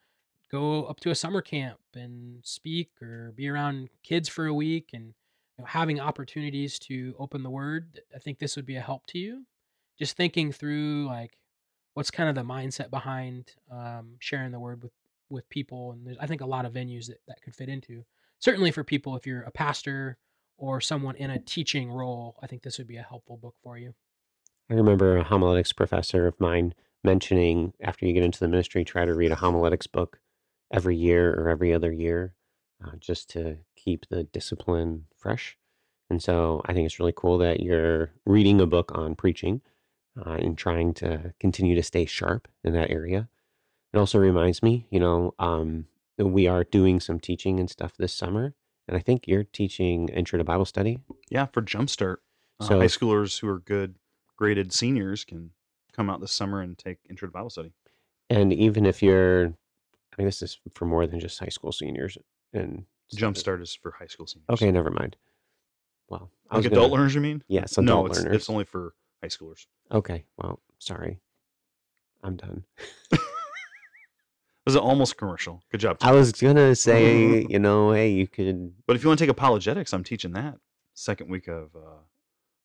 go 0.51 0.85
up 0.85 1.01
to 1.01 1.11
a 1.11 1.14
summer 1.14 1.42
camp 1.42 1.79
and 1.95 2.38
speak 2.45 2.90
or 3.03 3.33
be 3.35 3.49
around 3.49 3.88
kids 4.03 4.29
for 4.29 4.47
a 4.47 4.55
week 4.55 4.90
and 4.92 5.07
you 5.07 5.62
know, 5.62 5.64
having 5.66 6.01
opportunities 6.01 6.79
to 6.79 7.14
open 7.19 7.42
the 7.42 7.51
word. 7.51 8.01
I 8.14 8.19
think 8.19 8.38
this 8.38 8.57
would 8.57 8.66
be 8.66 8.77
a 8.77 8.81
help 8.81 9.07
to 9.07 9.19
you. 9.19 9.45
Just 9.99 10.16
thinking 10.16 10.53
through 10.53 11.07
like 11.07 11.38
what's 11.95 12.11
kind 12.11 12.29
of 12.29 12.35
the 12.35 12.42
mindset 12.42 12.90
behind 12.90 13.53
um, 13.73 14.16
sharing 14.19 14.53
the 14.53 14.61
word 14.61 14.83
with 14.83 14.92
with 15.29 15.49
people, 15.49 15.92
and 15.92 16.07
there's 16.07 16.19
I 16.21 16.27
think 16.27 16.40
a 16.40 16.47
lot 16.47 16.66
of 16.66 16.75
venues 16.75 17.07
that 17.07 17.21
that 17.27 17.42
could 17.42 17.55
fit 17.55 17.69
into. 17.69 18.05
Certainly 18.38 18.73
for 18.73 18.85
people 18.85 19.16
if 19.16 19.27
you're 19.27 19.42
a 19.42 19.51
pastor 19.51 20.19
or 20.59 20.81
someone 20.81 21.16
in 21.16 21.31
a 21.31 21.38
teaching 21.38 21.90
role, 21.90 22.37
I 22.42 22.47
think 22.47 22.62
this 22.62 22.79
would 22.79 22.87
be 22.87 22.97
a 22.97 23.03
helpful 23.03 23.37
book 23.38 23.55
for 23.62 23.79
you. 23.79 23.95
I 24.70 24.74
remember 24.74 25.16
a 25.16 25.24
homiletics 25.24 25.72
professor 25.72 26.26
of 26.26 26.40
mine 26.40 26.74
mentioning 27.05 27.72
after 27.81 28.05
you 28.05 28.12
get 28.12 28.24
into 28.24 28.40
the 28.40 28.48
ministry, 28.48 28.85
try 28.85 29.05
to 29.05 29.14
read 29.14 29.31
a 29.31 29.37
homiletics 29.37 29.87
book 29.87 30.18
every 30.72 30.96
year 30.96 31.33
or 31.33 31.48
every 31.48 31.72
other 31.72 31.92
year 31.92 32.35
uh, 32.85 32.96
just 32.98 33.31
to 33.31 33.59
keep 33.76 34.09
the 34.09 34.24
discipline 34.24 35.05
fresh. 35.16 35.57
And 36.11 36.22
so 36.22 36.62
I 36.66 36.72
think 36.72 36.87
it's 36.87 36.98
really 36.98 37.14
cool 37.16 37.38
that 37.38 37.61
you're 37.61 38.11
reading 38.24 38.61
a 38.61 38.66
book 38.66 38.90
on 38.94 39.14
preaching 39.14 39.61
uh, 40.24 40.33
and 40.33 40.59
trying 40.59 40.94
to 40.94 41.33
continue 41.38 41.74
to 41.76 41.83
stay 41.83 42.05
sharp 42.05 42.48
in 42.64 42.72
that 42.72 42.90
area. 42.90 43.29
It 43.92 43.98
also 43.98 44.18
reminds 44.18 44.62
me, 44.62 44.87
you 44.90 44.98
know, 44.98 45.35
um, 45.38 45.87
we 46.18 46.46
are 46.46 46.64
doing 46.64 46.98
some 47.00 47.20
teaching 47.20 47.61
and 47.61 47.70
stuff 47.70 47.96
this 47.96 48.12
summer. 48.12 48.55
And 48.88 48.96
I 48.96 49.00
think 49.00 49.26
you're 49.26 49.44
teaching 49.44 50.09
Intro 50.09 50.38
to 50.38 50.44
Bible 50.44 50.64
Study. 50.64 50.98
Yeah, 51.29 51.46
for 51.46 51.62
Jumpstart. 51.62 52.16
Uh, 52.61 52.64
So 52.66 52.79
high 52.79 52.87
schoolers 52.87 53.40
who 53.40 53.48
are 53.48 53.59
good 53.59 53.96
graded 54.37 54.72
seniors 54.72 55.25
can 55.25 55.51
come 55.92 56.11
out 56.11 56.20
this 56.20 56.33
summer 56.33 56.61
and 56.61 56.77
take 56.77 56.99
Intro 57.09 57.29
to 57.29 57.33
Bible 57.33 57.51
Study. 57.51 57.72
And 58.31 58.53
even 58.53 58.87
if 58.87 59.03
you're, 59.03 59.46
I 59.46 60.14
mean, 60.18 60.27
this 60.27 60.42
is 60.42 60.59
for 60.75 60.85
more 60.85 61.07
than 61.07 61.20
just 61.20 61.38
high 61.38 61.49
school 61.49 61.72
seniors. 61.72 62.18
And 62.53 62.85
Jumpstart 63.14 63.62
is 63.62 63.75
for 63.75 63.92
high 63.99 64.07
school 64.07 64.27
seniors. 64.27 64.46
Okay, 64.51 64.70
never 64.70 64.90
mind. 64.90 65.16
Well, 66.09 66.31
I 66.51 66.57
Like 66.57 66.64
was 66.64 66.66
adult 66.72 66.90
gonna, 66.90 66.92
learners, 67.01 67.14
you 67.14 67.20
mean? 67.20 67.42
yes, 67.49 67.77
no, 67.79 68.07
it's, 68.07 68.18
learners. 68.18 68.37
it's 68.37 68.51
only 68.51 68.64
for 68.64 68.94
high 69.22 69.29
schoolers. 69.29 69.66
Okay, 69.90 70.25
well, 70.37 70.61
sorry, 70.79 71.18
I'm 72.22 72.37
done. 72.37 72.64
Was 74.66 74.75
it 74.75 74.83
almost 74.83 75.16
commercial? 75.16 75.62
Good 75.70 75.79
job. 75.79 75.99
I 76.01 76.11
was 76.11 76.33
gonna 76.33 76.75
say, 76.75 77.46
you 77.49 77.61
know, 77.61 77.92
hey, 77.92 78.11
you 78.11 78.27
could 78.27 78.72
But 78.88 78.96
if 78.96 79.03
you 79.05 79.09
want 79.09 79.18
to 79.20 79.22
take 79.25 79.31
apologetics, 79.31 79.92
I'm 79.92 80.03
teaching 80.03 80.33
that 80.33 80.57
second 80.94 81.31
week 81.31 81.46
of 81.46 81.70
uh, 81.77 82.01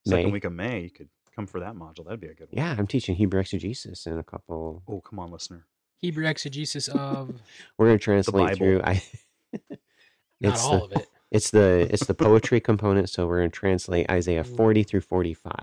second 0.08 0.26
May. 0.26 0.32
week 0.32 0.46
of 0.46 0.52
May. 0.52 0.82
You 0.82 0.90
could 0.90 1.10
come 1.36 1.48
for 1.48 1.60
that 1.60 1.76
module. 1.76 2.06
That'd 2.06 2.20
be 2.20 2.28
a 2.28 2.34
good 2.34 2.50
one. 2.52 2.64
Yeah, 2.64 2.76
I'm 2.78 2.88
teaching 2.88 3.16
Hebrew 3.16 3.40
exegesis 3.40 4.06
in 4.06 4.18
a 4.18 4.24
couple. 4.24 4.84
Oh, 4.88 5.02
come 5.02 5.20
on, 5.20 5.32
listener. 5.32 5.66
Hebrew 5.98 6.26
exegesis 6.26 6.88
of 6.88 7.42
We're 7.78 7.88
gonna 7.88 8.00
translate 8.00 8.46
Bible. 8.46 8.58
through. 8.58 8.82
I. 8.84 9.04
not 10.40 10.54
it's 10.54 10.64
all 10.64 10.88
the 10.88 10.96
of 10.96 11.02
it. 11.02 11.10
it's 11.32 11.52
the 11.52 11.88
it's 11.92 12.06
the 12.06 12.14
poetry 12.16 12.60
component. 12.60 13.10
So 13.10 13.28
we're 13.28 13.38
gonna 13.40 13.50
translate 13.50 14.10
Isaiah 14.10 14.44
40 14.44 14.84
through 14.84 15.02
45. 15.02 15.54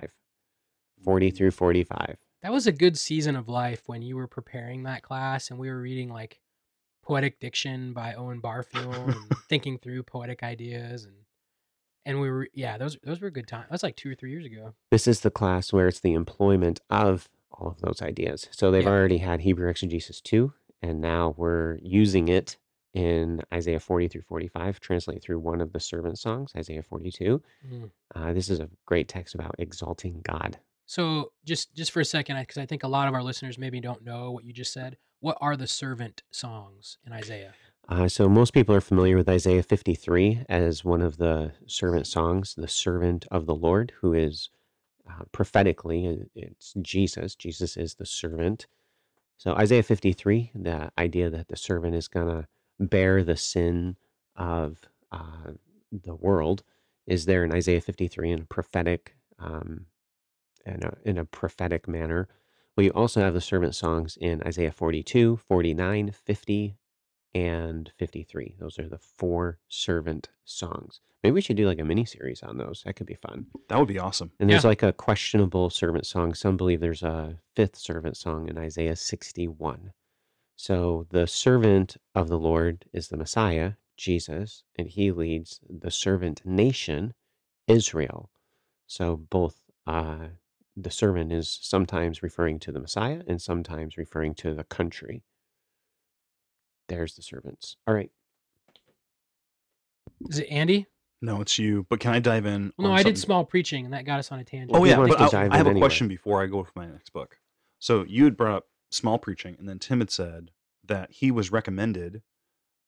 40 1.05 1.31
through 1.31 1.51
45. 1.53 2.17
That 2.43 2.53
was 2.53 2.67
a 2.67 2.73
good 2.73 2.97
season 2.99 3.37
of 3.37 3.49
life 3.49 3.83
when 3.87 4.03
you 4.03 4.17
were 4.17 4.27
preparing 4.29 4.85
that 4.85 5.03
class 5.03 5.51
and 5.51 5.59
we 5.59 5.69
were 5.71 5.81
reading 5.81 6.09
like 6.09 6.41
Poetic 7.05 7.41
Diction 7.41 7.93
by 7.93 8.15
Owen 8.15 8.41
Barfield 8.41 8.95
and 8.95 9.17
thinking 9.49 9.79
through 9.79 10.03
poetic 10.05 10.43
ideas 10.43 11.05
and 11.05 11.15
and 12.09 12.21
we 12.21 12.29
were 12.31 12.49
yeah, 12.55 12.77
those 12.79 12.97
those 13.05 13.21
were 13.21 13.31
good 13.31 13.47
times. 13.47 13.67
That's 13.71 13.83
like 13.85 13.97
2 13.97 14.11
or 14.11 14.15
3 14.17 14.31
years 14.31 14.47
ago. 14.47 14.75
This 14.91 15.07
is 15.07 15.21
the 15.21 15.31
class 15.31 15.73
where 15.73 15.87
it's 15.89 16.01
the 16.01 16.15
employment 16.15 16.81
of 16.91 17.29
all 17.53 17.69
of 17.69 17.81
those 17.81 18.01
ideas. 18.03 18.49
So 18.51 18.71
they've 18.71 18.83
Yeah. 18.83 18.91
already 18.91 19.19
had 19.19 19.41
Hebrew 19.43 19.69
exegesis 19.69 20.21
2, 20.21 20.53
and 20.83 21.01
now 21.01 21.35
we're 21.37 21.79
using 21.83 22.29
it 22.29 22.57
in 22.95 23.43
Isaiah 23.53 23.81
40 23.81 24.09
through 24.09 24.23
45, 24.23 24.81
translate 24.81 25.23
through 25.23 25.39
one 25.41 25.61
of 25.61 25.73
the 25.73 25.81
servant 25.81 26.19
songs, 26.19 26.53
Isaiah 26.57 26.83
42. 26.83 27.43
Mm. 27.71 27.91
Uh, 28.15 28.33
this 28.33 28.49
is 28.49 28.59
a 28.61 28.71
great 28.87 29.09
text 29.09 29.35
about 29.35 29.55
exalting 29.59 30.21
God. 30.23 30.59
So 30.87 31.33
just 31.45 31.75
just 31.75 31.91
for 31.93 32.01
a 32.01 32.05
second 32.05 32.39
because 32.41 32.57
I 32.59 32.65
think 32.67 32.83
a 32.83 32.89
lot 32.89 33.09
of 33.09 33.15
our 33.15 33.23
listeners 33.23 33.59
maybe 33.59 33.81
don't 33.81 34.03
know 34.05 34.31
what 34.31 34.45
you 34.45 34.53
just 34.55 34.73
said. 34.73 34.97
What 35.21 35.37
are 35.41 35.57
the 35.57 35.67
servant 35.67 36.23
songs 36.31 36.97
in 37.05 37.13
Isaiah? 37.13 37.53
Uh, 37.89 38.07
so 38.07 38.29
most 38.29 38.53
people 38.53 38.75
are 38.75 38.83
familiar 38.83 39.17
with 39.17 39.29
Isaiah 39.29 39.63
53 39.63 40.45
as 40.49 40.85
one 40.85 41.01
of 41.01 41.17
the 41.17 41.53
servant 41.67 42.07
songs, 42.07 42.55
the 42.55 42.69
servant 42.69 43.25
of 43.31 43.47
the 43.47 43.55
Lord, 43.55 43.95
who 44.01 44.13
is 44.13 44.51
uh, 45.09 45.25
prophetically, 45.33 46.07
uh, 46.07 46.25
it's 46.35 46.75
Jesus. 46.83 47.35
Jesus 47.35 47.79
is 47.79 47.95
the 47.95 48.05
servant. 48.05 48.67
So 49.39 49.55
Isaiah 49.55 49.83
53, 49.83 50.51
the 50.55 50.93
idea 50.99 51.31
that 51.31 51.49
the 51.49 51.57
servant 51.57 51.95
is 51.95 52.09
going 52.09 52.27
to 52.27 52.47
bear 52.79 53.25
the 53.25 53.37
sin 53.39 53.97
of 54.37 54.81
uh, 55.11 55.53
the 55.91 56.15
world, 56.15 56.65
is 57.07 57.25
there 57.25 57.43
in 57.43 57.55
Isaiah 57.55 57.81
53 57.81 58.33
in 58.33 58.41
a 58.41 58.45
prophetic, 58.45 59.17
um, 59.39 59.87
in 60.67 60.83
a, 60.85 60.93
in 61.05 61.17
a 61.17 61.25
prophetic 61.25 61.89
manner. 61.89 62.29
Well, 62.77 62.85
you 62.85 62.91
also 62.91 63.23
have 63.23 63.33
the 63.33 63.41
servant 63.41 63.75
songs 63.75 64.19
in 64.21 64.43
Isaiah 64.43 64.73
42, 64.73 65.39
49, 65.39 66.11
50, 66.11 66.77
and 67.47 67.91
53. 67.99 68.57
Those 68.59 68.79
are 68.79 68.89
the 68.89 68.99
four 68.99 69.59
servant 69.69 70.29
songs. 70.45 71.01
Maybe 71.23 71.35
we 71.35 71.41
should 71.41 71.57
do 71.57 71.67
like 71.67 71.79
a 71.81 71.85
mini 71.85 72.05
series 72.05 72.43
on 72.43 72.59
those. 72.59 72.83
That 72.85 72.95
could 72.95 73.07
be 73.07 73.15
fun. 73.15 73.47
That 73.69 73.79
would 73.79 73.89
be 73.89 73.99
awesome. 73.99 74.31
And 74.39 74.49
there's 74.49 74.65
Yeah. 74.65 74.69
like 74.69 74.83
a 74.83 74.93
questionable 74.93 75.71
servant 75.71 76.07
song. 76.07 76.35
Some 76.35 76.57
believe 76.57 76.81
there's 76.81 77.03
a 77.03 77.39
fifth 77.57 77.77
servant 77.77 78.17
song 78.17 78.49
in 78.49 78.57
Isaiah 78.59 78.97
61. 78.97 79.93
So 80.57 81.07
the 81.11 81.27
servant 81.27 81.97
of 82.15 82.29
the 82.29 82.39
Lord 82.39 82.85
is 82.93 83.09
the 83.09 83.17
Messiah, 83.17 83.75
Jesus, 83.97 84.65
and 84.77 84.89
he 84.89 85.11
leads 85.13 85.61
the 85.69 85.91
servant 85.91 86.43
nation, 86.45 87.15
Israel. 87.67 88.31
So 88.87 89.17
both 89.17 89.57
uh, 89.87 90.29
the 90.77 90.91
servant 90.91 91.33
is 91.33 91.59
sometimes 91.63 92.23
referring 92.23 92.59
to 92.61 92.73
the 92.73 92.81
Messiah 92.81 93.23
and 93.27 93.41
sometimes 93.43 93.97
referring 93.97 94.35
to 94.37 94.55
the 94.55 94.65
country. 94.65 95.25
There's 96.89 97.15
the 97.15 97.23
servants. 97.23 97.77
All 97.87 97.95
right. 97.95 98.11
Is 100.29 100.39
it 100.39 100.49
Andy? 100.51 100.87
No, 101.21 101.41
it's 101.41 101.59
you. 101.59 101.87
But 101.89 102.01
can 102.01 102.13
I 102.13 102.19
dive 102.21 102.47
in? 102.47 102.73
Well, 102.77 102.89
no, 102.89 102.93
on 102.93 102.99
I 102.99 103.03
did 103.03 103.17
something- 103.17 103.17
small 103.27 103.45
preaching 103.45 103.85
and 103.85 103.95
that 103.95 104.05
got 104.05 104.19
us 104.19 104.31
on 104.33 104.39
a 104.39 104.45
tangent. 104.45 104.73
Oh 104.75 104.83
He 104.85 104.91
yeah, 104.91 104.99
wants 104.99 105.15
but 105.17 105.31
to 105.31 105.37
I, 105.37 105.43
dive 105.43 105.53
I 105.53 105.57
have 105.57 105.67
in 105.67 105.71
a 105.71 105.71
anyway. 105.71 105.81
question 105.87 106.09
before 106.09 106.43
I 106.43 106.47
go 106.47 106.63
for 106.65 106.73
my 106.77 106.87
next 106.87 107.11
book. 107.13 107.39
So 107.79 108.05
you 108.09 108.25
had 108.25 108.37
brought 108.37 108.55
up 108.57 108.67
small 108.91 109.19
preaching, 109.19 109.57
and 109.59 109.69
then 109.69 109.79
Tim 109.79 110.01
had 110.01 110.11
said 110.11 110.51
that 110.87 111.11
he 111.13 111.31
was 111.31 111.53
recommended 111.53 112.23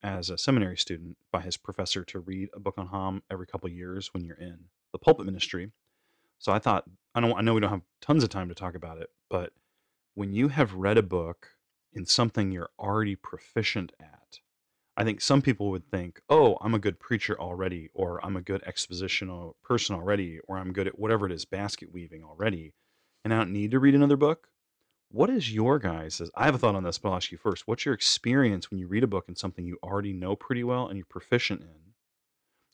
as 0.02 0.30
a 0.30 0.38
seminary 0.38 0.76
student 0.78 1.18
by 1.30 1.42
his 1.42 1.56
professor 1.56 2.04
to 2.04 2.18
read 2.20 2.48
a 2.54 2.60
book 2.60 2.74
on 2.78 2.88
Ham 2.88 3.22
every 3.30 3.46
couple 3.46 3.66
of 3.68 3.74
years 3.74 4.12
when 4.14 4.24
you're 4.24 4.36
in 4.38 4.64
the 4.92 4.98
pulpit 4.98 5.26
ministry. 5.26 5.70
So 6.38 6.52
I 6.52 6.58
thought, 6.58 6.84
I 7.14 7.20
don't 7.20 7.36
I 7.36 7.42
know 7.42 7.52
we 7.54 7.60
don't 7.60 7.70
have 7.70 7.82
tons 8.00 8.24
of 8.24 8.30
time 8.30 8.48
to 8.48 8.54
talk 8.54 8.74
about 8.74 8.98
it, 8.98 9.10
but 9.28 9.52
when 10.14 10.32
you 10.32 10.48
have 10.48 10.72
read 10.74 10.96
a 10.98 11.02
book 11.02 11.48
in 11.92 12.06
something 12.06 12.50
you're 12.50 12.70
already 12.78 13.16
proficient 13.16 13.92
at, 14.00 14.40
I 14.96 15.04
think 15.04 15.20
some 15.20 15.40
people 15.40 15.70
would 15.70 15.90
think, 15.90 16.20
oh, 16.28 16.58
I'm 16.60 16.74
a 16.74 16.78
good 16.78 17.00
preacher 17.00 17.38
already, 17.40 17.88
or 17.94 18.24
I'm 18.24 18.36
a 18.36 18.42
good 18.42 18.62
expositional 18.62 19.54
person 19.62 19.94
already, 19.94 20.40
or 20.46 20.58
I'm 20.58 20.72
good 20.72 20.86
at 20.86 20.98
whatever 20.98 21.26
it 21.26 21.32
is, 21.32 21.44
basket 21.44 21.92
weaving 21.92 22.22
already, 22.22 22.74
and 23.24 23.32
I 23.32 23.38
don't 23.38 23.52
need 23.52 23.70
to 23.70 23.78
read 23.78 23.94
another 23.94 24.16
book. 24.16 24.48
What 25.10 25.30
is 25.30 25.52
your 25.52 25.78
guys' 25.78 26.22
I 26.36 26.44
have 26.44 26.54
a 26.54 26.58
thought 26.58 26.76
on 26.76 26.84
this, 26.84 26.98
but 26.98 27.08
I'll 27.08 27.16
ask 27.16 27.32
you 27.32 27.38
first. 27.38 27.66
What's 27.66 27.84
your 27.84 27.94
experience 27.94 28.70
when 28.70 28.78
you 28.78 28.86
read 28.86 29.02
a 29.02 29.08
book 29.08 29.24
in 29.28 29.34
something 29.34 29.64
you 29.64 29.78
already 29.82 30.12
know 30.12 30.36
pretty 30.36 30.62
well 30.62 30.86
and 30.86 30.96
you're 30.96 31.06
proficient 31.06 31.62
in? 31.62 31.94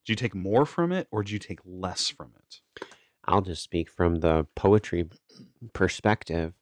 Do 0.05 0.13
you 0.13 0.17
take 0.17 0.35
more 0.35 0.67
from 0.67 0.93
it 0.93 1.09
or 1.11 1.23
do 1.23 1.33
you 1.33 1.39
take 1.39 1.61
less 1.65 2.09
from 2.09 2.33
it? 2.37 2.61
I'll 3.25 3.41
just 3.41 3.63
speak 3.63 3.89
from 3.89 4.17
the 4.17 4.47
poetry 4.55 5.09
perspective. 5.73 6.53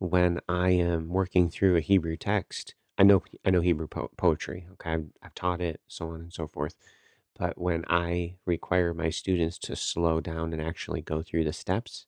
When 0.00 0.40
I 0.48 0.70
am 0.70 1.10
working 1.10 1.50
through 1.50 1.76
a 1.76 1.80
Hebrew 1.80 2.16
text, 2.16 2.74
I 2.98 3.02
know 3.02 3.22
I 3.44 3.50
know 3.50 3.60
Hebrew 3.60 3.86
po- 3.86 4.10
poetry. 4.16 4.66
Okay, 4.72 4.92
I've, 4.92 5.06
I've 5.22 5.34
taught 5.34 5.60
it, 5.60 5.80
so 5.88 6.08
on 6.08 6.20
and 6.22 6.32
so 6.32 6.48
forth. 6.48 6.74
But 7.38 7.58
when 7.58 7.84
I 7.88 8.36
require 8.46 8.94
my 8.94 9.10
students 9.10 9.58
to 9.60 9.76
slow 9.76 10.20
down 10.20 10.52
and 10.54 10.62
actually 10.62 11.02
go 11.02 11.22
through 11.22 11.44
the 11.44 11.52
steps, 11.52 12.06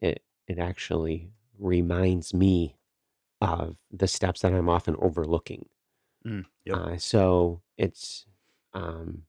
it 0.00 0.24
it 0.48 0.58
actually 0.58 1.30
reminds 1.58 2.34
me 2.34 2.76
of 3.40 3.76
the 3.90 4.08
steps 4.08 4.40
that 4.42 4.52
I'm 4.52 4.68
often 4.68 4.96
overlooking. 4.98 5.68
Mm, 6.26 6.46
yep. 6.64 6.76
Uh, 6.76 6.96
so 6.98 7.62
it's 7.78 8.26
um, 8.74 9.22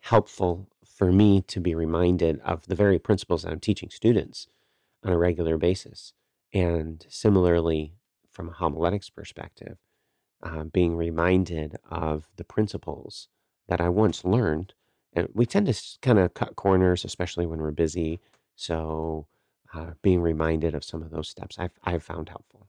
helpful 0.00 0.68
for 0.84 1.12
me 1.12 1.42
to 1.42 1.60
be 1.60 1.74
reminded 1.74 2.40
of 2.40 2.66
the 2.66 2.74
very 2.74 2.98
principles 2.98 3.42
that 3.42 3.52
I'm 3.52 3.60
teaching 3.60 3.90
students 3.90 4.48
on 5.02 5.12
a 5.12 5.18
regular 5.18 5.58
basis. 5.58 6.14
And 6.54 7.04
similarly, 7.08 7.94
from 8.30 8.48
a 8.48 8.52
homiletics 8.52 9.10
perspective, 9.10 9.76
uh, 10.42 10.64
being 10.64 10.96
reminded 10.96 11.76
of 11.90 12.28
the 12.36 12.44
principles 12.44 13.28
that 13.68 13.80
I 13.80 13.88
once 13.88 14.24
learned. 14.24 14.72
And 15.12 15.28
we 15.34 15.46
tend 15.46 15.66
to 15.66 15.98
kind 16.00 16.18
of 16.18 16.32
cut 16.34 16.56
corners, 16.56 17.04
especially 17.04 17.44
when 17.46 17.60
we're 17.60 17.70
busy. 17.72 18.20
So, 18.56 19.26
uh, 19.72 19.92
being 20.02 20.20
reminded 20.22 20.74
of 20.74 20.84
some 20.84 21.02
of 21.02 21.10
those 21.10 21.28
steps 21.28 21.58
I've, 21.58 21.72
I've 21.82 22.02
found 22.04 22.28
helpful. 22.28 22.68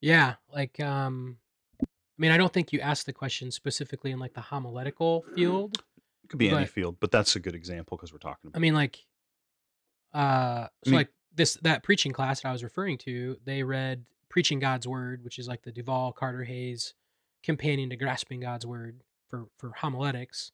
Yeah, 0.00 0.34
like 0.52 0.78
um 0.80 1.38
I 1.80 1.86
mean, 2.18 2.30
I 2.30 2.36
don't 2.36 2.52
think 2.52 2.72
you 2.72 2.80
asked 2.80 3.06
the 3.06 3.12
question 3.12 3.50
specifically 3.50 4.10
in 4.10 4.18
like 4.18 4.34
the 4.34 4.40
homiletical 4.42 5.24
field. 5.34 5.78
It 6.22 6.28
could 6.28 6.38
be 6.38 6.48
any 6.50 6.60
But- 6.60 6.68
field, 6.68 6.96
but 7.00 7.10
that's 7.10 7.34
a 7.36 7.40
good 7.40 7.54
example 7.54 7.96
because 7.96 8.12
we're 8.12 8.18
talking 8.18 8.48
about. 8.48 8.58
I 8.58 8.60
mean, 8.60 8.74
like, 8.74 8.98
uh, 10.12 10.68
so 10.84 10.90
mean- 10.90 10.98
like 10.98 11.08
this 11.34 11.54
that 11.62 11.82
preaching 11.82 12.12
class 12.12 12.40
that 12.40 12.48
I 12.48 12.52
was 12.52 12.64
referring 12.64 12.98
to, 12.98 13.36
they 13.44 13.62
read 13.62 14.04
"Preaching 14.28 14.58
God's 14.58 14.86
Word," 14.86 15.24
which 15.24 15.38
is 15.38 15.48
like 15.48 15.62
the 15.62 15.72
Duvall 15.72 16.12
Carter 16.12 16.44
Hays 16.44 16.94
companion 17.42 17.90
to 17.90 17.96
Grasping 17.96 18.40
God's 18.40 18.66
Word 18.66 19.00
for 19.28 19.46
for 19.58 19.72
homiletics. 19.76 20.52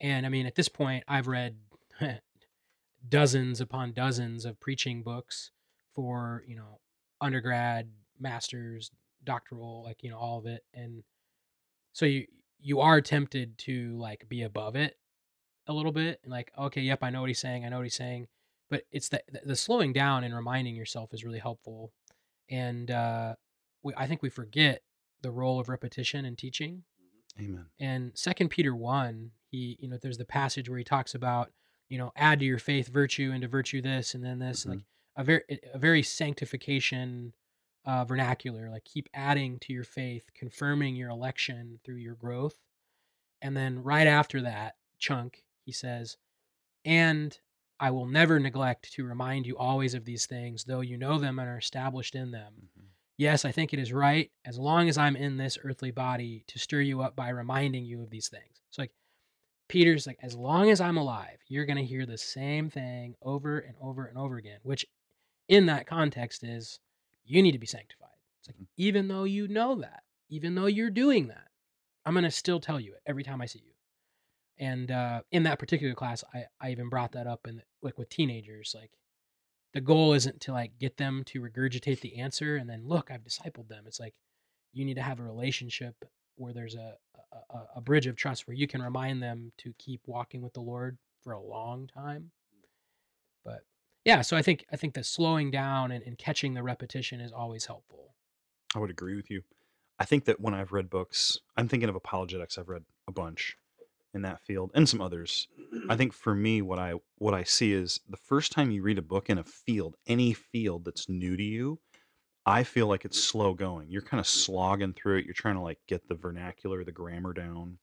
And 0.00 0.24
I 0.26 0.28
mean, 0.28 0.46
at 0.46 0.54
this 0.54 0.68
point, 0.68 1.04
I've 1.08 1.26
read 1.26 1.56
dozens 3.08 3.60
upon 3.60 3.92
dozens 3.92 4.44
of 4.44 4.60
preaching 4.60 5.02
books 5.02 5.50
for 5.94 6.44
you 6.46 6.56
know 6.56 6.80
undergrad, 7.20 7.90
masters, 8.18 8.90
doctoral, 9.24 9.82
like 9.84 10.02
you 10.02 10.10
know 10.10 10.18
all 10.18 10.38
of 10.38 10.46
it, 10.46 10.64
and 10.74 11.02
so 11.92 12.06
you 12.06 12.26
you 12.60 12.80
are 12.80 13.00
tempted 13.00 13.56
to 13.58 13.96
like 13.98 14.28
be 14.28 14.42
above 14.42 14.76
it 14.76 14.96
a 15.66 15.72
little 15.72 15.92
bit 15.92 16.18
and 16.22 16.32
like 16.32 16.50
okay 16.58 16.80
yep 16.80 17.00
i 17.02 17.10
know 17.10 17.20
what 17.20 17.28
he's 17.28 17.38
saying 17.38 17.64
i 17.64 17.68
know 17.68 17.76
what 17.76 17.84
he's 17.84 17.94
saying 17.94 18.26
but 18.70 18.82
it's 18.90 19.08
the 19.08 19.22
the 19.44 19.56
slowing 19.56 19.92
down 19.92 20.24
and 20.24 20.34
reminding 20.34 20.74
yourself 20.74 21.12
is 21.14 21.24
really 21.24 21.38
helpful 21.38 21.92
and 22.50 22.90
uh 22.90 23.34
we, 23.82 23.92
i 23.96 24.06
think 24.06 24.22
we 24.22 24.28
forget 24.30 24.82
the 25.22 25.30
role 25.30 25.58
of 25.60 25.68
repetition 25.68 26.24
in 26.24 26.36
teaching 26.36 26.82
Amen. 27.40 27.66
and 27.78 28.12
second 28.14 28.48
peter 28.48 28.74
1 28.74 29.30
he 29.50 29.76
you 29.80 29.88
know 29.88 29.98
there's 30.00 30.18
the 30.18 30.24
passage 30.24 30.68
where 30.68 30.78
he 30.78 30.84
talks 30.84 31.14
about 31.14 31.50
you 31.88 31.98
know 31.98 32.12
add 32.16 32.38
to 32.40 32.44
your 32.44 32.58
faith 32.58 32.88
virtue 32.88 33.30
and 33.32 33.42
to 33.42 33.48
virtue 33.48 33.80
this 33.80 34.14
and 34.14 34.24
then 34.24 34.38
this 34.38 34.64
Mhm. 34.64 34.70
like 34.70 34.80
a 35.16 35.24
very 35.24 35.42
a 35.74 35.78
very 35.78 36.02
sanctification 36.02 37.32
uh, 37.84 38.04
vernacular 38.04 38.68
like 38.70 38.84
keep 38.84 39.08
adding 39.14 39.58
to 39.60 39.72
your 39.72 39.84
faith 39.84 40.24
confirming 40.34 40.94
your 40.94 41.08
election 41.10 41.80
through 41.84 41.96
your 41.96 42.14
growth 42.14 42.58
and 43.40 43.56
then 43.56 43.82
right 43.82 44.06
after 44.06 44.42
that 44.42 44.74
chunk 44.98 45.44
he 45.64 45.72
says 45.72 46.16
and 46.84 47.38
i 47.80 47.90
will 47.90 48.06
never 48.06 48.38
neglect 48.38 48.92
to 48.92 49.04
remind 49.04 49.46
you 49.46 49.56
always 49.56 49.94
of 49.94 50.04
these 50.04 50.26
things 50.26 50.64
though 50.64 50.80
you 50.80 50.96
know 50.96 51.18
them 51.18 51.38
and 51.38 51.48
are 51.48 51.58
established 51.58 52.14
in 52.14 52.30
them 52.30 52.54
Mhm. 52.78 52.84
Yes, 53.20 53.44
I 53.44 53.50
think 53.50 53.72
it 53.74 53.80
is 53.80 53.92
right, 53.92 54.30
as 54.44 54.60
long 54.60 54.88
as 54.88 54.96
I'm 54.96 55.16
in 55.16 55.36
this 55.38 55.58
earthly 55.64 55.90
body, 55.90 56.44
to 56.46 56.58
stir 56.60 56.82
you 56.82 57.00
up 57.00 57.16
by 57.16 57.30
reminding 57.30 57.84
you 57.84 58.00
of 58.00 58.10
these 58.10 58.28
things. 58.28 58.62
So, 58.70 58.82
like, 58.82 58.92
Peter's 59.68 60.06
like, 60.06 60.18
as 60.22 60.34
long 60.36 60.70
as 60.70 60.80
I'm 60.80 60.96
alive, 60.96 61.38
you're 61.48 61.66
going 61.66 61.78
to 61.78 61.84
hear 61.84 62.06
the 62.06 62.18
same 62.18 62.70
thing 62.70 63.16
over 63.22 63.58
and 63.60 63.76
over 63.80 64.06
and 64.06 64.18
over 64.18 64.36
again, 64.36 64.60
which 64.62 64.86
in 65.48 65.66
that 65.66 65.86
context 65.86 66.44
is 66.44 66.80
you 67.24 67.42
need 67.42 67.52
to 67.52 67.58
be 67.58 67.66
sanctified. 67.66 68.10
It's 68.40 68.48
like, 68.48 68.56
Mhm. 68.58 68.68
even 68.76 69.08
though 69.08 69.24
you 69.24 69.48
know 69.48 69.76
that, 69.76 70.04
even 70.28 70.54
though 70.54 70.66
you're 70.66 70.90
doing 70.90 71.28
that, 71.28 71.48
I'm 72.04 72.14
going 72.14 72.24
to 72.24 72.30
still 72.30 72.60
tell 72.60 72.80
you 72.80 72.94
it 72.94 73.02
every 73.06 73.24
time 73.24 73.40
I 73.42 73.46
see 73.46 73.60
you. 73.60 73.74
And 74.58 74.90
uh, 74.90 75.22
in 75.30 75.44
that 75.44 75.58
particular 75.58 75.94
class, 75.94 76.24
I, 76.34 76.44
I 76.60 76.70
even 76.70 76.88
brought 76.88 77.12
that 77.12 77.26
up 77.26 77.46
in 77.46 77.62
like 77.82 77.96
with 77.98 78.08
teenagers, 78.08 78.74
like, 78.76 78.90
the 79.74 79.80
goal 79.82 80.14
isn't 80.14 80.40
to 80.40 80.52
like 80.52 80.78
get 80.78 80.96
them 80.96 81.22
to 81.26 81.40
regurgitate 81.42 82.00
the 82.00 82.16
answer 82.18 82.56
and 82.56 82.68
then 82.70 82.88
look 82.88 83.10
i've 83.10 83.22
discipled 83.22 83.68
them 83.68 83.84
it's 83.86 84.00
like 84.00 84.14
you 84.72 84.82
need 84.82 84.94
to 84.94 85.02
have 85.02 85.20
a 85.20 85.22
relationship 85.22 85.94
where 86.36 86.54
there's 86.54 86.74
a, 86.74 86.94
a, 87.32 87.56
a- 87.56 87.66
a 87.76 87.80
bridge 87.82 88.06
of 88.06 88.16
trust 88.16 88.46
where 88.48 88.56
you 88.56 88.66
can 88.66 88.80
remind 88.80 89.22
them 89.22 89.52
to 89.58 89.74
keep 89.78 90.00
walking 90.06 90.40
with 90.40 90.54
the 90.54 90.60
lord 90.62 90.96
for 91.22 91.32
a 91.34 91.40
long 91.40 91.86
time 91.86 92.30
but 93.44 93.60
yeah 94.06 94.22
so 94.22 94.36
i 94.38 94.42
think 94.42 94.64
i 94.72 94.76
think 94.76 94.94
that 94.94 95.04
slowing 95.04 95.50
down 95.50 95.92
and, 95.92 96.02
and 96.04 96.16
catching 96.16 96.54
the 96.54 96.62
repetition 96.62 97.20
is 97.20 97.30
always 97.30 97.66
helpful 97.66 98.14
I 98.74 98.78
would 98.80 98.90
agree 98.90 99.16
with 99.16 99.30
you. 99.30 99.42
I 99.98 100.04
think 100.06 100.24
that 100.24 100.40
when 100.40 100.54
I've 100.54 100.72
read 100.72 100.90
books, 100.90 101.38
I'm 101.56 101.68
thinking 101.68 101.88
of 101.88 101.94
apologetics. 101.94 102.58
I've 102.58 102.68
read 102.68 102.84
a 103.06 103.12
bunch 103.12 103.56
in 104.18 104.22
that 104.22 104.40
field 104.40 104.70
and 104.74 104.88
some 104.88 105.00
others. 105.00 105.48
I 105.88 105.96
think 105.96 106.12
for 106.12 106.34
me, 106.34 106.60
what 106.60 106.78
I 106.78 106.94
what 107.16 107.34
I 107.34 107.44
see 107.44 107.72
is 107.72 108.00
the 108.08 108.16
first 108.16 108.52
time 108.52 108.70
you 108.70 108.82
read 108.82 108.98
a 108.98 109.02
book 109.02 109.30
in 109.30 109.38
a 109.38 109.44
field, 109.44 109.96
any 110.06 110.34
field 110.34 110.84
that's 110.84 111.08
new 111.08 111.36
to 111.36 111.42
you, 111.42 111.78
I 112.44 112.64
feel 112.64 112.86
like 112.86 113.04
it's 113.04 113.22
slow 113.22 113.54
going. 113.54 113.90
You're 113.90 114.02
kind 114.02 114.20
of 114.20 114.26
slogging 114.26 114.94
through 114.94 115.18
it. 115.18 115.24
You're 115.24 115.34
trying 115.34 115.56
to 115.56 115.62
like 115.62 115.78
get 115.86 116.08
the 116.08 116.14
vernacular, 116.14 116.84
the 116.84 116.92
grammar 116.92 117.32
down. 117.32 117.78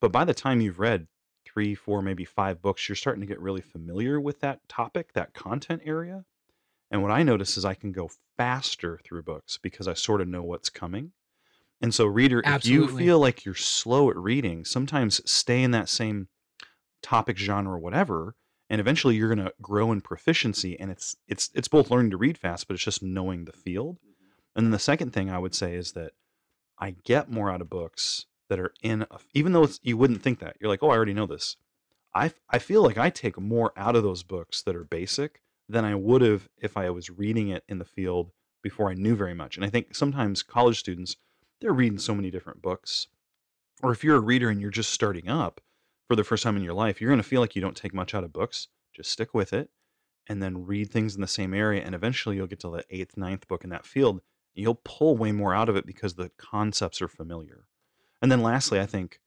But 0.00 0.12
by 0.12 0.24
the 0.24 0.34
time 0.34 0.60
you've 0.60 0.78
read 0.80 1.06
three, 1.44 1.74
four, 1.74 2.02
maybe 2.02 2.24
five 2.24 2.60
books, 2.60 2.88
you're 2.88 2.96
starting 2.96 3.20
to 3.20 3.26
get 3.26 3.40
really 3.40 3.60
familiar 3.60 4.20
with 4.20 4.40
that 4.40 4.68
topic, 4.68 5.12
that 5.12 5.34
content 5.34 5.82
area. 5.84 6.24
And 6.90 7.02
what 7.02 7.10
I 7.10 7.22
notice 7.22 7.56
is 7.56 7.64
I 7.64 7.74
can 7.74 7.92
go 7.92 8.10
faster 8.36 9.00
through 9.04 9.22
books 9.22 9.58
because 9.62 9.88
I 9.88 9.94
sort 9.94 10.20
of 10.20 10.28
know 10.28 10.42
what's 10.42 10.70
coming. 10.70 11.12
And 11.80 11.94
so, 11.94 12.06
reader, 12.06 12.42
if 12.44 12.66
you 12.66 12.88
feel 12.88 13.20
like 13.20 13.44
you're 13.44 13.54
slow 13.54 14.10
at 14.10 14.16
reading, 14.16 14.64
sometimes 14.64 15.20
stay 15.30 15.62
in 15.62 15.70
that 15.70 15.88
same 15.88 16.28
topic, 17.02 17.38
genre, 17.38 17.78
whatever, 17.78 18.34
and 18.68 18.80
eventually 18.80 19.14
you're 19.14 19.32
going 19.32 19.46
to 19.46 19.54
grow 19.62 19.92
in 19.92 20.00
proficiency. 20.00 20.78
And 20.78 20.90
it's 20.90 21.14
it's 21.28 21.50
it's 21.54 21.68
both 21.68 21.90
learning 21.90 22.10
to 22.10 22.16
read 22.16 22.36
fast, 22.36 22.66
but 22.66 22.74
it's 22.74 22.84
just 22.84 23.02
knowing 23.02 23.44
the 23.44 23.52
field. 23.52 23.98
Mm-hmm. 23.98 24.24
And 24.56 24.66
then 24.66 24.70
the 24.72 24.78
second 24.78 25.12
thing 25.12 25.30
I 25.30 25.38
would 25.38 25.54
say 25.54 25.74
is 25.74 25.92
that 25.92 26.12
I 26.78 26.96
get 27.04 27.30
more 27.30 27.50
out 27.50 27.60
of 27.60 27.70
books 27.70 28.26
that 28.48 28.58
are 28.58 28.72
in, 28.82 29.02
a, 29.02 29.18
even 29.34 29.52
though 29.52 29.64
it's, 29.64 29.78
you 29.82 29.96
wouldn't 29.96 30.22
think 30.22 30.40
that. 30.40 30.56
You're 30.60 30.70
like, 30.70 30.82
oh, 30.82 30.90
I 30.90 30.96
already 30.96 31.14
know 31.14 31.26
this. 31.26 31.56
I 32.14 32.32
I 32.50 32.58
feel 32.58 32.82
like 32.82 32.98
I 32.98 33.10
take 33.10 33.38
more 33.38 33.72
out 33.76 33.94
of 33.94 34.02
those 34.02 34.22
books 34.22 34.62
that 34.62 34.74
are 34.74 34.84
basic 34.84 35.42
than 35.68 35.84
I 35.84 35.94
would 35.94 36.22
have 36.22 36.48
if 36.60 36.76
I 36.76 36.90
was 36.90 37.10
reading 37.10 37.48
it 37.48 37.62
in 37.68 37.78
the 37.78 37.84
field 37.84 38.30
before 38.62 38.90
I 38.90 38.94
knew 38.94 39.14
very 39.14 39.34
much. 39.34 39.56
And 39.56 39.64
I 39.64 39.70
think 39.70 39.94
sometimes 39.94 40.42
college 40.42 40.78
students, 40.78 41.16
they're 41.60 41.72
reading 41.72 41.98
so 41.98 42.14
many 42.14 42.30
different 42.30 42.62
books. 42.62 43.08
Or 43.82 43.92
if 43.92 44.02
you're 44.02 44.16
a 44.16 44.20
reader 44.20 44.48
and 44.48 44.60
you're 44.60 44.70
just 44.70 44.92
starting 44.92 45.28
up 45.28 45.60
for 46.08 46.16
the 46.16 46.24
first 46.24 46.42
time 46.42 46.56
in 46.56 46.64
your 46.64 46.74
life, 46.74 47.00
you're 47.00 47.10
going 47.10 47.22
to 47.22 47.28
feel 47.28 47.40
like 47.40 47.54
you 47.54 47.62
don't 47.62 47.76
take 47.76 47.94
much 47.94 48.14
out 48.14 48.24
of 48.24 48.32
books. 48.32 48.68
Just 48.94 49.10
stick 49.10 49.34
with 49.34 49.52
it 49.52 49.70
and 50.28 50.42
then 50.42 50.66
read 50.66 50.90
things 50.90 51.14
in 51.14 51.20
the 51.20 51.26
same 51.26 51.54
area. 51.54 51.82
And 51.82 51.94
eventually 51.94 52.36
you'll 52.36 52.46
get 52.46 52.60
to 52.60 52.70
the 52.70 52.84
eighth, 52.90 53.16
ninth 53.16 53.48
book 53.48 53.64
in 53.64 53.70
that 53.70 53.86
field. 53.86 54.20
You'll 54.54 54.80
pull 54.84 55.16
way 55.16 55.32
more 55.32 55.54
out 55.54 55.68
of 55.68 55.76
it 55.76 55.86
because 55.86 56.14
the 56.14 56.30
concepts 56.36 57.00
are 57.00 57.08
familiar. 57.08 57.66
And 58.20 58.30
then 58.30 58.42
lastly, 58.42 58.80
I 58.80 58.86
think 58.86 59.20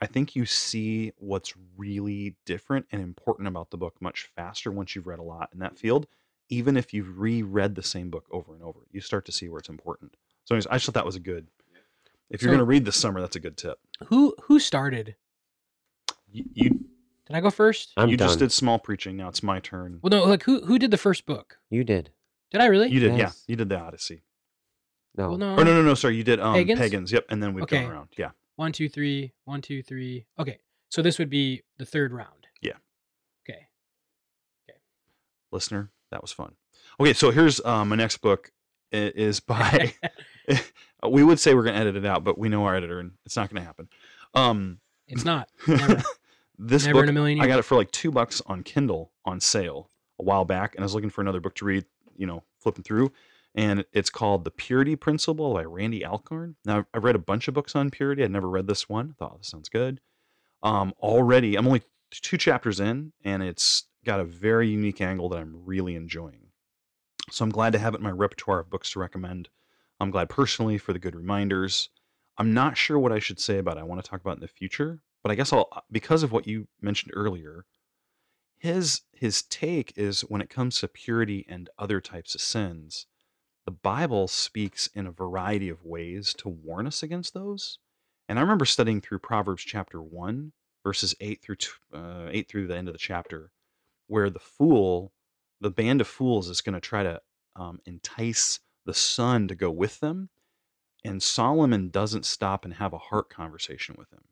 I 0.00 0.06
think 0.06 0.34
you 0.34 0.44
see 0.44 1.12
what's 1.16 1.54
really 1.76 2.36
different 2.44 2.86
and 2.90 3.00
important 3.00 3.48
about 3.48 3.70
the 3.70 3.76
book 3.76 3.94
much 4.00 4.28
faster 4.34 4.70
once 4.70 4.94
you've 4.94 5.06
read 5.06 5.18
a 5.18 5.22
lot 5.22 5.50
in 5.52 5.60
that 5.60 5.78
field. 5.78 6.06
Even 6.50 6.76
if 6.76 6.92
you've 6.92 7.18
reread 7.18 7.74
the 7.74 7.82
same 7.82 8.10
book 8.10 8.26
over 8.30 8.54
and 8.54 8.62
over, 8.62 8.80
you 8.90 9.00
start 9.00 9.24
to 9.26 9.32
see 9.32 9.48
where 9.48 9.60
it's 9.60 9.68
important. 9.68 10.16
So, 10.44 10.54
anyways, 10.54 10.66
I 10.66 10.74
just 10.74 10.86
thought 10.86 10.94
that 10.94 11.06
was 11.06 11.16
a 11.16 11.20
good. 11.20 11.46
If 12.30 12.42
you're 12.42 12.48
So- 12.48 12.52
going 12.56 12.58
to 12.58 12.64
read 12.64 12.84
this 12.84 12.96
summer, 12.96 13.20
that's 13.20 13.36
a 13.36 13.40
good 13.40 13.56
tip. 13.56 13.78
who 14.06 14.34
who 14.44 14.58
started 14.58 15.16
You 16.30 16.44
you, 16.52 16.70
did 17.26 17.36
i 17.36 17.40
go 17.40 17.50
first 17.50 17.92
I'm 17.96 18.08
you 18.08 18.16
done. 18.16 18.28
just 18.28 18.38
did 18.40 18.50
small 18.52 18.78
preaching. 18.78 19.16
Now 19.16 19.28
it's 19.28 19.42
my 19.42 19.60
turn. 19.60 20.00
well 20.02 20.10
no 20.10 20.24
like 20.24 20.42
who 20.42 20.64
who 20.66 20.78
did 20.78 20.90
the 20.90 20.96
first 20.98 21.26
book 21.26 21.58
You 21.70 21.84
did. 21.84 22.10
did 22.50 22.60
i 22.60 22.66
really 22.66 22.88
You 22.88 23.00
did, 23.00 23.12
yeah. 23.12 23.18
Yes. 23.18 23.44
You 23.46 23.56
did 23.56 23.68
the 23.68 23.78
Odyssey. 23.78 24.22
No. 25.16 25.28
well 25.30 25.38
no 25.38 25.52
Or 25.54 25.64
no, 25.64 25.72
no, 25.74 25.82
no. 25.82 25.94
Sorry, 25.94 26.16
you 26.16 26.24
did 26.24 26.40
um, 26.40 26.54
Pagans? 26.54 26.80
pagans. 26.80 27.12
Yep, 27.12 27.26
and 27.28 27.40
then 27.42 27.54
we've 27.54 27.62
Okay. 27.64 27.82
gone 27.82 27.92
around. 27.92 28.08
Yeah, 28.18 28.30
one 28.56 28.72
two 28.72 28.88
three 28.88 29.32
one 29.44 29.62
two 29.62 29.82
three 29.82 30.26
okay 30.38 30.58
so 30.88 31.02
this 31.02 31.18
would 31.18 31.30
be 31.30 31.62
the 31.78 31.86
third 31.86 32.12
round 32.12 32.46
Yeah. 32.60 32.72
okay 33.48 33.68
Okay. 34.68 34.78
listener, 35.52 35.90
that 36.10 36.20
was 36.20 36.32
fun. 36.32 36.54
Okay, 36.98 37.12
so 37.12 37.30
here's 37.30 37.64
um, 37.64 37.88
my 37.90 37.96
next 37.96 38.18
book. 38.18 38.50
It 38.90 39.16
is 39.16 39.40
by. 39.40 39.94
we 41.08 41.22
would 41.22 41.38
say 41.40 41.54
we're 41.54 41.62
going 41.62 41.74
to 41.74 41.80
edit 41.80 41.96
it 41.96 42.06
out, 42.06 42.24
but 42.24 42.38
we 42.38 42.48
know 42.48 42.64
our 42.64 42.74
editor, 42.74 43.00
and 43.00 43.12
it's 43.24 43.36
not 43.36 43.50
going 43.50 43.60
to 43.60 43.66
happen. 43.66 43.88
Um, 44.34 44.78
it's 45.06 45.24
not 45.24 45.48
never 45.66 46.02
this 46.58 46.86
never 46.86 47.00
book, 47.00 47.02
in 47.04 47.08
a 47.10 47.12
million 47.12 47.36
years 47.38 47.44
I 47.44 47.48
got 47.48 47.58
it 47.58 47.64
for 47.64 47.76
like 47.76 47.90
two 47.90 48.10
bucks 48.10 48.42
on 48.46 48.62
Kindle 48.62 49.12
on 49.24 49.40
sale 49.40 49.90
a 50.18 50.22
while 50.22 50.44
back, 50.44 50.74
and 50.74 50.82
I 50.82 50.84
was 50.84 50.94
looking 50.94 51.10
for 51.10 51.20
another 51.20 51.40
book 51.40 51.54
to 51.56 51.64
read. 51.64 51.84
You 52.16 52.28
know, 52.28 52.44
flipping 52.60 52.84
through, 52.84 53.10
and 53.56 53.84
it's 53.92 54.08
called 54.08 54.44
The 54.44 54.52
Purity 54.52 54.94
Principle 54.94 55.52
by 55.52 55.64
Randy 55.64 56.04
Alcorn. 56.04 56.54
Now, 56.64 56.86
I've 56.94 57.02
read 57.02 57.16
a 57.16 57.20
bunch 57.20 57.48
of 57.48 57.54
books 57.54 57.74
on 57.74 57.90
purity. 57.90 58.22
I'd 58.22 58.30
never 58.30 58.48
read 58.48 58.68
this 58.68 58.88
one. 58.88 59.14
Thought 59.18 59.38
this 59.38 59.48
sounds 59.48 59.68
good. 59.68 60.00
Um, 60.62 60.94
already, 61.00 61.56
I'm 61.56 61.66
only 61.66 61.82
two 62.10 62.38
chapters 62.38 62.78
in, 62.78 63.12
and 63.24 63.42
it's 63.42 63.84
got 64.04 64.20
a 64.20 64.24
very 64.24 64.68
unique 64.68 65.00
angle 65.00 65.28
that 65.30 65.38
I'm 65.38 65.64
really 65.64 65.96
enjoying. 65.96 66.50
So 67.30 67.44
I'm 67.44 67.50
glad 67.50 67.72
to 67.72 67.78
have 67.78 67.94
it 67.94 67.98
in 67.98 68.04
my 68.04 68.10
repertoire 68.10 68.60
of 68.60 68.70
books 68.70 68.90
to 68.92 68.98
recommend. 68.98 69.48
I'm 70.00 70.10
glad 70.10 70.28
personally 70.28 70.78
for 70.78 70.92
the 70.92 70.98
good 70.98 71.14
reminders. 71.14 71.88
I'm 72.36 72.52
not 72.52 72.76
sure 72.76 72.98
what 72.98 73.12
I 73.12 73.18
should 73.18 73.38
say 73.38 73.58
about 73.58 73.76
it. 73.76 73.80
I 73.80 73.84
want 73.84 74.02
to 74.02 74.08
talk 74.08 74.20
about 74.20 74.36
in 74.36 74.40
the 74.40 74.48
future, 74.48 75.00
but 75.22 75.30
I 75.30 75.34
guess 75.34 75.52
I'll 75.52 75.68
because 75.90 76.22
of 76.22 76.32
what 76.32 76.46
you 76.46 76.68
mentioned 76.80 77.12
earlier. 77.14 77.64
His 78.58 79.02
his 79.12 79.42
take 79.42 79.92
is 79.96 80.22
when 80.22 80.40
it 80.40 80.50
comes 80.50 80.80
to 80.80 80.88
purity 80.88 81.44
and 81.48 81.70
other 81.78 82.00
types 82.00 82.34
of 82.34 82.40
sins, 82.40 83.06
the 83.66 83.70
Bible 83.70 84.28
speaks 84.28 84.88
in 84.88 85.06
a 85.06 85.12
variety 85.12 85.68
of 85.68 85.84
ways 85.84 86.34
to 86.38 86.48
warn 86.48 86.86
us 86.86 87.02
against 87.02 87.34
those. 87.34 87.78
And 88.28 88.38
I 88.38 88.42
remember 88.42 88.64
studying 88.64 89.00
through 89.00 89.18
Proverbs 89.20 89.62
chapter 89.62 90.02
1, 90.02 90.52
verses 90.82 91.14
8 91.20 91.42
through 91.42 91.56
uh, 91.94 92.28
8 92.30 92.48
through 92.48 92.66
the 92.66 92.76
end 92.76 92.88
of 92.88 92.94
the 92.94 92.98
chapter, 92.98 93.52
where 94.06 94.30
the 94.30 94.38
fool, 94.38 95.12
the 95.60 95.70
band 95.70 96.00
of 96.00 96.08
fools, 96.08 96.48
is 96.48 96.60
going 96.60 96.74
to 96.74 96.80
try 96.80 97.02
to 97.02 97.20
um, 97.56 97.80
entice 97.86 98.60
the 98.84 98.94
son 98.94 99.48
to 99.48 99.54
go 99.54 99.70
with 99.70 100.00
them. 100.00 100.30
And 101.04 101.22
Solomon 101.22 101.90
doesn't 101.90 102.24
stop 102.24 102.64
and 102.64 102.74
have 102.74 102.92
a 102.92 102.98
heart 102.98 103.28
conversation 103.28 103.94
with 103.98 104.10
him. 104.10 104.24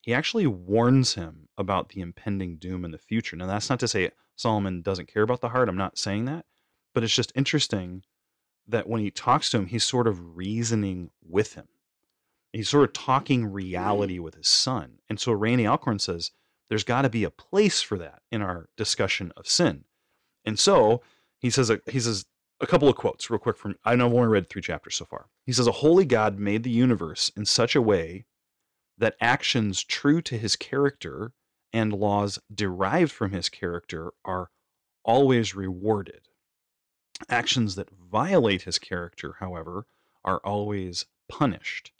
He 0.00 0.14
actually 0.14 0.46
warns 0.46 1.14
him 1.14 1.48
about 1.56 1.90
the 1.90 2.00
impending 2.00 2.56
doom 2.56 2.84
in 2.84 2.90
the 2.90 2.98
future. 2.98 3.36
Now, 3.36 3.46
that's 3.46 3.70
not 3.70 3.80
to 3.80 3.88
say 3.88 4.10
Solomon 4.36 4.82
doesn't 4.82 5.08
care 5.12 5.22
about 5.22 5.40
the 5.40 5.50
heart. 5.50 5.68
I'm 5.68 5.76
not 5.76 5.98
saying 5.98 6.24
that. 6.26 6.46
But 6.94 7.04
it's 7.04 7.14
just 7.14 7.32
interesting 7.34 8.02
that 8.66 8.88
when 8.88 9.00
he 9.00 9.10
talks 9.10 9.50
to 9.50 9.58
him, 9.58 9.66
he's 9.66 9.84
sort 9.84 10.06
of 10.06 10.36
reasoning 10.36 11.10
with 11.22 11.54
him. 11.54 11.68
He's 12.52 12.68
sort 12.68 12.84
of 12.84 12.92
talking 12.92 13.48
mm. 13.48 13.54
reality 13.54 14.18
with 14.18 14.36
his 14.36 14.48
son. 14.48 14.98
And 15.08 15.18
so 15.18 15.32
Randy 15.32 15.66
Alcorn 15.66 15.98
says 15.98 16.30
there's 16.68 16.84
got 16.84 17.02
to 17.02 17.10
be 17.10 17.24
a 17.24 17.30
place 17.30 17.82
for 17.82 17.98
that 17.98 18.22
in 18.30 18.42
our 18.42 18.68
discussion 18.76 19.32
of 19.36 19.48
sin. 19.48 19.84
And 20.44 20.58
so 20.58 21.02
he 21.38 21.50
says 21.50 21.70
he 21.90 22.00
says 22.00 22.26
a 22.60 22.66
couple 22.66 22.88
of 22.88 22.96
quotes 22.96 23.30
real 23.30 23.38
quick 23.38 23.56
from 23.56 23.76
I 23.84 23.96
know 23.96 24.06
I've 24.06 24.14
only 24.14 24.28
read 24.28 24.48
three 24.48 24.62
chapters 24.62 24.96
so 24.96 25.04
far. 25.04 25.26
He 25.44 25.52
says 25.52 25.66
a 25.66 25.72
holy 25.72 26.04
God 26.04 26.38
made 26.38 26.62
the 26.62 26.70
universe 26.70 27.30
in 27.36 27.44
such 27.44 27.74
a 27.74 27.82
way 27.82 28.24
that 28.96 29.16
actions 29.20 29.82
true 29.82 30.22
to 30.22 30.38
his 30.38 30.56
character 30.56 31.32
and 31.72 31.92
laws 31.92 32.38
derived 32.54 33.10
from 33.10 33.32
his 33.32 33.48
character 33.48 34.12
are 34.24 34.50
always 35.04 35.54
rewarded. 35.54 36.28
Actions 37.28 37.74
that 37.74 37.90
violate 37.90 38.62
his 38.62 38.78
character, 38.78 39.36
however, 39.40 39.86
are 40.24 40.40
always 40.44 41.06
punished. 41.28 41.92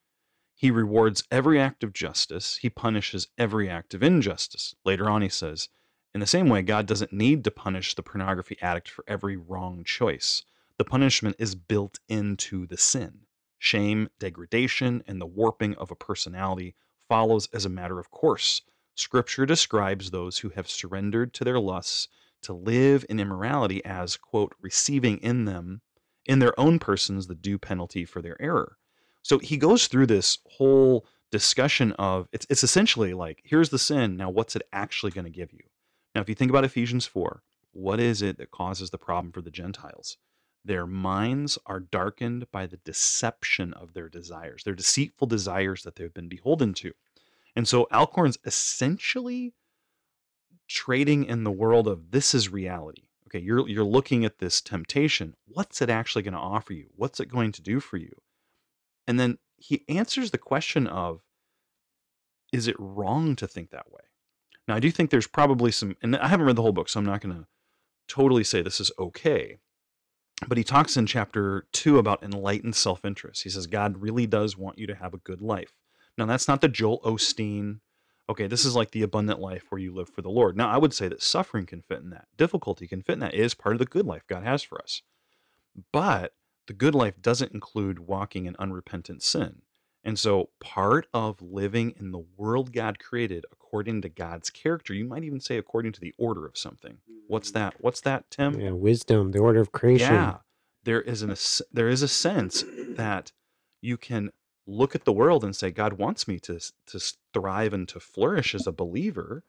He 0.55 0.71
rewards 0.71 1.25
every 1.31 1.61
act 1.61 1.83
of 1.83 1.93
justice, 1.93 2.59
he 2.59 2.71
punishes 2.71 3.29
every 3.37 3.69
act 3.69 3.93
of 3.95 4.03
injustice. 4.03 4.75
Later 4.85 5.11
on, 5.11 5.23
he 5.23 5.29
says, 5.29 5.69
in 6.15 6.21
the 6.21 6.27
same 6.27 6.49
way, 6.49 6.63
God 6.63 6.87
doesn't 6.87 7.13
need 7.13 7.43
to 7.45 7.51
punish 7.51 7.95
the 7.95 8.03
pornography 8.03 8.57
addict 8.63 8.89
for 8.89 9.05
every 9.09 9.37
wrong 9.37 9.83
choice. 9.85 10.45
The 10.79 10.85
punishment 10.85 11.37
is 11.39 11.55
built 11.55 11.99
into 12.09 12.67
the 12.67 12.77
sin. 12.77 13.21
Shame, 13.59 14.09
degradation, 14.19 15.03
and 15.07 15.21
the 15.21 15.27
warping 15.27 15.75
of 15.75 15.91
a 15.91 15.97
personality 15.97 16.75
follows 17.09 17.49
as 17.53 17.65
a 17.65 17.71
matter 17.71 17.99
of 17.99 18.11
course. 18.11 18.63
Scripture 18.95 19.45
describes 19.45 20.11
those 20.11 20.39
who 20.39 20.51
have 20.51 20.69
surrendered 20.69 21.35
to 21.35 21.45
their 21.45 21.59
lusts 21.59 22.09
to 22.43 22.53
live 22.53 23.05
in 23.09 23.19
immorality 23.19 23.85
as, 23.85 24.17
quote, 24.17 24.55
receiving 24.61 25.19
in 25.19 25.47
them, 25.47 25.81
in 26.27 26.39
their 26.39 26.59
own 26.61 26.79
persons, 26.79 27.27
the 27.27 27.35
due 27.35 27.59
penalty 27.59 28.05
for 28.05 28.23
their 28.23 28.41
error. 28.41 28.79
So 29.23 29.39
he 29.39 29.57
goes 29.57 29.89
through 29.89 30.07
this 30.07 30.39
whole 30.47 31.07
discussion 31.33 31.93
of 31.93 32.29
it's, 32.33 32.47
it's 32.49 32.63
essentially 32.63 33.15
like, 33.15 33.41
here's 33.43 33.71
the 33.71 33.79
sin, 33.79 34.17
now 34.17 34.31
what's 34.31 34.55
it 34.55 34.63
actually 34.73 35.11
going 35.11 35.25
to 35.25 35.31
give 35.31 35.53
you? 35.53 35.65
Now, 36.15 36.21
if 36.21 36.29
you 36.29 36.35
think 36.35 36.51
about 36.51 36.65
Ephesians 36.65 37.07
4, 37.07 37.43
what 37.73 37.99
is 37.99 38.23
it 38.23 38.39
that 38.39 38.51
causes 38.51 38.91
the 38.91 38.99
problem 38.99 39.33
for 39.33 39.43
the 39.43 39.51
Gentiles? 39.51 40.17
Their 40.65 40.87
minds 40.87 41.59
are 41.67 41.81
darkened 41.81 42.51
by 42.51 42.67
the 42.67 42.79
deception 42.79 43.75
of 43.75 43.93
their 43.93 44.09
desires, 44.09 44.65
their 44.65 44.75
deceitful 44.75 45.27
desires 45.27 45.83
that 45.83 45.97
they've 45.97 46.15
been 46.15 46.29
beholden 46.29 46.73
to. 46.75 46.93
And 47.57 47.69
so 47.69 47.87
Alcorn's 47.93 48.39
essentially 48.45 49.53
trading 50.69 51.25
in 51.25 51.45
the 51.45 51.51
world 51.51 51.87
of 51.87 52.11
this 52.11 52.35
is 52.35 52.49
reality. 52.49 53.03
Okay, 53.29 53.41
you're 53.41 53.69
you're 53.69 53.85
looking 53.85 54.25
at 54.25 54.39
this 54.39 54.61
temptation. 54.61 55.35
What's 55.47 55.83
it 55.83 55.91
actually 55.91 56.23
going 56.23 56.35
to 56.35 56.41
offer 56.41 56.73
you? 56.73 56.87
What's 56.97 57.21
it 57.21 57.29
going 57.29 57.53
to 57.53 57.63
do 57.63 57.81
for 57.81 57.97
you? 57.97 58.13
And 59.07 59.19
then 59.21 59.39
he 59.57 59.85
answers 59.89 60.31
the 60.31 60.39
question 60.39 60.87
of 60.87 61.21
is 62.53 62.69
it 62.69 62.77
wrong 62.79 63.35
to 63.37 63.47
think 63.47 63.71
that 63.71 63.91
way? 63.91 64.03
Now, 64.67 64.77
I 64.77 64.81
do 64.81 64.91
think 64.91 65.11
there's 65.11 65.27
probably 65.27 65.71
some, 65.71 65.97
and 66.03 66.17
I 66.17 66.29
haven't 66.29 66.47
read 66.47 66.57
the 66.57 66.63
whole 66.63 66.73
book, 66.73 66.89
so 66.89 66.99
I'm 66.99 67.07
not 67.07 67.21
going 67.21 67.35
to 67.35 67.47
totally 68.09 68.45
say 68.45 68.63
this 68.63 68.81
is 68.81 68.91
okay. 68.99 69.59
But 70.47 70.59
he 70.59 70.65
talks 70.65 70.97
in 70.97 71.07
chapter 71.07 71.67
two 71.73 71.99
about 71.99 72.23
enlightened 72.23 72.75
self 72.75 73.05
interest. 73.05 73.45
He 73.45 73.51
says, 73.51 73.67
God 73.67 73.99
really 73.99 74.27
does 74.27 74.57
want 74.57 74.79
you 74.79 74.87
to 74.87 74.95
have 74.95 75.15
a 75.15 75.19
good 75.19 75.41
life. 75.41 75.73
Now, 76.19 76.27
that's 76.27 76.49
not 76.49 76.61
the 76.61 76.69
Joel 76.69 77.01
Osteen, 77.03 77.81
okay, 78.29 78.47
this 78.47 78.65
is 78.65 78.75
like 78.75 78.91
the 78.91 79.03
abundant 79.03 79.41
life 79.41 79.65
where 79.69 79.81
you 79.81 79.95
live 79.95 80.09
for 80.09 80.23
the 80.23 80.31
Lord. 80.31 80.57
Now, 80.57 80.71
I 80.71 80.79
would 80.79 80.95
say 80.95 81.09
that 81.09 81.23
suffering 81.23 81.67
can 81.67 81.83
fit 81.83 82.01
in 82.01 82.11
that, 82.11 82.27
difficulty 82.37 82.87
can 82.87 83.03
fit 83.03 83.15
in 83.15 83.19
that. 83.21 83.35
It 83.35 83.41
is 83.41 83.55
part 83.55 83.75
of 83.75 83.79
the 83.79 83.87
good 83.87 84.07
life 84.07 84.23
God 84.29 84.45
has 84.45 84.63
for 84.63 84.81
us. 84.81 85.03
But 85.93 86.35
the 86.67 86.73
good 86.73 86.95
life 86.95 87.21
doesn't 87.21 87.53
include 87.53 87.99
walking 87.99 88.47
in 88.47 88.57
unrepentant 88.59 89.23
sin. 89.23 89.63
And 90.05 90.19
so, 90.19 90.51
part 90.61 91.07
of 91.15 91.41
living 91.41 91.95
in 91.99 92.13
the 92.13 92.25
world 92.37 92.73
God 92.73 92.99
created 92.99 93.47
according 93.51 94.03
to 94.03 94.11
God's 94.11 94.51
character, 94.51 94.93
you 94.93 95.07
might 95.07 95.25
even 95.25 95.41
say 95.41 95.57
according 95.57 95.93
to 95.93 96.01
the 96.01 96.13
order 96.19 96.47
of 96.47 96.59
something. 96.59 96.99
What's 97.27 97.51
mm. 97.51 97.55
that? 97.55 97.75
What's 97.79 98.03
that, 98.03 98.31
Tim? 98.31 98.61
Yeah, 98.61 98.73
wisdom, 98.73 99.33
the 99.33 99.39
order 99.39 99.61
of 99.61 99.73
creation. 99.73 100.13
Yeah, 100.13 100.37
there 100.85 101.01
is 101.01 101.23
an 101.23 101.35
there 101.73 101.89
is 101.89 102.03
a 102.03 102.09
sense 102.09 102.65
that 102.91 103.33
you 103.81 103.97
can 103.97 104.31
look 104.67 104.95
at 104.95 105.05
the 105.05 105.13
world 105.13 105.43
and 105.43 105.57
say 105.57 105.71
God 105.71 105.95
wants 105.95 106.29
me 106.29 106.39
to 106.41 106.61
to 106.87 107.01
thrive 107.33 107.73
and 107.73 107.89
to 107.89 107.99
flourish 107.99 108.55
as 108.55 108.67
a 108.67 108.73
believer, 108.73 109.43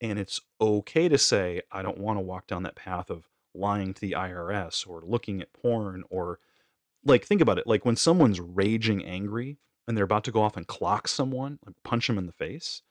and 0.00 0.18
it's 0.18 0.40
okay 0.58 1.08
to 1.08 1.18
say 1.18 1.60
I 1.70 1.82
don't 1.82 1.98
want 1.98 2.18
to 2.18 2.22
walk 2.22 2.46
down 2.46 2.62
that 2.62 2.76
path 2.76 3.10
of 3.10 3.28
lying 3.54 3.92
to 3.92 4.00
the 4.00 4.12
IRS 4.12 4.88
or 4.88 5.02
looking 5.02 5.42
at 5.42 5.52
porn 5.52 6.04
or 6.08 6.38
like 7.04 7.24
think 7.24 7.40
about 7.40 7.58
it 7.58 7.66
like 7.66 7.84
when 7.84 7.96
someone's 7.96 8.40
raging 8.40 9.04
angry 9.04 9.58
and 9.88 9.96
they're 9.96 10.04
about 10.04 10.22
to 10.24 10.30
go 10.30 10.42
off 10.42 10.56
and 10.56 10.66
clock 10.66 11.08
someone, 11.08 11.58
like 11.66 11.74
punch 11.82 12.06
them 12.06 12.18
in 12.18 12.26
the 12.26 12.32
face, 12.32 12.82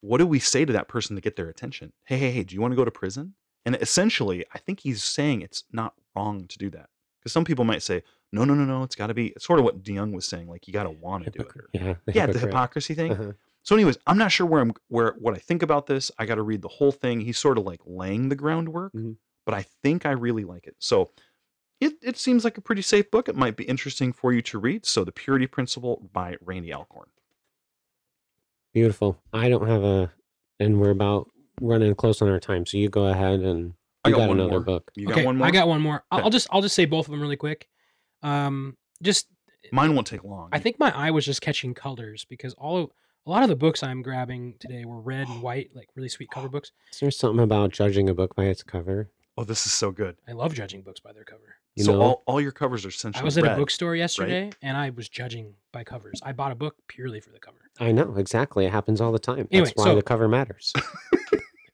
what 0.00 0.18
do 0.18 0.26
we 0.26 0.38
say 0.40 0.64
to 0.64 0.72
that 0.72 0.88
person 0.88 1.16
to 1.16 1.22
get 1.22 1.36
their 1.36 1.48
attention? 1.48 1.92
Hey, 2.04 2.18
hey, 2.18 2.30
hey, 2.32 2.42
do 2.42 2.54
you 2.54 2.60
want 2.60 2.72
to 2.72 2.76
go 2.76 2.84
to 2.84 2.90
prison? 2.90 3.34
And 3.64 3.76
essentially, 3.76 4.44
I 4.52 4.58
think 4.58 4.80
he's 4.80 5.02
saying 5.02 5.42
it's 5.42 5.64
not 5.72 5.94
wrong 6.14 6.46
to 6.48 6.58
do 6.58 6.70
that. 6.70 6.90
Because 7.20 7.32
some 7.32 7.44
people 7.44 7.64
might 7.64 7.82
say, 7.82 8.02
no, 8.32 8.44
no, 8.44 8.54
no, 8.54 8.64
no, 8.64 8.82
it's 8.82 8.94
got 8.96 9.08
to 9.08 9.14
be, 9.14 9.28
it's 9.28 9.46
sort 9.46 9.58
of 9.58 9.64
what 9.64 9.82
DeYoung 9.82 10.12
was 10.12 10.26
saying, 10.26 10.48
like 10.48 10.66
you 10.66 10.72
got 10.72 10.84
to 10.84 10.90
want 10.90 11.24
to 11.24 11.30
do 11.30 11.40
it. 11.40 11.48
Or, 11.56 11.68
Yeah, 11.72 11.94
the 12.04 12.12
yeah, 12.12 12.26
the 12.26 12.38
hypocrisy 12.38 12.94
thing. 12.94 13.12
Uh-huh. 13.12 13.32
So, 13.62 13.74
anyways, 13.74 13.98
I'm 14.06 14.18
not 14.18 14.32
sure 14.32 14.46
where 14.46 14.60
I'm, 14.60 14.72
where, 14.88 15.14
what 15.18 15.34
I 15.34 15.38
think 15.38 15.62
about 15.62 15.86
this. 15.86 16.10
I 16.18 16.26
got 16.26 16.36
to 16.36 16.42
read 16.42 16.62
the 16.62 16.68
whole 16.68 16.92
thing. 16.92 17.20
He's 17.20 17.38
sort 17.38 17.58
of 17.58 17.64
like 17.64 17.80
laying 17.84 18.28
the 18.28 18.36
groundwork, 18.36 18.92
Mhm. 18.92 19.16
but 19.44 19.54
I 19.54 19.66
think 19.82 20.06
I 20.06 20.12
really 20.12 20.44
like 20.44 20.66
it. 20.66 20.76
So, 20.78 21.10
it, 21.80 21.94
it 22.02 22.16
seems 22.16 22.44
like 22.44 22.58
a 22.58 22.60
pretty 22.60 22.82
safe 22.82 23.10
book. 23.10 23.28
It 23.28 23.36
might 23.36 23.56
be 23.56 23.64
interesting 23.64 24.12
for 24.12 24.32
you 24.32 24.42
to 24.42 24.58
read. 24.58 24.84
So, 24.86 25.04
The 25.04 25.12
Purity 25.12 25.46
Principle 25.46 26.08
by 26.12 26.36
Randy 26.40 26.72
Alcorn. 26.72 27.08
Beautiful. 28.72 29.18
I 29.32 29.48
don't 29.48 29.66
have 29.66 29.82
a, 29.82 30.12
and 30.60 30.80
we're 30.80 30.90
about 30.90 31.30
running 31.60 31.94
close 31.94 32.22
on 32.22 32.28
our 32.28 32.38
time. 32.40 32.66
So 32.66 32.76
you 32.76 32.88
go 32.88 33.06
ahead 33.06 33.40
and 33.40 33.74
I 34.04 34.10
got 34.10 34.18
got, 34.18 34.28
one 34.28 34.38
another 34.40 34.52
more. 34.52 34.60
book. 34.60 34.90
You 34.94 35.08
okay, 35.08 35.16
got 35.22 35.26
one 35.26 35.36
more? 35.38 35.46
I 35.46 35.50
got 35.50 35.68
one 35.68 35.80
more. 35.80 36.04
I'll, 36.10 36.18
Okay. 36.18 36.24
I'll 36.24 36.30
just 36.30 36.48
I'll 36.50 36.62
just 36.62 36.74
say 36.74 36.84
both 36.84 37.06
of 37.06 37.10
them 37.10 37.20
really 37.20 37.36
quick. 37.36 37.68
Um, 38.22 38.76
just 39.02 39.26
Mine 39.72 39.94
won't 39.94 40.06
take 40.06 40.24
long. 40.24 40.50
I 40.52 40.58
think 40.58 40.78
my 40.78 40.94
eye 40.96 41.10
was 41.10 41.24
just 41.24 41.40
catching 41.40 41.74
colors 41.74 42.24
because 42.28 42.54
all 42.54 42.76
of, 42.78 42.90
a 43.26 43.30
lot 43.30 43.42
of 43.42 43.48
the 43.48 43.56
books 43.56 43.82
I'm 43.82 44.02
grabbing 44.02 44.54
today 44.60 44.84
were 44.84 45.00
red 45.00 45.28
and 45.28 45.42
white, 45.42 45.70
like 45.74 45.88
really 45.94 46.08
sweet 46.08 46.30
cover 46.30 46.48
books. 46.50 46.72
Is 46.92 47.00
there 47.00 47.10
something 47.10 47.42
about 47.42 47.72
judging 47.72 48.08
a 48.08 48.14
book 48.14 48.34
by 48.34 48.44
its 48.44 48.62
cover? 48.62 49.10
Oh, 49.38 49.44
this 49.44 49.66
is 49.66 49.72
so 49.72 49.92
good. 49.92 50.16
I 50.26 50.32
love 50.32 50.52
judging 50.52 50.82
books 50.82 50.98
by 50.98 51.12
their 51.12 51.22
cover. 51.22 51.54
You 51.76 51.84
so 51.84 51.92
know? 51.92 52.00
all, 52.02 52.22
all 52.26 52.40
your 52.40 52.50
covers 52.50 52.84
are 52.84 52.88
essentially 52.88 53.22
I 53.22 53.24
was 53.24 53.38
at 53.38 53.44
red. 53.44 53.52
a 53.52 53.56
bookstore 53.56 53.94
yesterday 53.94 54.50
and 54.62 54.76
I 54.76 54.90
was 54.90 55.08
judging 55.08 55.54
by 55.72 55.84
covers. 55.84 56.20
I 56.24 56.32
bought 56.32 56.50
a 56.50 56.56
book 56.56 56.74
purely 56.88 57.20
for 57.20 57.30
the 57.30 57.38
cover. 57.38 57.58
I 57.78 57.92
know 57.92 58.16
exactly. 58.16 58.66
It 58.66 58.72
happens 58.72 59.00
all 59.00 59.12
the 59.12 59.20
time. 59.20 59.46
Anyway, 59.52 59.66
That's 59.66 59.76
why 59.76 59.84
so- 59.84 59.94
the 59.94 60.02
cover 60.02 60.26
matters. 60.28 60.72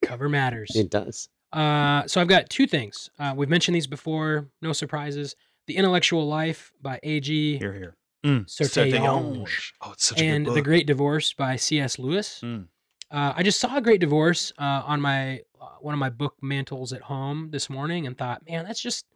The 0.00 0.08
cover 0.08 0.28
matters. 0.28 0.72
it 0.76 0.90
does. 0.90 1.30
Uh, 1.50 2.06
so 2.06 2.20
I've 2.20 2.28
got 2.28 2.50
two 2.50 2.66
things. 2.66 3.08
Uh, 3.18 3.32
we've 3.34 3.48
mentioned 3.48 3.74
these 3.74 3.86
before. 3.86 4.48
No 4.60 4.74
surprises. 4.74 5.34
The 5.66 5.78
Intellectual 5.78 6.28
Life 6.28 6.74
by 6.82 7.00
A.G. 7.02 7.56
Here, 7.56 7.72
here. 7.72 7.96
Mm. 8.22 8.44
Sertillanges. 8.46 9.72
Oh, 9.80 9.92
it's 9.92 10.04
such 10.04 10.20
and 10.20 10.26
a 10.28 10.30
good 10.30 10.44
book. 10.44 10.48
And 10.48 10.56
The 10.58 10.62
Great 10.62 10.86
Divorce 10.86 11.32
by 11.32 11.56
C.S. 11.56 11.98
Lewis. 11.98 12.40
Mm. 12.44 12.66
Uh, 13.14 13.32
I 13.36 13.44
just 13.44 13.60
saw 13.60 13.76
a 13.76 13.80
Great 13.80 14.00
Divorce 14.00 14.52
uh, 14.58 14.82
on 14.84 15.00
my 15.00 15.40
uh, 15.60 15.68
one 15.80 15.94
of 15.94 16.00
my 16.00 16.10
book 16.10 16.34
mantles 16.42 16.92
at 16.92 17.00
home 17.00 17.48
this 17.52 17.70
morning, 17.70 18.08
and 18.08 18.18
thought, 18.18 18.42
man, 18.44 18.64
that's 18.64 18.82
just 18.82 19.06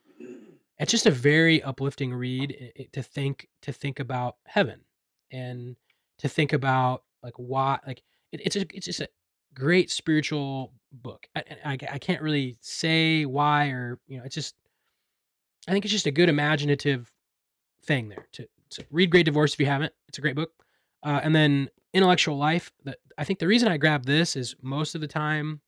it's 0.78 0.92
just 0.92 1.06
a 1.06 1.10
very 1.10 1.60
uplifting 1.64 2.14
read 2.14 2.88
to 2.92 3.02
think 3.02 3.48
to 3.62 3.72
think 3.72 3.98
about 3.98 4.36
heaven 4.46 4.82
and 5.32 5.74
to 6.18 6.28
think 6.28 6.52
about 6.52 7.02
like 7.24 7.34
why 7.38 7.80
like 7.88 8.04
it, 8.30 8.40
it's 8.44 8.54
a, 8.54 8.60
it's 8.72 8.86
just 8.86 9.00
a 9.00 9.08
great 9.52 9.90
spiritual 9.90 10.72
book. 10.92 11.26
I, 11.34 11.42
I, 11.64 11.72
I 11.94 11.98
can't 11.98 12.22
really 12.22 12.56
say 12.60 13.24
why 13.24 13.70
or 13.70 13.98
you 14.06 14.18
know 14.18 14.24
it's 14.24 14.34
just 14.36 14.54
I 15.66 15.72
think 15.72 15.84
it's 15.84 15.92
just 15.92 16.06
a 16.06 16.12
good 16.12 16.28
imaginative 16.28 17.12
thing 17.82 18.10
there 18.10 18.28
to 18.30 18.46
read 18.92 19.10
Great 19.10 19.24
Divorce 19.24 19.54
if 19.54 19.58
you 19.58 19.66
haven't. 19.66 19.92
It's 20.06 20.18
a 20.18 20.20
great 20.20 20.36
book. 20.36 20.52
Uh, 21.02 21.20
and 21.22 21.34
then 21.34 21.68
Intellectual 21.94 22.36
Life. 22.36 22.70
I 23.16 23.24
think 23.24 23.38
the 23.38 23.46
reason 23.46 23.68
I 23.68 23.76
grabbed 23.76 24.06
this 24.06 24.36
is 24.36 24.56
most 24.62 24.94
of 24.94 25.00
the 25.00 25.08
time, 25.08 25.60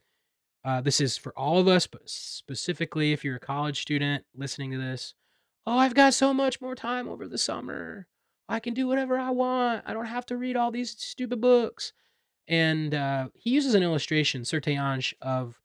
uh, 0.65 0.81
this 0.81 1.01
is 1.01 1.17
for 1.17 1.33
all 1.37 1.59
of 1.59 1.69
us, 1.69 1.87
but 1.87 2.03
specifically 2.05 3.13
if 3.13 3.25
you're 3.25 3.37
a 3.37 3.41
college 3.41 3.81
student 3.81 4.25
listening 4.35 4.71
to 4.73 4.79
this, 4.79 5.15
oh, 5.67 5.79
I've 5.79 5.95
got 5.95 6.15
so 6.15 6.35
much 6.35 6.61
more 6.61 6.75
time 6.75 7.09
over 7.09 7.27
the 7.27 7.39
summer. 7.39 8.07
I 8.49 8.61
can 8.61 8.75
do 8.75 8.89
whatever 8.89 9.19
I 9.19 9.31
want. 9.31 9.85
I 9.87 9.93
don't 9.93 10.07
have 10.07 10.27
to 10.27 10.37
read 10.37 10.57
all 10.57 10.71
these 10.71 10.91
stupid 10.99 11.41
books. 11.41 11.93
And 12.49 12.95
uh, 12.95 13.29
he 13.35 13.51
uses 13.51 13.75
an 13.75 13.83
illustration, 13.83 14.43
Sertillanges, 14.43 15.15
of 15.23 15.61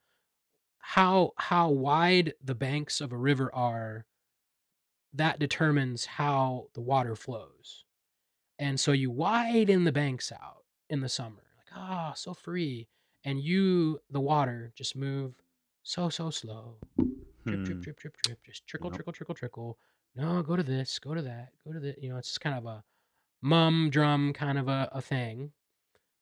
how 0.77 1.31
how 1.37 1.69
wide 1.69 2.35
the 2.43 2.53
banks 2.53 3.01
of 3.01 3.11
a 3.11 3.17
river 3.17 3.49
are. 3.55 4.05
That 5.13 5.39
determines 5.39 6.05
how 6.05 6.67
the 6.73 6.81
water 6.81 7.15
flows. 7.15 7.84
And 8.59 8.79
so 8.79 8.91
you 8.91 9.11
widen 9.11 9.83
the 9.83 9.91
banks 9.91 10.31
out 10.31 10.63
in 10.89 11.01
the 11.01 11.09
summer, 11.09 11.43
like 11.57 11.67
ah, 11.75 12.13
so 12.15 12.33
free, 12.33 12.87
and 13.23 13.41
you, 13.41 13.99
the 14.09 14.21
water, 14.21 14.71
just 14.75 14.95
move 14.95 15.33
so 15.83 16.09
so 16.09 16.29
slow, 16.29 16.77
drip 16.97 17.63
drip 17.63 17.77
Hmm. 17.77 17.81
drip 17.81 17.97
drip 17.99 18.17
drip, 18.23 18.43
just 18.43 18.65
trickle 18.65 18.89
Yep. 18.89 18.95
trickle 18.95 19.13
trickle 19.13 19.35
trickle. 19.35 19.77
No, 20.15 20.41
go 20.41 20.55
to 20.55 20.63
this, 20.63 20.97
go 20.99 21.13
to 21.13 21.21
that, 21.23 21.49
go 21.65 21.73
to 21.73 21.79
the. 21.79 21.95
You 21.99 22.09
know, 22.09 22.17
it's 22.17 22.29
just 22.29 22.41
kind 22.41 22.57
of 22.57 22.65
a 22.65 22.83
mum 23.41 23.89
drum 23.89 24.31
kind 24.33 24.57
of 24.57 24.67
a, 24.69 24.89
a 24.93 25.01
thing. 25.01 25.51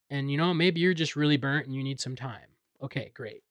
And 0.10 0.32
you 0.32 0.38
know, 0.38 0.54
maybe 0.54 0.82
you're 0.82 0.94
just 0.94 1.16
really 1.16 1.38
burnt 1.38 1.68
and 1.68 1.76
you 1.76 1.84
need 1.84 2.00
some 2.00 2.16
time. 2.16 2.48
Okay, 2.82 3.12
great. 3.14 3.44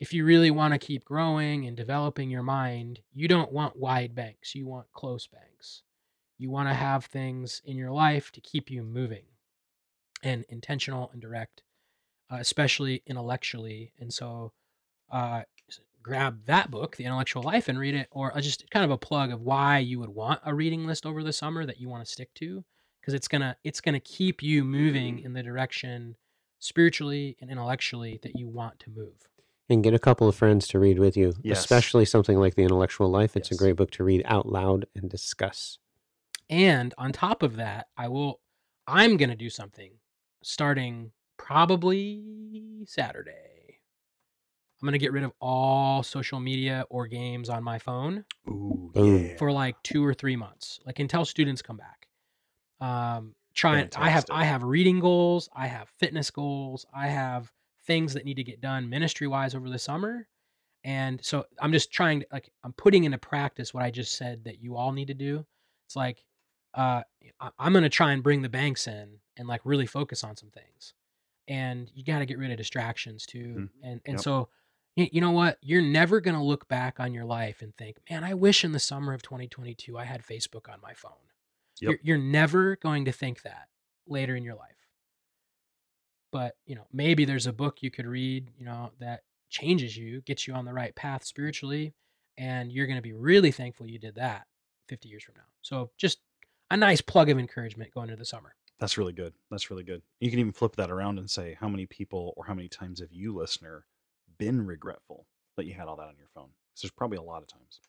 If 0.00 0.12
you 0.12 0.24
really 0.24 0.50
want 0.50 0.74
to 0.74 0.78
keep 0.78 1.04
growing 1.04 1.66
and 1.66 1.76
developing 1.76 2.30
your 2.30 2.42
mind, 2.42 3.00
you 3.14 3.26
don't 3.28 3.52
want 3.52 3.76
wide 3.76 4.14
banks. 4.14 4.54
You 4.54 4.66
want 4.66 4.92
close 4.92 5.26
banks. 5.26 5.82
You 6.38 6.50
want 6.50 6.68
to 6.68 6.74
have 6.74 7.04
things 7.04 7.60
in 7.64 7.76
your 7.76 7.90
life 7.90 8.30
to 8.32 8.40
keep 8.40 8.70
you 8.70 8.82
moving 8.82 9.24
and 10.22 10.44
intentional 10.48 11.10
and 11.12 11.20
direct, 11.20 11.62
uh, 12.30 12.36
especially 12.40 13.02
intellectually. 13.06 13.92
And 13.98 14.12
so, 14.12 14.52
uh, 15.10 15.42
grab 16.02 16.44
that 16.46 16.70
book, 16.70 16.96
The 16.96 17.04
Intellectual 17.04 17.42
Life, 17.42 17.68
and 17.68 17.78
read 17.78 17.94
it, 17.94 18.08
or 18.10 18.36
uh, 18.36 18.40
just 18.40 18.70
kind 18.70 18.84
of 18.84 18.90
a 18.90 18.96
plug 18.98 19.30
of 19.32 19.42
why 19.42 19.78
you 19.78 19.98
would 19.98 20.10
want 20.10 20.40
a 20.44 20.54
reading 20.54 20.86
list 20.86 21.04
over 21.04 21.22
the 21.22 21.32
summer 21.32 21.66
that 21.66 21.80
you 21.80 21.88
want 21.88 22.04
to 22.04 22.10
stick 22.10 22.32
to, 22.34 22.64
because 23.00 23.14
it's 23.14 23.28
gonna 23.28 23.56
it's 23.64 23.80
gonna 23.80 24.00
keep 24.00 24.42
you 24.42 24.64
moving 24.64 25.18
in 25.18 25.32
the 25.32 25.42
direction 25.42 26.16
spiritually 26.60 27.36
and 27.40 27.50
intellectually 27.50 28.18
that 28.22 28.36
you 28.36 28.48
want 28.48 28.78
to 28.80 28.90
move. 28.90 29.28
And 29.68 29.84
get 29.84 29.92
a 29.92 29.98
couple 29.98 30.28
of 30.28 30.34
friends 30.34 30.66
to 30.68 30.78
read 30.78 30.98
with 30.98 31.16
you, 31.16 31.34
Yes. 31.42 31.58
especially 31.58 32.04
something 32.06 32.38
like 32.38 32.54
The 32.54 32.62
Intellectual 32.62 33.10
Life. 33.10 33.36
It's 33.36 33.50
a 33.50 33.56
great 33.56 33.76
book 33.76 33.90
to 33.92 34.04
read 34.04 34.22
out 34.24 34.48
loud 34.48 34.86
and 34.94 35.10
discuss. 35.10 35.78
And 36.50 36.94
on 36.96 37.12
top 37.12 37.42
of 37.42 37.56
that, 37.56 37.88
I 37.96 38.08
will 38.08 38.40
I'm 38.86 39.16
going 39.16 39.30
to 39.30 39.36
do 39.36 39.50
something 39.50 39.92
starting 40.42 41.12
probably 41.36 42.84
Saturday. 42.86 43.80
I'm 44.80 44.86
going 44.86 44.92
to 44.92 44.98
get 44.98 45.12
rid 45.12 45.24
of 45.24 45.32
all 45.40 46.02
social 46.02 46.40
media 46.40 46.86
or 46.88 47.06
games 47.06 47.48
on 47.48 47.64
my 47.64 47.78
phone 47.78 48.24
Ooh, 48.48 48.92
yeah. 48.94 49.36
for 49.36 49.50
like 49.52 49.76
2 49.82 50.04
or 50.04 50.14
3 50.14 50.36
months. 50.36 50.80
Like 50.86 51.00
until 51.00 51.24
students 51.24 51.62
come 51.62 51.76
back. 51.78 52.06
Um 52.80 53.34
trying 53.54 53.88
I 53.96 54.08
have 54.08 54.24
I 54.30 54.44
have 54.44 54.62
reading 54.62 55.00
goals, 55.00 55.48
I 55.54 55.66
have 55.66 55.88
fitness 55.98 56.30
goals, 56.30 56.86
I 56.94 57.08
have 57.08 57.52
things 57.86 58.14
that 58.14 58.24
need 58.24 58.36
to 58.36 58.44
get 58.44 58.60
done 58.60 58.88
ministry-wise 58.88 59.54
over 59.54 59.68
the 59.68 59.78
summer. 59.78 60.28
And 60.84 61.22
so 61.24 61.44
I'm 61.60 61.72
just 61.72 61.92
trying 61.92 62.20
to 62.20 62.26
like 62.32 62.50
I'm 62.62 62.72
putting 62.72 63.04
into 63.04 63.18
practice 63.18 63.74
what 63.74 63.82
I 63.82 63.90
just 63.90 64.16
said 64.16 64.44
that 64.44 64.62
you 64.62 64.76
all 64.76 64.92
need 64.92 65.08
to 65.08 65.14
do. 65.14 65.44
It's 65.86 65.96
like 65.96 66.22
uh 66.74 67.02
I- 67.40 67.50
I'm 67.58 67.72
gonna 67.72 67.88
try 67.88 68.12
and 68.12 68.22
bring 68.22 68.42
the 68.42 68.48
banks 68.48 68.86
in 68.86 69.20
and 69.36 69.48
like 69.48 69.60
really 69.64 69.86
focus 69.86 70.24
on 70.24 70.36
some 70.36 70.50
things. 70.50 70.94
And 71.48 71.90
you 71.94 72.04
got 72.04 72.18
to 72.18 72.26
get 72.26 72.36
rid 72.38 72.50
of 72.50 72.56
distractions 72.58 73.24
too. 73.26 73.54
Mhm. 73.56 73.70
And 73.82 74.00
and 74.04 74.14
Yep. 74.14 74.20
so 74.20 74.48
you 74.96 75.20
know 75.20 75.30
what? 75.30 75.58
You're 75.62 75.80
never 75.82 76.20
gonna 76.20 76.42
look 76.44 76.66
back 76.68 76.98
on 77.00 77.14
your 77.14 77.24
life 77.24 77.62
and 77.62 77.74
think, 77.76 77.98
man, 78.10 78.24
I 78.24 78.34
wish 78.34 78.64
in 78.64 78.72
the 78.72 78.80
summer 78.80 79.12
of 79.14 79.22
2022 79.22 79.96
I 79.96 80.04
had 80.04 80.22
Facebook 80.22 80.68
on 80.72 80.80
my 80.80 80.92
phone. 80.94 81.12
Yep. 81.80 81.90
You're, 81.90 81.98
you're 82.02 82.18
never 82.24 82.74
going 82.76 83.04
to 83.04 83.12
think 83.12 83.42
that 83.42 83.68
later 84.08 84.34
in 84.34 84.42
your 84.42 84.56
life. 84.56 84.74
But 86.32 86.56
you 86.66 86.74
know, 86.74 86.86
maybe 86.92 87.24
there's 87.24 87.46
a 87.46 87.52
book 87.52 87.82
you 87.82 87.90
could 87.90 88.06
read, 88.06 88.50
you 88.58 88.64
know, 88.64 88.92
that 88.98 89.22
changes 89.48 89.96
you, 89.96 90.20
gets 90.22 90.46
you 90.46 90.54
on 90.54 90.64
the 90.66 90.74
right 90.74 90.94
path 90.94 91.24
spiritually, 91.24 91.94
and 92.36 92.70
you're 92.72 92.86
going 92.86 92.98
to 92.98 93.02
be 93.02 93.14
really 93.14 93.50
thankful 93.50 93.88
you 93.88 93.98
did 93.98 94.16
that 94.16 94.46
50 94.88 95.08
years 95.08 95.22
from 95.24 95.36
now. 95.36 95.44
So 95.62 95.90
just 95.96 96.18
a 96.70 96.76
nice 96.76 97.00
plug 97.00 97.30
of 97.30 97.38
encouragement 97.38 97.92
going 97.92 98.08
into 98.10 98.18
the 98.18 98.24
summer. 98.24 98.54
That's 98.78 98.96
really 98.98 99.12
good. 99.12 99.34
That's 99.50 99.70
really 99.70 99.82
good. 99.82 100.02
You 100.20 100.30
can 100.30 100.38
even 100.38 100.52
flip 100.52 100.76
that 100.76 100.90
around 100.90 101.18
and 101.18 101.28
say, 101.28 101.56
how 101.58 101.68
many 101.68 101.86
people 101.86 102.32
or 102.36 102.44
how 102.44 102.54
many 102.54 102.68
times 102.68 103.00
have 103.00 103.12
you, 103.12 103.34
listener, 103.34 103.84
been 104.38 104.64
regretful 104.64 105.26
that 105.56 105.66
you 105.66 105.74
had 105.74 105.88
all 105.88 105.96
that 105.96 106.06
on 106.08 106.16
your 106.16 106.28
phone? 106.34 106.50
'Cause 106.74 106.82
there's 106.82 106.92
probably 106.92 107.18
a 107.18 107.22
lot 107.22 107.42
of 107.42 107.48
times. 107.48 107.80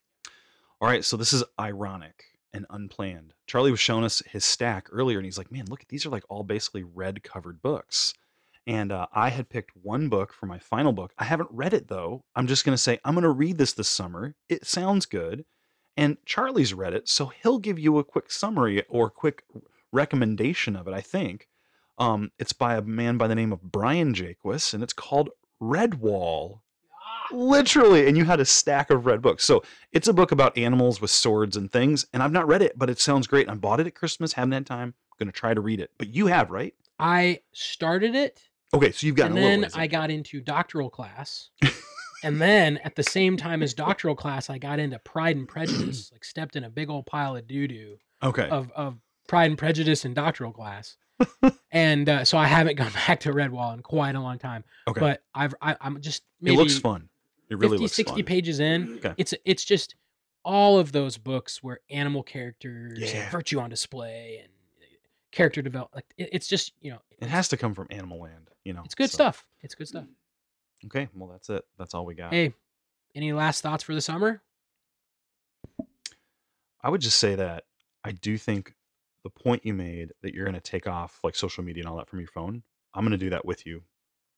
All 0.82 0.88
right, 0.88 1.06
so 1.06 1.16
this 1.18 1.34
is 1.34 1.44
ironic 1.60 2.24
and 2.54 2.66
unplanned. 2.72 3.34
Charlie 3.46 3.70
was 3.70 3.80
showing 3.80 4.04
us 4.04 4.24
his 4.26 4.44
stack 4.46 4.88
earlier, 4.92 5.20
and 5.20 5.26
he's 5.26 5.38
like, 5.38 5.52
"Man, 5.52 5.66
look, 5.68 5.86
these 5.90 6.06
are 6.06 6.10
like 6.10 6.24
all 6.30 6.44
basically 6.44 6.84
red 6.84 7.22
covered 7.22 7.62
books." 7.62 8.14
And 8.66 8.92
uh, 8.92 9.08
I 9.14 9.30
had 9.30 9.50
picked 9.50 9.76
one 9.76 10.10
book 10.10 10.34
for 10.34 10.46
my 10.46 10.58
final 10.60 10.92
book. 10.94 11.14
I 11.18 11.26
haven't 11.26 11.50
read 11.52 11.74
it 11.74 11.88
though. 11.88 12.24
I'm 12.36 12.48
just 12.48 12.66
gonna 12.66 12.78
say 12.78 13.00
I'm 13.06 13.14
gonna 13.14 13.30
read 13.30 13.58
this 13.58 13.74
this 13.74 13.90
summer. 13.90 14.36
It 14.48 14.66
sounds 14.66 15.06
good, 15.06 15.46
and 16.00 16.18
Charlie's 16.26 16.74
read 16.74 16.94
it, 16.94 17.10
so 17.10 17.28
he'll 17.28 17.60
give 17.60 17.78
you 17.78 17.98
a 17.98 18.04
quick 18.04 18.32
summary 18.32 18.84
or 18.88 19.10
quick 19.10 19.44
recommendation 19.92 20.76
of 20.76 20.88
it. 20.88 20.94
I 20.94 21.02
think. 21.02 21.48
Um, 21.98 22.32
it's 22.40 22.54
by 22.54 22.78
a 22.78 22.82
man 22.82 23.18
by 23.18 23.28
the 23.28 23.36
name 23.36 23.52
of 23.52 23.62
Brian 23.62 24.14
Jacques, 24.14 24.74
and 24.74 24.82
it's 24.82 24.94
called 24.94 25.32
Redwall. 25.62 26.62
Literally 27.32 28.08
and 28.08 28.18
you 28.18 28.26
had 28.26 28.40
a 28.40 28.46
stack 28.46 28.90
of 28.90 29.06
red 29.06 29.22
books. 29.22 29.44
So 29.44 29.62
it's 29.92 30.08
a 30.08 30.14
book 30.14 30.32
about 30.32 30.58
animals 30.58 31.00
with 31.00 31.12
swords 31.12 31.56
and 31.56 31.72
things 31.72 32.08
and 32.12 32.24
i've 32.24 32.32
not 32.32 32.48
read 32.48 32.64
it 32.64 32.78
but 32.78 32.90
it 32.90 33.00
sounds 33.00 33.28
great 33.28 33.48
i 33.48 33.54
bought 33.54 33.80
it 33.80 33.86
at 33.86 33.94
christmas 33.94 34.34
haven't 34.34 34.54
had 34.54 34.66
time 34.66 34.96
I'm 35.12 35.16
gonna 35.20 35.32
try 35.32 35.54
to 35.54 35.62
read 35.62 35.80
it. 35.80 35.92
But 36.00 36.08
you 36.10 36.26
have 36.28 36.50
right? 36.50 36.74
I 36.98 37.42
started 37.52 38.16
it 38.16 38.42
okay 38.74 38.92
so 38.92 39.06
you've 39.06 39.16
gotten 39.16 39.38
and 39.38 39.46
a 39.46 39.48
little 39.48 39.70
then 39.70 39.80
I 39.80 39.88
got 39.88 40.10
into 40.10 40.42
doctoral 40.42 40.90
class. 40.90 41.50
and 42.24 42.40
then 42.42 42.78
at 42.84 42.96
the 42.96 43.04
same 43.04 43.38
time 43.38 43.62
as 43.64 43.74
doctoral 43.74 44.16
class, 44.16 44.50
I 44.50 44.58
got 44.58 44.80
into 44.80 45.00
Pride 45.00 45.36
and 45.38 45.48
Prejudice, 45.48 46.12
like 46.12 46.24
stepped 46.24 46.56
in 46.56 46.64
a 46.64 46.70
big 46.70 46.90
old 46.90 47.06
pile 47.06 47.36
of 47.36 47.48
doo 47.48 47.68
doo 47.68 47.98
okay 48.24 48.48
of, 48.50 48.72
of 48.76 48.98
Pride 49.28 49.50
and 49.52 49.58
Prejudice 49.58 50.06
and 50.06 50.14
doctoral 50.16 50.52
class. 50.52 50.98
and 51.72 52.08
uh, 52.10 52.24
so 52.26 52.38
I 52.38 52.46
haven't 52.48 52.76
gone 52.78 52.92
back 52.94 53.20
to 53.22 53.32
Redwall 53.34 53.74
in 53.74 53.82
quite 53.82 54.16
a 54.16 54.22
long 54.22 54.40
time. 54.40 54.64
okay 54.88 55.00
But 55.00 55.22
I've, 55.34 55.54
I, 55.62 55.76
I'm 55.82 56.02
just 56.02 56.24
maybe 56.42 56.56
it 56.56 56.60
looks 56.60 56.80
fun 56.80 57.10
it 57.50 57.58
really 57.58 57.72
50, 57.78 57.84
looks 57.84 57.96
60 57.96 58.14
fun 58.16 58.24
pages 58.26 58.60
in. 58.60 58.96
okay 58.98 59.14
It's 59.18 59.34
it's 59.46 59.66
just 59.66 59.96
all 60.46 60.80
of 60.80 60.92
those 60.94 61.18
books 61.18 61.62
where 61.62 61.80
animal 61.90 62.24
characters 62.24 62.98
Yeah. 63.00 63.24
and 63.24 63.32
virtue 63.32 63.60
on 63.60 63.70
display 63.70 64.40
and 64.44 64.50
uh, 64.82 64.86
character 65.32 65.62
develop 65.62 65.90
like 65.94 66.06
it, 66.18 66.30
it's 66.32 66.48
just 66.48 66.74
you 66.80 66.92
know 66.92 67.00
it 67.20 67.28
has 67.28 67.50
to 67.50 67.58
come 67.58 67.74
from 67.74 67.88
animal 67.90 68.20
land 68.22 68.50
you 68.64 68.72
know 68.74 68.82
it's 68.86 68.96
good 68.96 69.10
so- 69.10 69.16
stuff. 69.16 69.46
It's 69.62 69.76
good 69.76 69.88
stuff. 69.90 70.06
Okay 70.86 71.08
well 71.16 71.30
that's 71.30 71.50
it 71.50 71.64
that's 71.78 71.94
all 71.94 72.06
we 72.06 72.16
got 72.16 72.34
Hey, 72.34 72.54
any 73.16 73.34
last 73.34 73.62
thoughts 73.62 73.84
for 73.84 73.94
the 73.94 74.02
summer? 74.02 74.42
I 76.82 76.90
would 76.90 77.02
just 77.02 77.20
say 77.20 77.36
that 77.36 77.66
I 78.04 78.12
do 78.12 78.38
think 78.38 78.74
the 79.24 79.30
point 79.30 79.66
you 79.66 79.74
made 79.74 80.14
that 80.22 80.34
you're 80.34 80.46
going 80.46 80.56
to 80.56 80.62
take 80.62 80.88
off 80.88 81.20
like 81.24 81.36
social 81.36 81.64
media 81.64 81.82
and 81.84 81.90
all 81.90 81.98
that 81.98 82.08
from 82.08 82.20
your 82.20 82.30
phone. 82.30 82.64
I'm 82.94 83.04
going 83.04 83.12
to 83.12 83.18
do 83.18 83.32
that 83.32 83.44
with 83.46 83.66
you. 83.66 83.82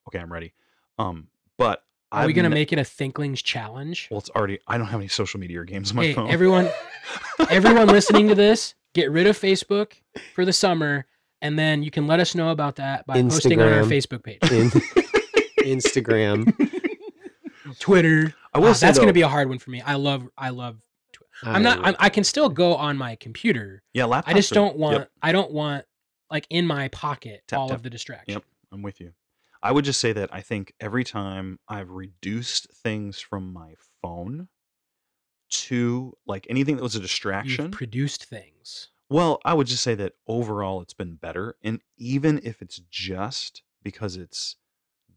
Okay, 0.08 0.18
I'm 0.20 0.32
ready. 0.34 0.54
Um, 0.98 1.28
but 1.58 1.84
Are 2.12 2.26
we 2.26 2.32
I've 2.32 2.36
gonna 2.36 2.50
ne- 2.50 2.56
make 2.56 2.74
it 2.74 2.80
a 2.80 2.84
Thinklings 2.84 3.42
challenge? 3.44 4.08
Well, 4.10 4.20
it's 4.20 4.30
already. 4.32 4.60
I 4.68 4.78
don't 4.80 4.88
have 4.88 5.00
any 5.00 5.08
social 5.08 5.40
media 5.40 5.62
or 5.62 5.64
games 5.64 5.92
on 5.92 5.98
my 5.98 6.04
Hey, 6.04 6.14
phone. 6.14 6.30
everyone, 6.30 6.70
everyone 7.50 7.88
listening 7.88 8.28
to 8.30 8.36
this, 8.36 8.74
get 8.96 9.12
rid 9.12 9.28
of 9.28 9.38
Facebook 9.38 9.94
for 10.34 10.44
the 10.44 10.54
summer, 10.54 11.06
and 11.42 11.58
then 11.60 11.84
you 11.84 11.92
can 11.92 12.08
let 12.08 12.20
us 12.20 12.34
know 12.34 12.50
about 12.50 12.78
that 12.78 13.06
by 13.06 13.22
posting 13.22 13.62
on 13.62 13.72
our 13.72 13.84
Facebook 13.84 14.24
page, 14.24 14.40
In 14.52 14.72
Instagram. 15.62 16.54
Twitter. 17.80 18.34
I 18.54 18.60
will 18.60 18.70
Ah, 18.70 18.74
say 18.74 18.88
that's 18.88 18.98
gonna 19.00 19.12
though- 19.12 19.14
be 19.16 19.22
a 19.22 19.28
hard 19.28 19.50
one 19.50 19.60
for 19.60 19.70
me. 19.70 19.82
I 19.82 19.96
love, 19.96 20.28
I 20.38 20.50
love. 20.50 20.78
I'm 21.44 21.64
not. 21.64 21.80
I'm, 21.84 21.96
I 22.00 22.10
can 22.10 22.24
still 22.24 22.50
go 22.50 22.76
on 22.76 22.98
my 22.98 23.16
computer. 23.16 23.82
Yeah, 23.94 24.04
laptops. 24.04 24.24
I 24.28 24.34
just 24.34 24.52
are- 24.52 24.56
don't 24.56 24.78
want. 24.78 24.98
Yep, 24.98 25.12
I 25.22 25.32
don't 25.32 25.52
want 25.52 25.86
like 26.30 26.46
in 26.50 26.68
my 26.68 26.88
pocket 26.90 27.42
Tap, 27.48 27.60
all 27.60 27.68
tap. 27.70 27.78
of 27.78 27.84
the 27.84 27.90
distraction. 27.90 28.34
Yep. 28.34 28.44
I'm 28.72 28.82
with 28.82 29.00
you. 29.02 29.14
I 29.64 29.72
would 29.72 29.86
just 29.86 30.00
say 30.00 30.12
that 30.14 30.34
I 30.34 30.42
think 30.42 30.74
every 30.80 31.04
time 31.04 31.60
I've 31.68 31.90
reduced 31.92 32.72
things 32.74 33.20
from 33.20 33.52
my 33.54 33.74
phone 34.02 34.48
to 35.50 36.14
like 36.26 36.48
anything 36.50 36.78
that 36.78 36.84
was 36.84 36.96
a 36.96 37.00
distraction. 37.00 37.66
You've 37.66 37.72
produced 37.72 38.26
things. 38.26 38.90
Well, 39.10 39.40
I 39.44 39.54
would 39.54 39.68
just 39.68 39.84
say 39.84 39.94
that 39.96 40.14
overall 40.28 40.82
it's 40.82 40.94
been 40.94 41.16
better. 41.16 41.58
And 41.64 41.82
even 41.98 42.40
if 42.44 42.62
it's 42.62 42.80
just 42.90 43.62
because 43.84 44.16
it's 44.16 44.56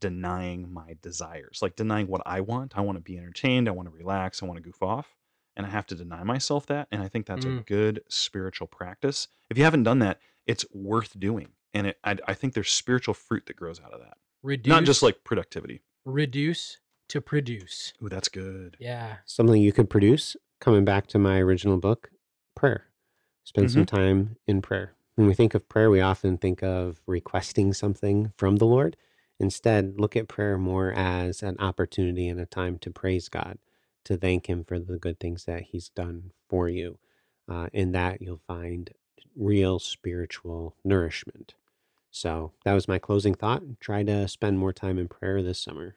denying 0.08 0.70
my 0.70 0.96
desires, 1.00 1.60
like 1.62 1.76
denying 1.76 2.06
what 2.08 2.20
I 2.26 2.40
want, 2.40 2.76
I 2.76 2.82
want 2.82 2.96
to 2.98 3.02
be 3.02 3.16
entertained, 3.16 3.68
I 3.68 3.72
want 3.72 3.88
to 3.88 3.94
relax, 3.94 4.42
I 4.42 4.46
want 4.46 4.58
to 4.58 4.62
goof 4.62 4.82
off, 4.82 5.16
and 5.56 5.64
I 5.64 5.70
have 5.70 5.86
to 5.86 5.94
deny 5.94 6.22
myself 6.24 6.66
that. 6.66 6.88
And 6.92 7.02
I 7.02 7.08
think 7.08 7.24
that's 7.24 7.46
a 7.46 7.48
Mm. 7.48 7.66
good 7.66 8.02
spiritual 8.08 8.66
practice. 8.66 9.28
If 9.48 9.56
you 9.56 9.64
haven't 9.64 9.84
done 9.84 10.00
that, 10.00 10.20
it's 10.46 10.66
worth 10.74 11.18
doing. 11.18 11.48
And 11.72 11.86
it, 11.86 11.98
I, 12.04 12.16
I 12.28 12.34
think 12.34 12.52
there's 12.52 12.70
spiritual 12.70 13.14
fruit 13.14 13.46
that 13.46 13.56
grows 13.56 13.80
out 13.80 13.94
of 13.94 14.00
that, 14.00 14.18
Reduce. 14.42 14.68
not 14.70 14.84
just 14.84 15.02
like 15.02 15.24
productivity. 15.24 15.80
reduce 16.04 16.78
to 17.08 17.20
produce. 17.22 17.94
Ooh, 18.02 18.08
that's 18.10 18.28
good. 18.28 18.76
Yeah. 18.78 19.16
Something 19.24 19.60
you 19.62 19.72
could 19.72 19.88
produce 19.88 20.36
coming 20.60 20.84
back 20.84 21.06
to 21.08 21.18
my 21.18 21.38
original 21.38 21.78
book, 21.78 22.10
prayer. 22.54 22.88
Spend 23.44 23.70
some 23.70 23.86
time 23.86 24.36
in 24.46 24.60
prayer. 24.62 24.92
When 25.16 25.26
we 25.26 25.34
think 25.34 25.54
of 25.54 25.68
prayer, 25.68 25.90
we 25.90 26.00
often 26.00 26.38
think 26.38 26.62
of 26.62 27.00
requesting 27.06 27.72
something 27.72 28.32
from 28.36 28.56
the 28.56 28.64
Lord. 28.66 28.96
Instead, 29.40 29.94
look 30.00 30.16
at 30.16 30.28
prayer 30.28 30.58
more 30.58 30.92
as 30.92 31.42
an 31.42 31.56
opportunity 31.58 32.28
and 32.28 32.40
a 32.40 32.46
time 32.46 32.78
to 32.80 32.90
praise 32.90 33.28
God, 33.28 33.58
to 34.04 34.16
thank 34.16 34.48
Him 34.48 34.64
for 34.64 34.78
the 34.78 34.98
good 34.98 35.20
things 35.20 35.44
that 35.44 35.62
He's 35.64 35.90
done 35.90 36.32
for 36.48 36.68
you. 36.68 36.98
Uh, 37.48 37.68
in 37.72 37.92
that, 37.92 38.22
you'll 38.22 38.42
find 38.46 38.90
real 39.36 39.78
spiritual 39.78 40.76
nourishment. 40.84 41.54
So, 42.10 42.52
that 42.64 42.74
was 42.74 42.88
my 42.88 42.98
closing 42.98 43.34
thought. 43.34 43.62
Try 43.80 44.04
to 44.04 44.28
spend 44.28 44.58
more 44.58 44.72
time 44.72 44.98
in 44.98 45.08
prayer 45.08 45.42
this 45.42 45.60
summer. 45.60 45.96